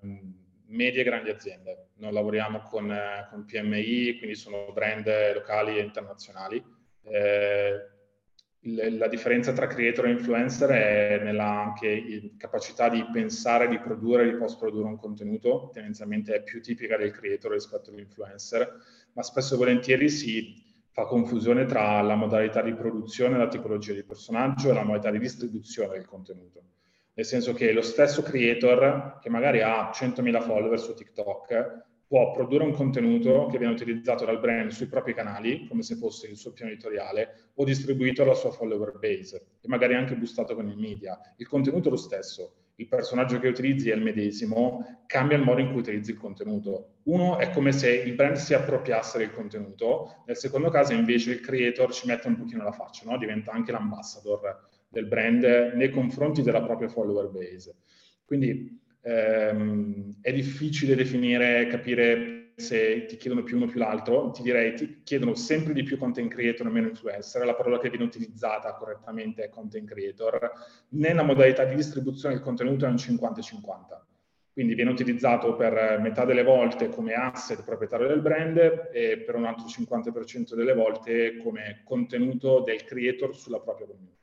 medie 0.68 1.01
e 1.01 1.03
grandi 1.03 1.30
aziende, 1.30 1.89
non 1.95 2.13
lavoriamo 2.13 2.61
con, 2.61 2.89
eh, 2.89 3.28
con 3.30 3.43
PMI, 3.43 4.20
quindi 4.20 4.36
sono 4.36 4.72
brand 4.72 5.05
locali 5.34 5.78
e 5.78 5.82
internazionali. 5.82 6.63
Eh, 7.01 7.72
la 8.95 9.07
differenza 9.09 9.51
tra 9.51 9.68
creator 9.68 10.05
e 10.05 10.11
influencer 10.11 10.70
è 10.70 11.22
nella 11.22 11.43
anche 11.43 12.36
capacità 12.38 12.88
di 12.88 13.05
pensare, 13.11 13.68
di 13.68 13.80
produrre, 13.80 14.32
di 14.32 14.38
post 14.38 14.57
produrre 14.57 14.88
un 14.88 14.97
contenuto, 14.97 15.70
tendenzialmente 15.74 16.36
è 16.36 16.43
più 16.43 16.61
tipica 16.61 16.95
del 16.95 17.11
creator 17.11 17.51
rispetto 17.51 17.89
all'influencer, 17.89 18.78
ma 19.11 19.24
spesso 19.24 19.55
e 19.55 19.57
volentieri 19.57 20.07
si 20.07 20.53
fa 20.91 21.03
confusione 21.03 21.65
tra 21.65 21.99
la 21.99 22.15
modalità 22.15 22.61
di 22.61 22.74
produzione, 22.74 23.38
la 23.38 23.49
tipologia 23.49 23.91
di 23.91 24.05
personaggio 24.05 24.70
e 24.70 24.74
la 24.74 24.86
modalità 24.86 25.11
di 25.11 25.20
distribuzione 25.20 25.97
del 25.97 26.05
contenuto. 26.05 26.76
Nel 27.18 27.26
senso 27.26 27.51
che 27.53 27.72
lo 27.72 27.82
stesso 27.82 28.22
creator, 28.22 29.18
che 29.20 29.30
magari 29.32 29.61
ha 29.61 29.89
100.000 29.89 30.39
follower 30.39 30.80
su 30.80 30.93
TikTok, 30.93 31.86
può 32.05 32.30
produrre 32.32 32.63
un 32.63 32.74
contenuto 32.74 33.47
che 33.47 33.57
viene 33.57 33.74
utilizzato 33.74 34.24
dal 34.24 34.39
brand 34.39 34.70
sui 34.70 34.86
propri 34.86 35.15
canali, 35.15 35.65
come 35.68 35.82
se 35.82 35.95
fosse 35.95 36.28
il 36.28 36.38
suo 36.38 36.53
piano 36.53 36.70
editoriale, 36.70 37.49
o 37.55 37.63
distribuito 37.63 38.22
alla 38.22 38.36
sua 38.36 38.51
follower 38.51 38.99
base, 38.99 39.47
e 39.59 39.68
magari 39.68 39.95
anche 39.95 40.15
boostato 40.15 40.53
con 40.53 40.70
i 40.70 40.76
media. 40.76 41.20
Il 41.38 41.47
contenuto 41.47 41.88
è 41.88 41.91
lo 41.91 41.97
stesso, 41.97 42.53
il 42.76 42.88
personaggio 42.88 43.39
che 43.39 43.47
utilizzi 43.47 43.89
è 43.89 43.95
il 43.95 44.03
medesimo, 44.03 45.01
cambia 45.07 45.38
il 45.38 45.43
modo 45.43 45.59
in 45.59 45.72
cui 45.72 45.80
utilizzi 45.80 46.11
il 46.11 46.18
contenuto. 46.18 46.97
Uno 47.05 47.39
è 47.39 47.49
come 47.49 47.72
se 47.72 47.89
il 47.95 48.13
brand 48.13 48.36
si 48.36 48.53
appropriasse 48.53 49.18
del 49.18 49.32
contenuto, 49.32 50.22
nel 50.28 50.38
secondo 50.38 50.70
caso 50.70 50.93
invece 50.93 51.32
il 51.32 51.39
creator 51.39 51.91
ci 51.91 52.05
mette 52.05 52.28
un 52.28 52.38
pochino 52.38 52.63
la 52.63 52.72
faccia, 52.72 53.09
no? 53.09 53.18
diventa 53.18 53.53
anche 53.53 53.72
l'ambassador 53.72 54.76
del 54.98 55.06
brand 55.06 55.43
nei 55.76 55.91
confronti 55.91 56.41
della 56.41 56.64
propria 56.64 56.89
follower 56.89 57.30
base. 57.30 57.76
Quindi 58.26 58.80
ehm, 59.02 60.16
è 60.22 60.34
difficile 60.34 60.95
definire, 60.95 61.68
capire 61.68 62.54
se 62.56 63.06
ti 63.06 63.18
chiedono 63.18 63.43
più 63.43 63.58
uno 63.58 63.66
o 63.66 63.68
più 63.68 63.80
l'altro, 63.80 64.32
ti 64.32 64.41
direi 64.41 64.74
ti 64.74 65.02
chiedono 65.04 65.36
sempre 65.36 65.74
di 65.74 65.84
più 65.84 66.00
content 66.00 66.32
creator 66.32 66.66
o 66.66 66.72
meno 66.72 66.88
influencer, 66.88 67.45
la 67.45 67.54
parola 67.54 67.78
che 67.78 67.89
viene 67.89 68.06
utilizzata 68.06 68.74
correttamente 68.74 69.43
è 69.43 69.50
content 69.50 69.88
creator, 69.88 70.52
nella 70.89 71.22
modalità 71.22 71.66
di 71.66 71.76
distribuzione 71.76 72.34
del 72.34 72.43
contenuto 72.43 72.86
è 72.86 72.89
un 72.89 72.95
50-50. 72.95 74.06
Quindi 74.52 74.74
viene 74.74 74.89
utilizzato 74.89 75.56
per 75.56 76.00
metà 76.02 76.26
delle 76.26 76.41
volte 76.41 76.89
come 76.89 77.14
asset 77.14 77.64
proprietario 77.64 78.08
del 78.08 78.22
brand 78.22 78.89
e 78.91 79.20
per 79.24 79.36
un 79.36 79.45
altro 79.45 79.68
50% 79.68 80.56
delle 80.56 80.74
volte 80.74 81.38
come 81.38 81.82
contenuto 81.84 82.62
del 82.62 82.84
creator 82.84 83.36
sulla 83.36 83.60
propria 83.60 83.86
community. 83.86 84.16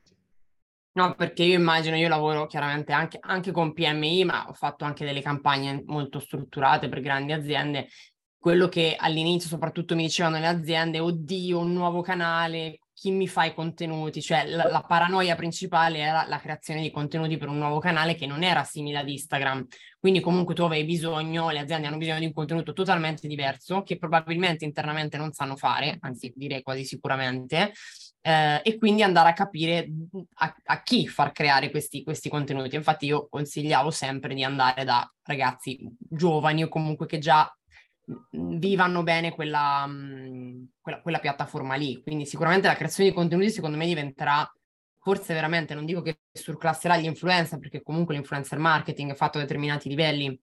No, 0.96 1.14
perché 1.16 1.42
io 1.42 1.58
immagino, 1.58 1.96
io 1.96 2.06
lavoro 2.08 2.46
chiaramente 2.46 2.92
anche, 2.92 3.18
anche 3.20 3.50
con 3.50 3.72
PMI, 3.72 4.24
ma 4.24 4.46
ho 4.48 4.52
fatto 4.52 4.84
anche 4.84 5.04
delle 5.04 5.22
campagne 5.22 5.82
molto 5.86 6.20
strutturate 6.20 6.88
per 6.88 7.00
grandi 7.00 7.32
aziende. 7.32 7.88
Quello 8.38 8.68
che 8.68 8.94
all'inizio 8.96 9.48
soprattutto 9.48 9.96
mi 9.96 10.02
dicevano 10.04 10.38
le 10.38 10.46
aziende, 10.46 11.00
oddio, 11.00 11.58
un 11.58 11.72
nuovo 11.72 12.00
canale, 12.00 12.78
chi 12.92 13.10
mi 13.10 13.26
fa 13.26 13.44
i 13.44 13.54
contenuti? 13.54 14.22
Cioè 14.22 14.46
la, 14.46 14.68
la 14.70 14.82
paranoia 14.82 15.34
principale 15.34 15.98
era 15.98 16.26
la 16.28 16.38
creazione 16.38 16.80
di 16.80 16.92
contenuti 16.92 17.38
per 17.38 17.48
un 17.48 17.58
nuovo 17.58 17.80
canale 17.80 18.14
che 18.14 18.26
non 18.26 18.44
era 18.44 18.62
simile 18.62 18.98
ad 18.98 19.08
Instagram. 19.08 19.66
Quindi 19.98 20.20
comunque 20.20 20.54
tu 20.54 20.62
avevi 20.62 20.84
bisogno, 20.84 21.50
le 21.50 21.58
aziende 21.58 21.88
hanno 21.88 21.96
bisogno 21.96 22.20
di 22.20 22.26
un 22.26 22.32
contenuto 22.32 22.72
totalmente 22.72 23.26
diverso, 23.26 23.82
che 23.82 23.98
probabilmente 23.98 24.64
internamente 24.64 25.16
non 25.16 25.32
sanno 25.32 25.56
fare, 25.56 25.96
anzi 26.02 26.32
direi 26.36 26.62
quasi 26.62 26.84
sicuramente, 26.84 27.72
eh, 28.26 28.62
e 28.64 28.78
quindi 28.78 29.02
andare 29.02 29.28
a 29.28 29.32
capire 29.34 29.86
a, 30.36 30.54
a 30.64 30.82
chi 30.82 31.06
far 31.06 31.32
creare 31.32 31.70
questi, 31.70 32.02
questi, 32.02 32.30
contenuti. 32.30 32.74
Infatti 32.74 33.04
io 33.04 33.28
consigliavo 33.28 33.90
sempre 33.90 34.32
di 34.34 34.42
andare 34.42 34.84
da 34.84 35.06
ragazzi 35.24 35.86
giovani 35.98 36.62
o 36.62 36.68
comunque 36.68 37.04
che 37.04 37.18
già 37.18 37.54
vivano 38.30 39.02
bene 39.02 39.32
quella, 39.32 39.86
quella, 40.80 41.00
quella 41.02 41.18
piattaforma 41.18 41.74
lì. 41.74 42.00
Quindi 42.02 42.24
sicuramente 42.24 42.66
la 42.66 42.76
creazione 42.76 43.10
di 43.10 43.14
contenuti 43.14 43.50
secondo 43.50 43.76
me 43.76 43.84
diventerà 43.84 44.50
forse 45.00 45.34
veramente, 45.34 45.74
non 45.74 45.84
dico 45.84 46.00
che 46.00 46.20
surclasserà 46.32 46.96
gli 46.96 47.04
influencer, 47.04 47.58
perché 47.58 47.82
comunque 47.82 48.14
l'influencer 48.14 48.58
marketing 48.58 49.14
fatto 49.14 49.36
a 49.36 49.42
determinati 49.42 49.90
livelli 49.90 50.40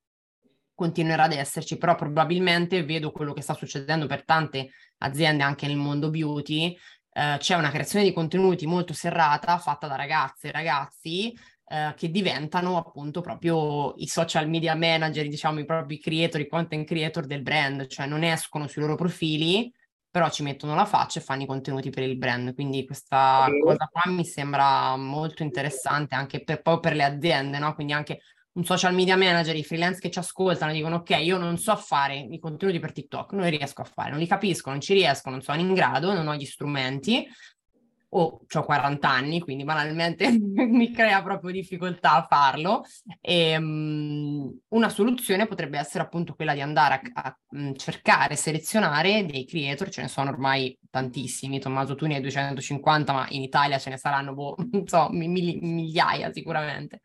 continuerà 0.76 1.24
ad 1.24 1.34
esserci, 1.34 1.78
però 1.78 1.96
probabilmente 1.96 2.84
vedo 2.84 3.12
quello 3.12 3.34
che 3.34 3.42
sta 3.42 3.56
succedendo 3.56 4.06
per 4.06 4.24
tante 4.24 4.70
aziende 5.00 5.42
anche 5.42 5.66
nel 5.66 5.78
mondo 5.78 6.12
beauty, 6.12 6.78
eh, 7.14 7.36
c'è 7.40 7.56
una 7.56 7.70
creazione 7.70 8.06
di 8.06 8.14
contenuti 8.14 8.66
molto 8.66 8.94
serrata 8.94 9.58
fatta 9.58 9.88
da 9.88 9.96
ragazze 9.96 10.48
e 10.48 10.52
ragazzi 10.52 11.38
eh, 11.66 11.94
che 11.96 12.10
diventano 12.10 12.78
appunto 12.78 13.22
proprio 13.22 13.94
i 13.98 14.08
social 14.08 14.50
media 14.50 14.76
manager, 14.76 15.28
diciamo 15.28 15.60
i 15.60 15.66
propri 15.66 16.00
creator, 16.00 16.42
i 16.42 16.48
content 16.48 16.86
creator 16.86 17.26
del 17.26 17.42
brand, 17.42 17.88
cioè 17.88 18.06
non 18.08 18.24
escono 18.24 18.68
sui 18.68 18.82
loro 18.82 18.96
profili, 18.96 19.72
però 20.10 20.30
ci 20.30 20.44
mettono 20.44 20.76
la 20.76 20.86
faccia 20.86 21.20
e 21.20 21.24
fanno 21.24 21.44
i 21.44 21.46
contenuti 21.46 21.90
per 21.90 22.04
il 22.04 22.18
brand. 22.18 22.54
Quindi 22.54 22.86
questa 22.86 23.48
cosa 23.64 23.90
qua 23.90 24.12
mi 24.12 24.26
sembra 24.26 24.98
molto 24.98 25.44
interessante 25.44 26.16
anche 26.16 26.44
per, 26.44 26.62
poi 26.62 26.82
per 26.82 26.96
le 26.96 27.04
aziende, 27.04 27.58
no? 27.60 27.74
Quindi 27.74 27.94
anche 27.94 28.20
un 28.54 28.66
social 28.66 28.94
media 28.94 29.16
manager, 29.16 29.56
i 29.56 29.64
freelance 29.64 30.00
che 30.00 30.12
ci 30.12 30.20
ascoltano 30.20 30.74
dicono 30.74 30.98
ok, 30.98 31.18
io 31.22 31.38
non 31.38 31.58
so 31.58 31.76
fare 31.76 32.16
i 32.18 32.40
contenuti 32.40 32.80
per 32.80 32.92
TikTok, 32.92 33.34
non 33.34 33.44
li 33.44 33.58
riesco 33.58 33.82
a 33.82 33.86
fare, 33.86 34.10
non 34.10 34.20
li 34.20 34.28
capisco, 34.28 34.70
non 34.70 34.82
ci 34.82 34.94
riesco, 34.94 35.30
non 35.30 35.42
sono 35.42 35.62
in 35.62 35.74
grado, 35.74 36.14
non 36.14 36.28
ho 36.28 36.36
gli 36.36 36.46
strumenti 36.46 37.26
o 38.14 38.42
ho 38.54 38.64
40 38.64 39.08
anni, 39.08 39.40
quindi 39.40 39.64
banalmente 39.64 40.30
mi 40.38 40.92
crea 40.92 41.24
proprio 41.24 41.52
difficoltà 41.52 42.16
a 42.16 42.28
farlo. 42.30 42.84
E, 43.22 43.56
um, 43.56 44.60
una 44.70 44.90
soluzione 44.90 45.48
potrebbe 45.48 45.78
essere 45.80 46.04
appunto 46.04 46.34
quella 46.36 46.54
di 46.54 46.60
andare 46.60 47.02
a, 47.14 47.22
a 47.22 47.38
um, 47.52 47.74
cercare, 47.76 48.36
selezionare 48.36 49.26
dei 49.26 49.46
creator, 49.46 49.90
ce 49.90 50.02
ne 50.02 50.08
sono 50.10 50.30
ormai 50.30 50.78
tantissimi, 50.90 51.62
Tommaso 51.62 51.96
tu 51.96 52.06
ne 52.06 52.16
hai 52.16 52.22
250, 52.22 53.14
ma 53.14 53.28
in 53.30 53.44
Italia 53.44 53.80
ce 53.80 53.92
ne 53.92 53.98
saranno, 53.98 54.34
boh, 54.34 54.58
non 54.72 54.86
so, 54.88 55.08
migliaia 55.10 56.34
sicuramente 56.34 57.00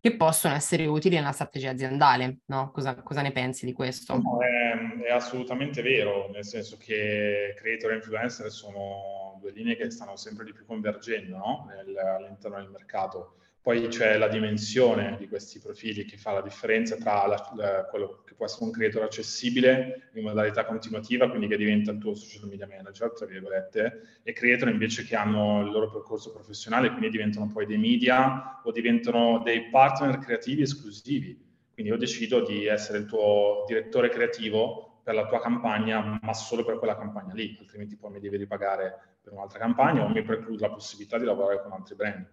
che 0.00 0.16
possono 0.16 0.54
essere 0.54 0.86
utili 0.86 1.16
nella 1.16 1.32
strategia 1.32 1.70
aziendale. 1.70 2.38
No? 2.46 2.70
Cosa, 2.70 2.94
cosa, 3.02 3.20
ne 3.20 3.32
pensi 3.32 3.66
di 3.66 3.72
questo? 3.72 4.16
No, 4.16 4.38
è, 4.40 5.02
è, 5.04 5.10
assolutamente 5.10 5.82
vero, 5.82 6.30
nel 6.30 6.44
senso 6.44 6.76
che 6.78 7.54
creator 7.56 7.92
e 7.92 7.96
influencer 7.96 8.50
sono 8.50 9.38
due 9.40 9.52
linee 9.52 9.76
che 9.76 9.90
stanno 9.90 10.16
sempre 10.16 10.44
di 10.44 10.52
più 10.52 10.64
convergendo 10.64 11.36
no? 11.36 11.66
Nel, 11.68 11.96
all'interno 11.96 12.56
del 12.56 12.70
mercato. 12.70 13.34
Poi 13.62 13.88
c'è 13.88 14.16
la 14.16 14.28
dimensione 14.28 15.16
di 15.18 15.28
questi 15.28 15.58
profili 15.58 16.06
che 16.06 16.16
fa 16.16 16.32
la 16.32 16.40
differenza 16.40 16.96
tra 16.96 17.26
la, 17.26 17.52
la, 17.56 17.84
quello 17.90 18.22
che 18.24 18.34
può 18.34 18.46
essere 18.46 18.64
un 18.64 18.70
creator 18.70 19.02
accessibile 19.02 20.08
in 20.14 20.22
modalità 20.22 20.64
continuativa, 20.64 21.28
quindi 21.28 21.46
che 21.46 21.58
diventa 21.58 21.90
il 21.90 21.98
tuo 21.98 22.14
social 22.14 22.48
media 22.48 22.66
manager, 22.66 23.12
tra 23.12 23.26
virgolette, 23.26 24.20
e 24.22 24.32
creator 24.32 24.70
invece 24.70 25.04
che 25.04 25.14
hanno 25.14 25.60
il 25.60 25.70
loro 25.70 25.90
percorso 25.90 26.32
professionale, 26.32 26.88
quindi 26.88 27.10
diventano 27.10 27.48
poi 27.52 27.66
dei 27.66 27.76
media 27.76 28.62
o 28.64 28.72
diventano 28.72 29.42
dei 29.44 29.68
partner 29.68 30.18
creativi 30.18 30.62
esclusivi. 30.62 31.38
Quindi 31.74 31.92
io 31.92 31.98
decido 31.98 32.42
di 32.42 32.64
essere 32.64 32.96
il 32.96 33.04
tuo 33.04 33.64
direttore 33.66 34.08
creativo 34.08 35.02
per 35.02 35.14
la 35.14 35.26
tua 35.26 35.40
campagna, 35.40 36.18
ma 36.22 36.32
solo 36.32 36.64
per 36.64 36.78
quella 36.78 36.96
campagna 36.96 37.34
lì, 37.34 37.56
altrimenti 37.60 37.96
poi 37.96 38.12
mi 38.12 38.20
devi 38.20 38.38
ripagare 38.38 39.18
per 39.22 39.34
un'altra 39.34 39.58
campagna 39.58 40.04
o 40.04 40.08
mi 40.08 40.22
preclude 40.22 40.62
la 40.62 40.72
possibilità 40.72 41.18
di 41.18 41.24
lavorare 41.24 41.62
con 41.62 41.72
altri 41.72 41.94
brand. 41.94 42.26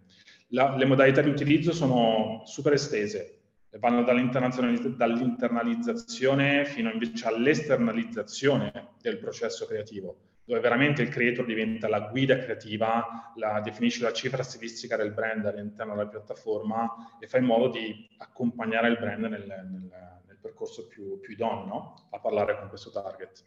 La, 0.52 0.78
le 0.78 0.86
modalità 0.86 1.22
di 1.22 1.30
utilizzo 1.30 1.74
sono 1.74 2.44
super 2.46 2.72
estese. 2.74 3.34
vanno 3.80 4.04
dall'internalizzazione 4.04 6.64
fino 6.66 6.90
invece 6.90 7.28
all'esternalizzazione 7.28 8.94
del 9.02 9.18
processo 9.18 9.66
creativo, 9.66 10.16
dove 10.46 10.62
veramente 10.62 11.02
il 11.02 11.10
creator 11.10 11.46
diventa 11.46 11.90
la 11.90 12.00
guida 12.00 12.40
creativa, 12.40 13.34
la, 13.36 13.60
definisce 13.60 14.04
la 14.04 14.14
cifra 14.14 14.42
stilistica 14.42 14.96
del 14.96 15.12
brand 15.12 15.46
all'interno 15.46 15.96
della 15.96 16.08
piattaforma 16.08 17.18
e 17.20 17.28
fa 17.28 17.40
in 17.40 17.46
modo 17.46 17.68
di 17.70 18.08
accompagnare 18.18 18.88
il 18.88 18.98
brand 18.98 19.26
nel, 19.26 19.46
nel, 19.46 19.92
nel 20.26 20.38
percorso 20.40 20.88
più, 20.88 21.20
più 21.20 21.34
idoneo 21.34 21.66
no? 21.66 22.08
a 22.12 22.20
parlare 22.20 22.58
con 22.58 22.70
questo 22.70 22.90
target. 22.90 23.44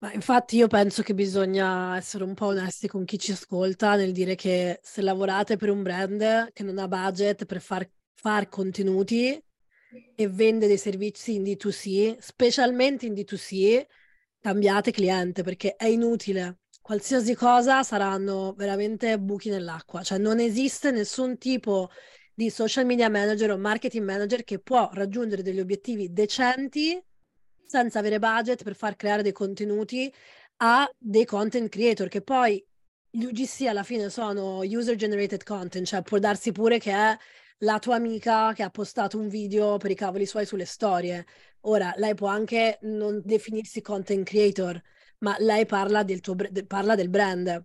Ma 0.00 0.12
infatti 0.12 0.56
io 0.56 0.68
penso 0.68 1.02
che 1.02 1.12
bisogna 1.12 1.96
essere 1.96 2.22
un 2.22 2.34
po' 2.34 2.46
onesti 2.46 2.86
con 2.86 3.04
chi 3.04 3.18
ci 3.18 3.32
ascolta 3.32 3.96
nel 3.96 4.12
dire 4.12 4.36
che 4.36 4.78
se 4.80 5.02
lavorate 5.02 5.56
per 5.56 5.70
un 5.70 5.82
brand 5.82 6.52
che 6.52 6.62
non 6.62 6.78
ha 6.78 6.86
budget 6.86 7.44
per 7.46 7.60
far, 7.60 7.88
far 8.14 8.48
contenuti 8.48 9.42
e 10.14 10.28
vende 10.28 10.68
dei 10.68 10.78
servizi 10.78 11.34
in 11.34 11.42
D2C, 11.42 12.16
specialmente 12.20 13.06
in 13.06 13.14
D2C, 13.14 13.86
cambiate 14.38 14.92
cliente 14.92 15.42
perché 15.42 15.74
è 15.74 15.86
inutile. 15.86 16.58
Qualsiasi 16.80 17.34
cosa 17.34 17.82
saranno 17.82 18.54
veramente 18.56 19.18
buchi 19.18 19.50
nell'acqua, 19.50 20.02
cioè 20.04 20.18
non 20.18 20.38
esiste 20.38 20.92
nessun 20.92 21.38
tipo 21.38 21.90
di 22.32 22.50
social 22.50 22.86
media 22.86 23.10
manager 23.10 23.50
o 23.50 23.58
marketing 23.58 24.04
manager 24.04 24.44
che 24.44 24.60
può 24.60 24.88
raggiungere 24.92 25.42
degli 25.42 25.58
obiettivi 25.58 26.12
decenti 26.12 27.02
senza 27.68 27.98
avere 27.98 28.18
budget 28.18 28.62
per 28.64 28.74
far 28.74 28.96
creare 28.96 29.22
dei 29.22 29.32
contenuti 29.32 30.12
a 30.58 30.90
dei 30.98 31.24
content 31.24 31.68
creator 31.68 32.08
che 32.08 32.22
poi 32.22 32.64
gli 33.10 33.24
UGC 33.24 33.66
alla 33.66 33.82
fine 33.82 34.10
sono 34.10 34.60
user 34.60 34.96
generated 34.96 35.42
content, 35.44 35.86
cioè 35.86 36.02
può 36.02 36.18
darsi 36.18 36.52
pure 36.52 36.78
che 36.78 36.92
è 36.92 37.16
la 37.58 37.78
tua 37.78 37.96
amica 37.96 38.52
che 38.52 38.62
ha 38.62 38.70
postato 38.70 39.18
un 39.18 39.28
video 39.28 39.76
per 39.78 39.90
i 39.90 39.94
cavoli 39.94 40.26
suoi 40.26 40.46
sulle 40.46 40.64
storie. 40.64 41.26
Ora, 41.62 41.92
lei 41.96 42.14
può 42.14 42.28
anche 42.28 42.78
non 42.82 43.20
definirsi 43.24 43.80
content 43.82 44.26
creator, 44.26 44.80
ma 45.18 45.36
lei 45.38 45.66
parla 45.66 46.02
del, 46.04 46.20
tuo, 46.20 46.36
parla 46.66 46.94
del 46.94 47.08
brand. 47.08 47.64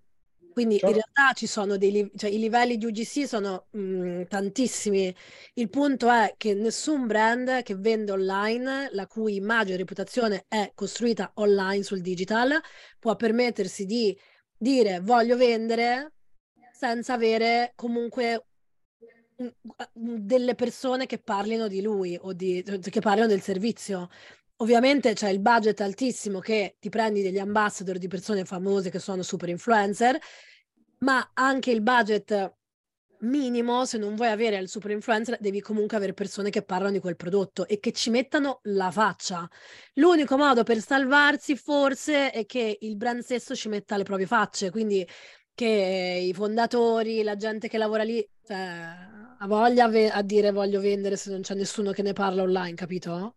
Quindi 0.54 0.78
certo. 0.78 0.96
in 0.96 1.02
realtà 1.02 1.34
ci 1.34 1.48
sono 1.48 1.78
dei 1.78 2.12
cioè, 2.16 2.30
i 2.30 2.38
livelli 2.38 2.78
di 2.78 2.86
UGC 2.86 3.28
sono 3.28 3.66
mh, 3.72 3.80
mm, 3.80 4.22
tantissimi. 4.30 5.14
Il 5.56 5.70
punto 5.70 6.10
è 6.10 6.36
che 6.38 6.54
nessun 6.54 7.08
brand 7.08 7.64
che 7.64 7.76
vende 7.76 8.12
online, 8.12 8.90
la 8.92 9.08
cui 9.08 9.36
immagine 9.36 9.76
e 9.76 9.78
reputazione 9.80 10.46
è 10.48 10.72
costruita 10.76 11.32
online 11.36 11.84
sul 11.84 12.02
digital, 12.02 12.62
può 13.00 13.16
permettersi 13.16 13.86
di 13.86 14.18
dire 14.56 15.00
voglio 15.02 15.36
vendere 15.36 16.14
senza 16.72 17.14
avere 17.14 17.74
comunque 17.76 18.46
delle 19.94 20.56
persone 20.56 21.06
che 21.06 21.18
parlino 21.18 21.68
di 21.68 21.82
lui 21.82 22.18
o 22.22 22.34
di, 22.34 22.64
che 22.64 23.02
parlino 23.02 23.28
del 23.28 23.42
servizio. 23.42 24.10
Ovviamente 24.58 25.14
c'è 25.14 25.30
il 25.30 25.40
budget 25.40 25.82
altissimo 25.82 26.40
che 26.40 26.78
ti 26.80 26.90
prendi 26.90 27.22
degli 27.22 27.40
ambassador 27.40 27.98
di 27.98 28.08
persone 28.08 28.46
famose 28.46 28.90
che 28.90 29.00
sono 29.00 29.24
super 29.24 29.50
influencer, 29.50 30.18
ma 31.00 31.32
anche 31.34 31.72
il 31.72 31.82
budget 31.82 32.54
minimo, 33.24 33.86
se 33.86 33.98
non 33.98 34.16
vuoi 34.16 34.30
avere 34.30 34.58
il 34.58 34.70
super 34.70 34.92
influencer, 34.92 35.38
devi 35.40 35.62
comunque 35.62 35.98
avere 35.98 36.14
persone 36.14 36.50
che 36.50 36.64
parlano 36.64 36.94
di 36.94 37.00
quel 37.00 37.16
prodotto 37.16 37.68
e 37.68 37.80
che 37.80 37.92
ci 37.92 38.10
mettano 38.10 38.60
la 38.64 38.92
faccia. 38.92 39.50
L'unico 39.96 40.38
modo 40.38 40.64
per 40.64 40.80
salvarsi 40.80 41.56
forse 41.56 42.32
è 42.32 42.46
che 42.46 42.78
il 42.82 42.96
brand 42.96 43.22
stesso 43.22 43.56
ci 43.56 43.70
metta 43.70 43.98
le 43.98 44.04
proprie 44.04 44.28
facce, 44.28 44.70
quindi 44.72 45.08
che 45.54 46.26
i 46.30 46.34
fondatori, 46.34 47.24
la 47.24 47.36
gente 47.36 47.68
che 47.68 47.78
lavora 47.78 48.04
lì, 48.04 48.26
cioè, 48.46 48.58
ha 49.40 49.48
voglia 49.48 49.86
a 49.86 50.22
dire 50.22 50.52
voglio 50.52 50.80
vendere 50.80 51.16
se 51.18 51.32
non 51.32 51.42
c'è 51.42 51.54
nessuno 51.54 51.92
che 51.92 52.02
ne 52.02 52.14
parla 52.14 52.44
online, 52.44 52.76
capito? 52.76 53.36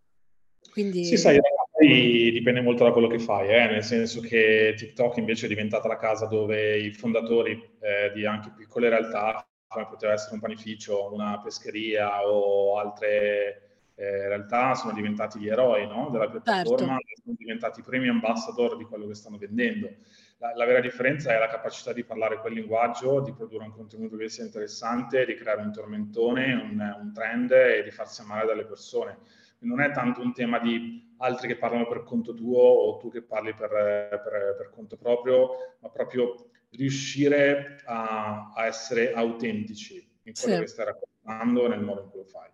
Quindi... 0.77 1.05
Sì, 1.05 1.17
sai, 1.17 1.39
dipende 1.79 2.61
molto 2.61 2.83
da 2.83 2.91
quello 2.91 3.07
che 3.07 3.17
fai, 3.17 3.49
eh? 3.49 3.65
nel 3.65 3.83
senso 3.83 4.21
che 4.21 4.75
TikTok 4.77 5.17
invece 5.17 5.47
è 5.47 5.49
diventata 5.49 5.87
la 5.87 5.95
casa 5.95 6.27
dove 6.27 6.77
i 6.77 6.93
fondatori 6.93 7.53
eh, 7.79 8.11
di 8.13 8.27
anche 8.27 8.53
piccole 8.55 8.87
realtà, 8.87 9.43
come 9.67 9.87
poteva 9.87 10.13
essere 10.13 10.35
un 10.35 10.41
panificio, 10.41 11.11
una 11.11 11.41
pescheria 11.41 12.29
o 12.29 12.77
altre 12.77 13.89
eh, 13.95 14.27
realtà, 14.27 14.75
sono 14.75 14.93
diventati 14.93 15.39
gli 15.39 15.47
eroi 15.49 15.87
no? 15.87 16.09
della 16.11 16.29
piattaforma, 16.29 16.77
certo. 16.77 17.21
sono 17.23 17.35
diventati 17.35 17.79
i 17.79 17.83
primi 17.83 18.07
ambassador 18.07 18.77
di 18.77 18.83
quello 18.83 19.07
che 19.07 19.15
stanno 19.15 19.39
vendendo. 19.39 19.89
La, 20.37 20.53
la, 20.53 20.65
vera 20.65 20.79
differenza 20.79 21.33
è 21.33 21.39
la 21.39 21.47
capacità 21.47 21.91
di 21.91 22.03
parlare 22.03 22.37
quel 22.37 22.53
linguaggio, 22.53 23.21
di 23.21 23.33
produrre 23.33 23.63
un 23.63 23.71
contenuto 23.71 24.15
che 24.15 24.29
sia 24.29 24.43
interessante, 24.43 25.25
di 25.25 25.33
creare 25.33 25.61
un 25.61 25.73
tormentone, 25.73 26.53
un, 26.53 26.97
un 27.01 27.11
trend 27.15 27.49
e 27.49 27.81
di 27.81 27.89
farsi 27.89 28.21
amare 28.21 28.45
dalle 28.45 28.65
persone 28.65 29.17
non 29.59 29.81
è 29.81 29.91
tanto 29.91 30.21
un 30.21 30.33
tema 30.33 30.59
di 30.59 31.15
altri 31.17 31.47
che 31.47 31.57
parlano 31.57 31.87
per 31.87 32.03
conto 32.03 32.33
tuo 32.33 32.61
o 32.61 32.97
tu 32.97 33.09
che 33.09 33.23
parli 33.23 33.53
per, 33.53 33.69
per, 33.69 34.55
per 34.57 34.69
conto 34.71 34.97
proprio, 34.97 35.49
ma 35.79 35.89
proprio 35.89 36.49
riuscire 36.71 37.81
a, 37.85 38.51
a 38.53 38.65
essere 38.65 39.13
autentici 39.13 39.95
in 40.23 40.33
quello 40.33 40.55
sì. 40.55 40.61
che 40.61 40.67
stai 40.67 40.85
raccontando 40.85 41.67
nel 41.67 41.81
modo 41.81 42.01
in 42.01 42.09
cui 42.09 42.19
lo 42.19 42.25
fai. 42.25 42.49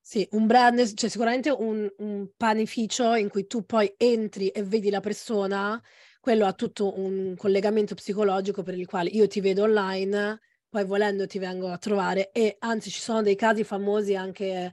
Sì, 0.00 0.26
un 0.32 0.46
brand, 0.46 0.94
cioè 0.94 1.08
sicuramente 1.08 1.50
un, 1.50 1.88
un, 1.98 2.30
panificio 2.36 3.14
in 3.14 3.28
cui 3.28 3.46
tu 3.46 3.64
poi 3.64 3.94
entri 3.96 4.48
e 4.48 4.64
vedi 4.64 4.90
la 4.90 4.98
persona, 4.98 5.80
quello 6.20 6.46
ha 6.46 6.52
tutto 6.52 6.98
un 6.98 7.34
collegamento 7.36 7.94
psicologico 7.94 8.62
per 8.62 8.76
il 8.76 8.86
quale 8.86 9.10
io 9.10 9.28
ti 9.28 9.40
vedo 9.40 9.62
online, 9.62 10.40
poi 10.68 10.84
volendo 10.84 11.26
ti 11.26 11.38
vengo 11.38 11.68
a 11.68 11.78
trovare 11.78 12.32
e 12.32 12.56
anzi 12.58 12.90
ci 12.90 13.00
sono 13.00 13.22
dei 13.22 13.36
casi 13.36 13.62
famosi 13.62 14.16
anche 14.16 14.72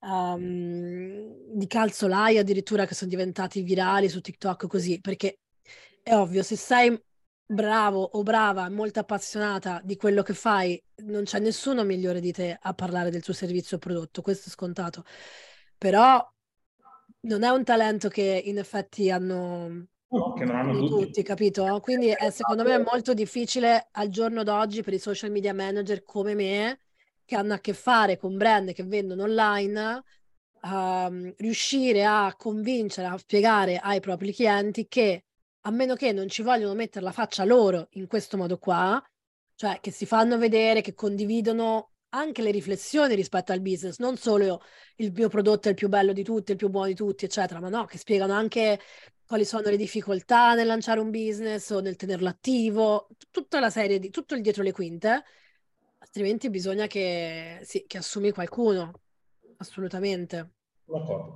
um, 0.00 1.56
di 1.56 1.66
calzolai 1.66 2.38
addirittura 2.38 2.86
che 2.86 2.94
sono 2.94 3.10
diventati 3.10 3.62
virali 3.62 4.08
su 4.08 4.20
TikTok 4.20 4.66
così, 4.66 5.00
perché 5.00 5.40
è 6.02 6.14
ovvio, 6.14 6.42
se 6.42 6.56
sei 6.56 7.00
bravo 7.44 8.02
o 8.02 8.22
brava, 8.22 8.68
molto 8.70 9.00
appassionata 9.00 9.80
di 9.82 9.96
quello 9.96 10.22
che 10.22 10.34
fai, 10.34 10.82
non 11.04 11.24
c'è 11.24 11.38
nessuno 11.38 11.84
migliore 11.84 12.20
di 12.20 12.32
te 12.32 12.56
a 12.60 12.74
parlare 12.74 13.10
del 13.10 13.22
tuo 13.22 13.32
servizio 13.34 13.76
o 13.76 13.80
prodotto, 13.80 14.22
questo 14.22 14.48
è 14.48 14.52
scontato. 14.52 15.04
Però 15.76 16.26
non 17.20 17.42
è 17.42 17.48
un 17.50 17.64
talento 17.64 18.08
che 18.08 18.42
in 18.44 18.58
effetti 18.58 19.10
hanno 19.10 19.86
No, 20.10 20.32
che 20.32 20.44
non 20.44 20.56
hanno 20.56 20.78
tutti. 20.86 21.04
tutti. 21.04 21.22
capito? 21.22 21.80
Quindi 21.80 22.08
è, 22.08 22.30
secondo 22.30 22.62
me 22.62 22.74
è 22.76 22.78
molto 22.82 23.12
difficile 23.12 23.88
al 23.92 24.08
giorno 24.08 24.42
d'oggi 24.42 24.82
per 24.82 24.94
i 24.94 24.98
social 24.98 25.30
media 25.30 25.52
manager 25.52 26.02
come 26.02 26.34
me 26.34 26.80
che 27.28 27.36
hanno 27.36 27.52
a 27.52 27.58
che 27.58 27.74
fare 27.74 28.16
con 28.16 28.38
brand 28.38 28.72
che 28.72 28.84
vendono 28.84 29.24
online, 29.24 30.02
uh, 30.62 31.34
riuscire 31.36 32.02
a 32.06 32.34
convincere, 32.34 33.06
a 33.06 33.18
spiegare 33.18 33.76
ai 33.76 34.00
propri 34.00 34.32
clienti 34.32 34.86
che 34.88 35.24
a 35.60 35.70
meno 35.70 35.94
che 35.94 36.12
non 36.12 36.30
ci 36.30 36.40
vogliono 36.40 36.72
mettere 36.72 37.04
la 37.04 37.12
faccia 37.12 37.44
loro 37.44 37.88
in 37.92 38.06
questo 38.06 38.38
modo 38.38 38.56
qua, 38.56 38.98
cioè 39.56 39.78
che 39.80 39.90
si 39.90 40.06
fanno 40.06 40.38
vedere, 40.38 40.80
che 40.80 40.94
condividono 40.94 41.90
anche 42.14 42.40
le 42.40 42.50
riflessioni 42.50 43.14
rispetto 43.14 43.52
al 43.52 43.60
business, 43.60 43.98
non 43.98 44.16
solo 44.16 44.62
il 44.96 45.12
mio 45.12 45.28
prodotto 45.28 45.68
è 45.68 45.72
il 45.72 45.76
più 45.76 45.90
bello 45.90 46.14
di 46.14 46.24
tutti, 46.24 46.52
il 46.52 46.56
più 46.56 46.70
buono 46.70 46.86
di 46.86 46.94
tutti, 46.94 47.26
eccetera, 47.26 47.60
ma 47.60 47.68
no, 47.68 47.84
che 47.84 47.98
spiegano 47.98 48.32
anche 48.32 48.80
quali 49.26 49.44
sono 49.44 49.68
le 49.68 49.76
difficoltà 49.76 50.54
nel 50.54 50.66
lanciare 50.66 51.00
un 51.00 51.10
business 51.10 51.68
o 51.68 51.80
nel 51.80 51.96
tenerlo 51.96 52.28
attivo, 52.28 53.08
tutta 53.30 53.60
la 53.60 53.68
serie 53.68 53.98
di 53.98 54.08
tutto 54.08 54.34
il 54.34 54.40
dietro 54.40 54.62
le 54.62 54.72
quinte 54.72 55.24
altrimenti 56.18 56.50
bisogna 56.50 56.88
che, 56.88 57.60
sì, 57.62 57.84
che 57.86 57.98
assumi 57.98 58.32
qualcuno, 58.32 58.92
assolutamente. 59.58 60.54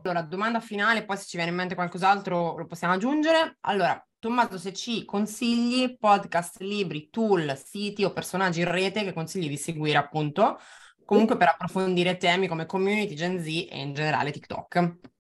Allora, 0.03 0.23
domanda 0.23 0.59
finale, 0.59 1.05
poi 1.05 1.17
se 1.17 1.27
ci 1.27 1.37
viene 1.37 1.53
in 1.53 1.57
mente 1.57 1.77
qualcos'altro 1.77 2.57
lo 2.57 2.67
possiamo 2.67 2.95
aggiungere. 2.95 3.59
Allora, 3.61 4.05
Tommaso, 4.19 4.59
se 4.59 4.73
ci 4.73 5.05
consigli 5.05 5.97
podcast, 5.99 6.61
libri, 6.61 7.11
tool, 7.11 7.57
siti 7.57 8.03
o 8.03 8.13
personaggi 8.13 8.61
in 8.61 8.71
rete 8.71 9.05
che 9.05 9.13
consigli 9.13 9.49
di 9.49 9.57
seguire 9.57 9.99
appunto, 9.99 10.59
comunque 11.05 11.37
per 11.37 11.49
approfondire 11.49 12.17
temi 12.17 12.49
come 12.49 12.67
community, 12.67 13.15
Gen 13.15 13.41
Z 13.41 13.47
e 13.47 13.79
in 13.79 13.95
generale 13.95 14.33
TikTok. 14.33 15.12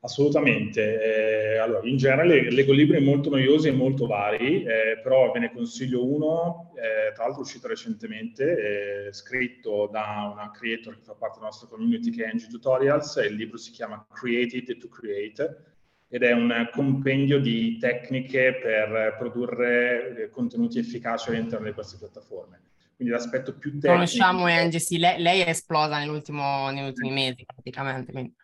Assolutamente. 0.00 1.54
Eh, 1.54 1.56
allora, 1.56 1.86
in 1.88 1.96
generale 1.96 2.50
leggo 2.52 2.72
libri 2.72 3.00
molto 3.00 3.30
noiosi 3.30 3.68
e 3.68 3.72
molto 3.72 4.06
vari, 4.06 4.62
eh, 4.62 5.00
però 5.02 5.32
ve 5.32 5.40
ne 5.40 5.52
consiglio 5.52 6.06
uno, 6.06 6.72
eh, 6.76 7.12
tra 7.12 7.24
l'altro 7.24 7.42
uscito 7.42 7.66
recentemente, 7.66 9.12
scritto 9.12 9.88
da 9.90 10.30
una 10.32 10.50
creator 10.52 10.94
che 10.94 11.02
fa 11.02 11.14
parte 11.14 11.38
della 11.38 11.50
nostra 11.50 11.68
community 11.68 12.10
che 12.10 12.24
è 12.24 12.28
Angie 12.28 12.46
Tutorials, 12.46 13.16
il 13.28 13.34
libro 13.34 13.56
si 13.56 13.72
chiama 13.72 14.06
Created 14.12 14.78
to 14.78 14.88
Create 14.88 15.64
ed 16.08 16.22
è 16.22 16.32
un 16.32 16.68
compendio 16.72 17.40
di 17.40 17.76
tecniche 17.78 18.58
per 18.62 19.16
produrre 19.18 20.16
eh, 20.16 20.30
contenuti 20.30 20.78
efficaci 20.78 21.30
all'interno 21.30 21.66
di 21.66 21.72
queste 21.72 21.98
piattaforme. 21.98 22.60
Quindi 22.94 23.12
l'aspetto 23.12 23.52
più 23.56 23.72
tecnico... 23.72 23.92
Conosciamo 23.94 24.46
Angie, 24.46 24.78
sì, 24.78 24.98
lei, 24.98 25.20
lei 25.20 25.40
è 25.40 25.50
esplosa 25.50 25.98
negli 25.98 26.08
ultimi 26.08 27.10
mesi 27.10 27.44
praticamente. 27.44 28.12
Quindi. 28.12 28.34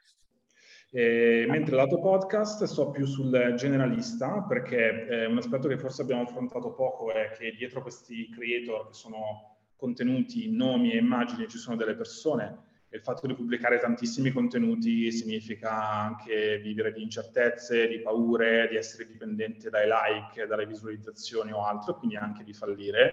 Eh, 0.96 1.44
mentre 1.48 1.74
lato 1.74 1.98
podcast 1.98 2.62
sto 2.62 2.90
più 2.90 3.04
sul 3.04 3.54
generalista 3.56 4.42
perché 4.42 5.08
eh, 5.08 5.26
un 5.26 5.38
aspetto 5.38 5.66
che 5.66 5.76
forse 5.76 6.02
abbiamo 6.02 6.22
affrontato 6.22 6.72
poco 6.72 7.12
è 7.12 7.32
che 7.36 7.52
dietro 7.58 7.82
questi 7.82 8.28
creator 8.30 8.86
che 8.86 8.92
sono 8.92 9.56
contenuti, 9.74 10.52
nomi 10.52 10.92
e 10.92 10.98
immagini 10.98 11.48
ci 11.48 11.58
sono 11.58 11.74
delle 11.74 11.96
persone 11.96 12.72
il 12.94 13.00
fatto 13.00 13.26
di 13.26 13.34
pubblicare 13.34 13.80
tantissimi 13.80 14.30
contenuti 14.30 15.10
significa 15.10 15.72
anche 15.72 16.58
vivere 16.58 16.92
di 16.92 17.02
incertezze, 17.02 17.88
di 17.88 17.98
paure, 17.98 18.68
di 18.70 18.76
essere 18.76 19.08
dipendente 19.08 19.68
dai 19.68 19.88
like, 19.88 20.46
dalle 20.46 20.64
visualizzazioni 20.64 21.50
o 21.50 21.66
altro, 21.66 21.96
quindi 21.96 22.14
anche 22.14 22.44
di 22.44 22.52
fallire. 22.52 23.12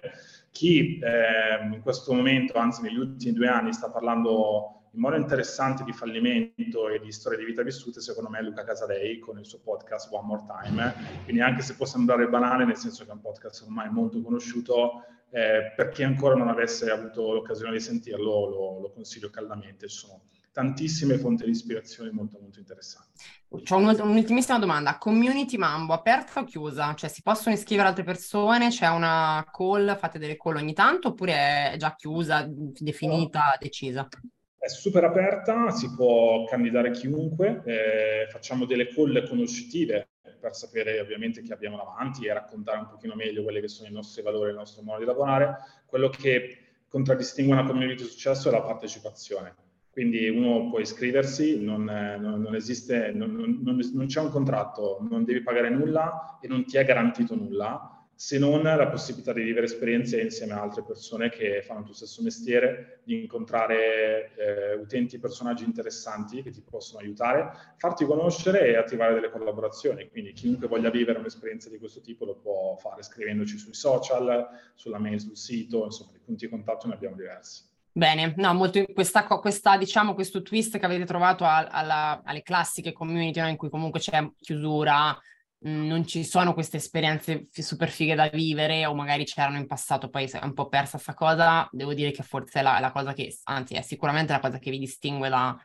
Chi 0.52 1.00
eh, 1.00 1.64
in 1.64 1.80
questo 1.82 2.12
momento, 2.12 2.58
anzi 2.58 2.82
negli 2.82 2.96
ultimi 2.96 3.32
due 3.32 3.48
anni, 3.48 3.72
sta 3.72 3.90
parlando 3.90 4.81
in 4.94 5.00
modo 5.00 5.16
interessante 5.16 5.84
di 5.84 5.92
fallimento 5.92 6.88
e 6.88 7.00
di 7.00 7.10
storie 7.12 7.38
di 7.38 7.44
vita 7.44 7.62
vissute, 7.62 8.00
secondo 8.00 8.28
me 8.28 8.38
è 8.38 8.42
Luca 8.42 8.62
Casadei 8.62 9.18
con 9.18 9.38
il 9.38 9.46
suo 9.46 9.60
podcast 9.60 10.12
One 10.12 10.26
More 10.26 10.44
Time. 10.46 10.94
Quindi 11.24 11.40
anche 11.40 11.62
se 11.62 11.76
può 11.76 11.86
sembrare 11.86 12.28
banale, 12.28 12.66
nel 12.66 12.76
senso 12.76 13.04
che 13.04 13.10
è 13.10 13.14
un 13.14 13.20
podcast 13.20 13.62
ormai 13.62 13.90
molto 13.90 14.20
conosciuto, 14.20 15.04
eh, 15.30 15.72
per 15.74 15.88
chi 15.88 16.02
ancora 16.02 16.34
non 16.34 16.48
avesse 16.48 16.90
avuto 16.90 17.32
l'occasione 17.32 17.72
di 17.72 17.80
sentirlo, 17.80 18.48
lo, 18.48 18.80
lo 18.80 18.90
consiglio 18.92 19.30
caldamente. 19.30 19.88
Ci 19.88 19.96
sono 19.96 20.24
tantissime 20.52 21.16
fonti 21.16 21.44
di 21.44 21.50
ispirazione 21.50 22.10
molto 22.10 22.38
molto 22.38 22.58
interessanti. 22.58 23.24
C'ho 23.48 23.76
un'ultimissima 23.76 24.58
domanda, 24.58 24.98
community 24.98 25.56
Mambo, 25.56 25.94
aperta 25.94 26.40
o 26.40 26.44
chiusa? 26.44 26.92
Cioè 26.94 27.08
si 27.08 27.22
possono 27.22 27.54
iscrivere 27.54 27.88
altre 27.88 28.04
persone? 28.04 28.68
C'è 28.68 28.88
una 28.88 29.46
call, 29.50 29.96
fate 29.96 30.18
delle 30.18 30.36
call 30.36 30.56
ogni 30.56 30.74
tanto 30.74 31.08
oppure 31.08 31.72
è 31.72 31.76
già 31.78 31.94
chiusa, 31.94 32.46
definita, 32.46 33.56
decisa? 33.58 34.06
È 34.62 34.68
super 34.68 35.02
aperta, 35.02 35.72
si 35.72 35.92
può 35.92 36.44
candidare 36.44 36.92
chiunque, 36.92 37.62
eh, 37.64 38.28
facciamo 38.30 38.64
delle 38.64 38.86
call 38.86 39.26
conoscitive 39.26 40.10
per 40.38 40.54
sapere 40.54 41.00
ovviamente 41.00 41.42
chi 41.42 41.50
abbiamo 41.50 41.76
davanti 41.76 42.26
e 42.26 42.32
raccontare 42.32 42.78
un 42.78 42.86
pochino 42.86 43.16
meglio 43.16 43.42
quelli 43.42 43.60
che 43.60 43.66
sono 43.66 43.88
i 43.88 43.92
nostri 43.92 44.22
valori, 44.22 44.50
il 44.50 44.56
nostro 44.56 44.84
modo 44.84 45.00
di 45.00 45.04
lavorare. 45.04 45.56
Quello 45.84 46.08
che 46.10 46.58
contraddistingue 46.86 47.52
una 47.52 47.66
community 47.66 48.04
di 48.04 48.08
successo 48.08 48.50
è 48.50 48.52
la 48.52 48.62
partecipazione. 48.62 49.52
Quindi 49.90 50.28
uno 50.28 50.70
può 50.70 50.78
iscriversi, 50.78 51.60
non, 51.60 51.82
non, 51.82 52.40
non 52.40 52.54
esiste, 52.54 53.10
non, 53.10 53.60
non, 53.64 54.06
c'è 54.06 54.20
un 54.20 54.30
contratto, 54.30 54.98
non 55.10 55.24
devi 55.24 55.42
pagare 55.42 55.70
nulla 55.70 56.38
e 56.40 56.46
non 56.46 56.64
ti 56.66 56.76
è 56.76 56.84
garantito 56.84 57.34
nulla 57.34 58.01
se 58.14 58.38
non 58.38 58.62
la 58.62 58.88
possibilità 58.88 59.32
di 59.32 59.42
vivere 59.42 59.66
esperienze 59.66 60.20
insieme 60.20 60.52
a 60.52 60.60
altre 60.60 60.82
persone 60.84 61.28
che 61.28 61.62
fanno 61.62 61.80
il 61.80 61.86
tuo 61.86 61.94
stesso 61.94 62.22
mestiere, 62.22 63.00
di 63.04 63.20
incontrare 63.20 64.30
eh, 64.36 64.74
utenti 64.74 65.18
personaggi 65.18 65.64
interessanti 65.64 66.42
che 66.42 66.50
ti 66.50 66.62
possono 66.62 67.00
aiutare, 67.00 67.50
farti 67.76 68.04
conoscere 68.04 68.66
e 68.66 68.76
attivare 68.76 69.14
delle 69.14 69.30
collaborazioni. 69.30 70.08
Quindi 70.08 70.32
chiunque 70.32 70.68
voglia 70.68 70.90
vivere 70.90 71.18
un'esperienza 71.18 71.68
di 71.68 71.78
questo 71.78 72.00
tipo 72.00 72.24
lo 72.24 72.36
può 72.36 72.76
fare 72.76 73.02
scrivendoci 73.02 73.58
sui 73.58 73.74
social, 73.74 74.46
sulla 74.74 74.98
mail, 74.98 75.20
sul 75.20 75.36
sito, 75.36 75.84
insomma, 75.84 76.12
i 76.14 76.20
punti 76.24 76.44
di 76.44 76.50
contatto 76.50 76.86
ne 76.86 76.94
abbiamo 76.94 77.16
diversi. 77.16 77.70
Bene, 77.94 78.32
no, 78.38 78.54
molto 78.54 78.82
questa, 78.94 79.26
questa, 79.26 79.76
diciamo, 79.76 80.14
questo 80.14 80.40
twist 80.40 80.78
che 80.78 80.86
avete 80.86 81.04
trovato 81.04 81.44
alla, 81.44 82.22
alle 82.24 82.42
classiche 82.42 82.92
community 82.92 83.38
no, 83.40 83.48
in 83.48 83.56
cui 83.58 83.68
comunque 83.68 84.00
c'è 84.00 84.26
chiusura, 84.40 85.14
non 85.64 86.06
ci 86.06 86.24
sono 86.24 86.54
queste 86.54 86.78
esperienze 86.78 87.46
super 87.50 87.88
fighe 87.88 88.14
da 88.14 88.28
vivere 88.28 88.86
o 88.86 88.94
magari 88.94 89.24
c'erano 89.24 89.58
in 89.58 89.66
passato, 89.66 90.08
poi 90.08 90.24
è 90.24 90.44
un 90.44 90.54
po' 90.54 90.68
persa 90.68 90.92
questa 90.92 91.14
cosa, 91.14 91.68
devo 91.70 91.94
dire 91.94 92.10
che 92.10 92.22
forse 92.22 92.60
è 92.60 92.62
la, 92.62 92.78
la 92.80 92.90
cosa 92.90 93.12
che, 93.12 93.36
anzi 93.44 93.74
è 93.74 93.82
sicuramente 93.82 94.32
la 94.32 94.40
cosa 94.40 94.58
che 94.58 94.70
vi 94.70 94.78
distingue 94.78 95.28
da, 95.28 95.56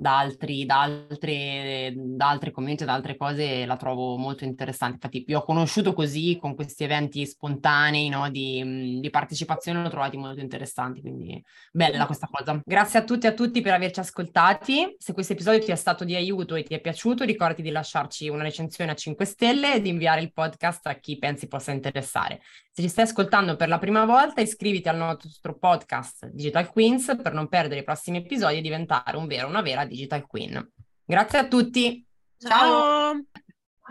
da, 0.00 0.18
altri, 0.18 0.64
da, 0.64 0.80
altre, 0.80 1.92
da 1.94 2.30
altre 2.30 2.50
community, 2.50 2.84
da 2.86 2.94
altre 2.94 3.16
cose, 3.16 3.66
la 3.66 3.76
trovo 3.76 4.16
molto 4.16 4.44
interessante. 4.44 4.94
Infatti, 4.94 5.24
vi 5.26 5.34
ho 5.34 5.42
conosciuto 5.42 5.92
così, 5.92 6.38
con 6.40 6.54
questi 6.54 6.84
eventi 6.84 7.26
spontanei 7.26 8.08
no, 8.08 8.30
di, 8.30 8.98
di, 9.00 9.10
partecipazione, 9.10 9.82
l'ho 9.82 9.90
trovati 9.90 10.16
molto 10.16 10.40
interessanti, 10.40 11.02
quindi 11.02 11.42
bella 11.70 12.06
questa 12.06 12.28
cosa. 12.30 12.60
Grazie 12.64 13.00
a 13.00 13.04
tutti 13.04 13.26
e 13.26 13.28
a 13.28 13.34
tutti 13.34 13.60
per 13.60 13.74
averci 13.74 14.00
ascoltati. 14.00 14.96
Se 14.98 15.12
questo 15.12 15.34
episodio 15.34 15.60
ti 15.62 15.70
è 15.70 15.76
stato 15.76 16.04
di 16.04 16.14
aiuto 16.14 16.54
e 16.54 16.62
ti 16.62 16.72
è 16.72 16.80
piaciuto, 16.80 17.24
ricordati 17.24 17.60
di 17.60 17.70
lasciarci 17.70 18.28
una 18.28 18.42
recensione 18.42 18.92
a 18.92 18.94
5 18.94 19.24
stelle 19.26 19.74
e 19.74 19.82
di 19.82 19.90
inviare 19.90 20.22
il 20.22 20.32
podcast 20.32 20.86
a 20.86 20.94
chi 20.94 21.18
pensi 21.18 21.46
possa 21.46 21.72
interessare. 21.72 22.40
Se 22.72 22.82
ci 22.82 22.88
stai 22.88 23.04
ascoltando 23.04 23.56
per 23.56 23.68
la 23.68 23.78
prima 23.78 24.04
volta, 24.04 24.40
iscriviti 24.40 24.88
al 24.88 24.96
nostro 24.96 25.58
podcast 25.58 26.30
Digital 26.30 26.70
Queens 26.70 27.18
per 27.20 27.34
non 27.34 27.48
perdere 27.48 27.80
i 27.80 27.84
prossimi 27.84 28.18
episodi 28.18 28.58
e 28.58 28.60
diventare 28.60 29.16
un 29.16 29.26
vero, 29.26 29.48
una 29.48 29.60
vera 29.60 29.84
Digital 29.90 30.24
Queen. 30.26 30.72
Grazie 31.04 31.38
a 31.40 31.48
tutti. 31.48 32.06
Ciao. 32.38 33.12
Ciao. 33.12 33.24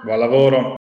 Buon 0.03 0.19
lavoro. 0.19 0.77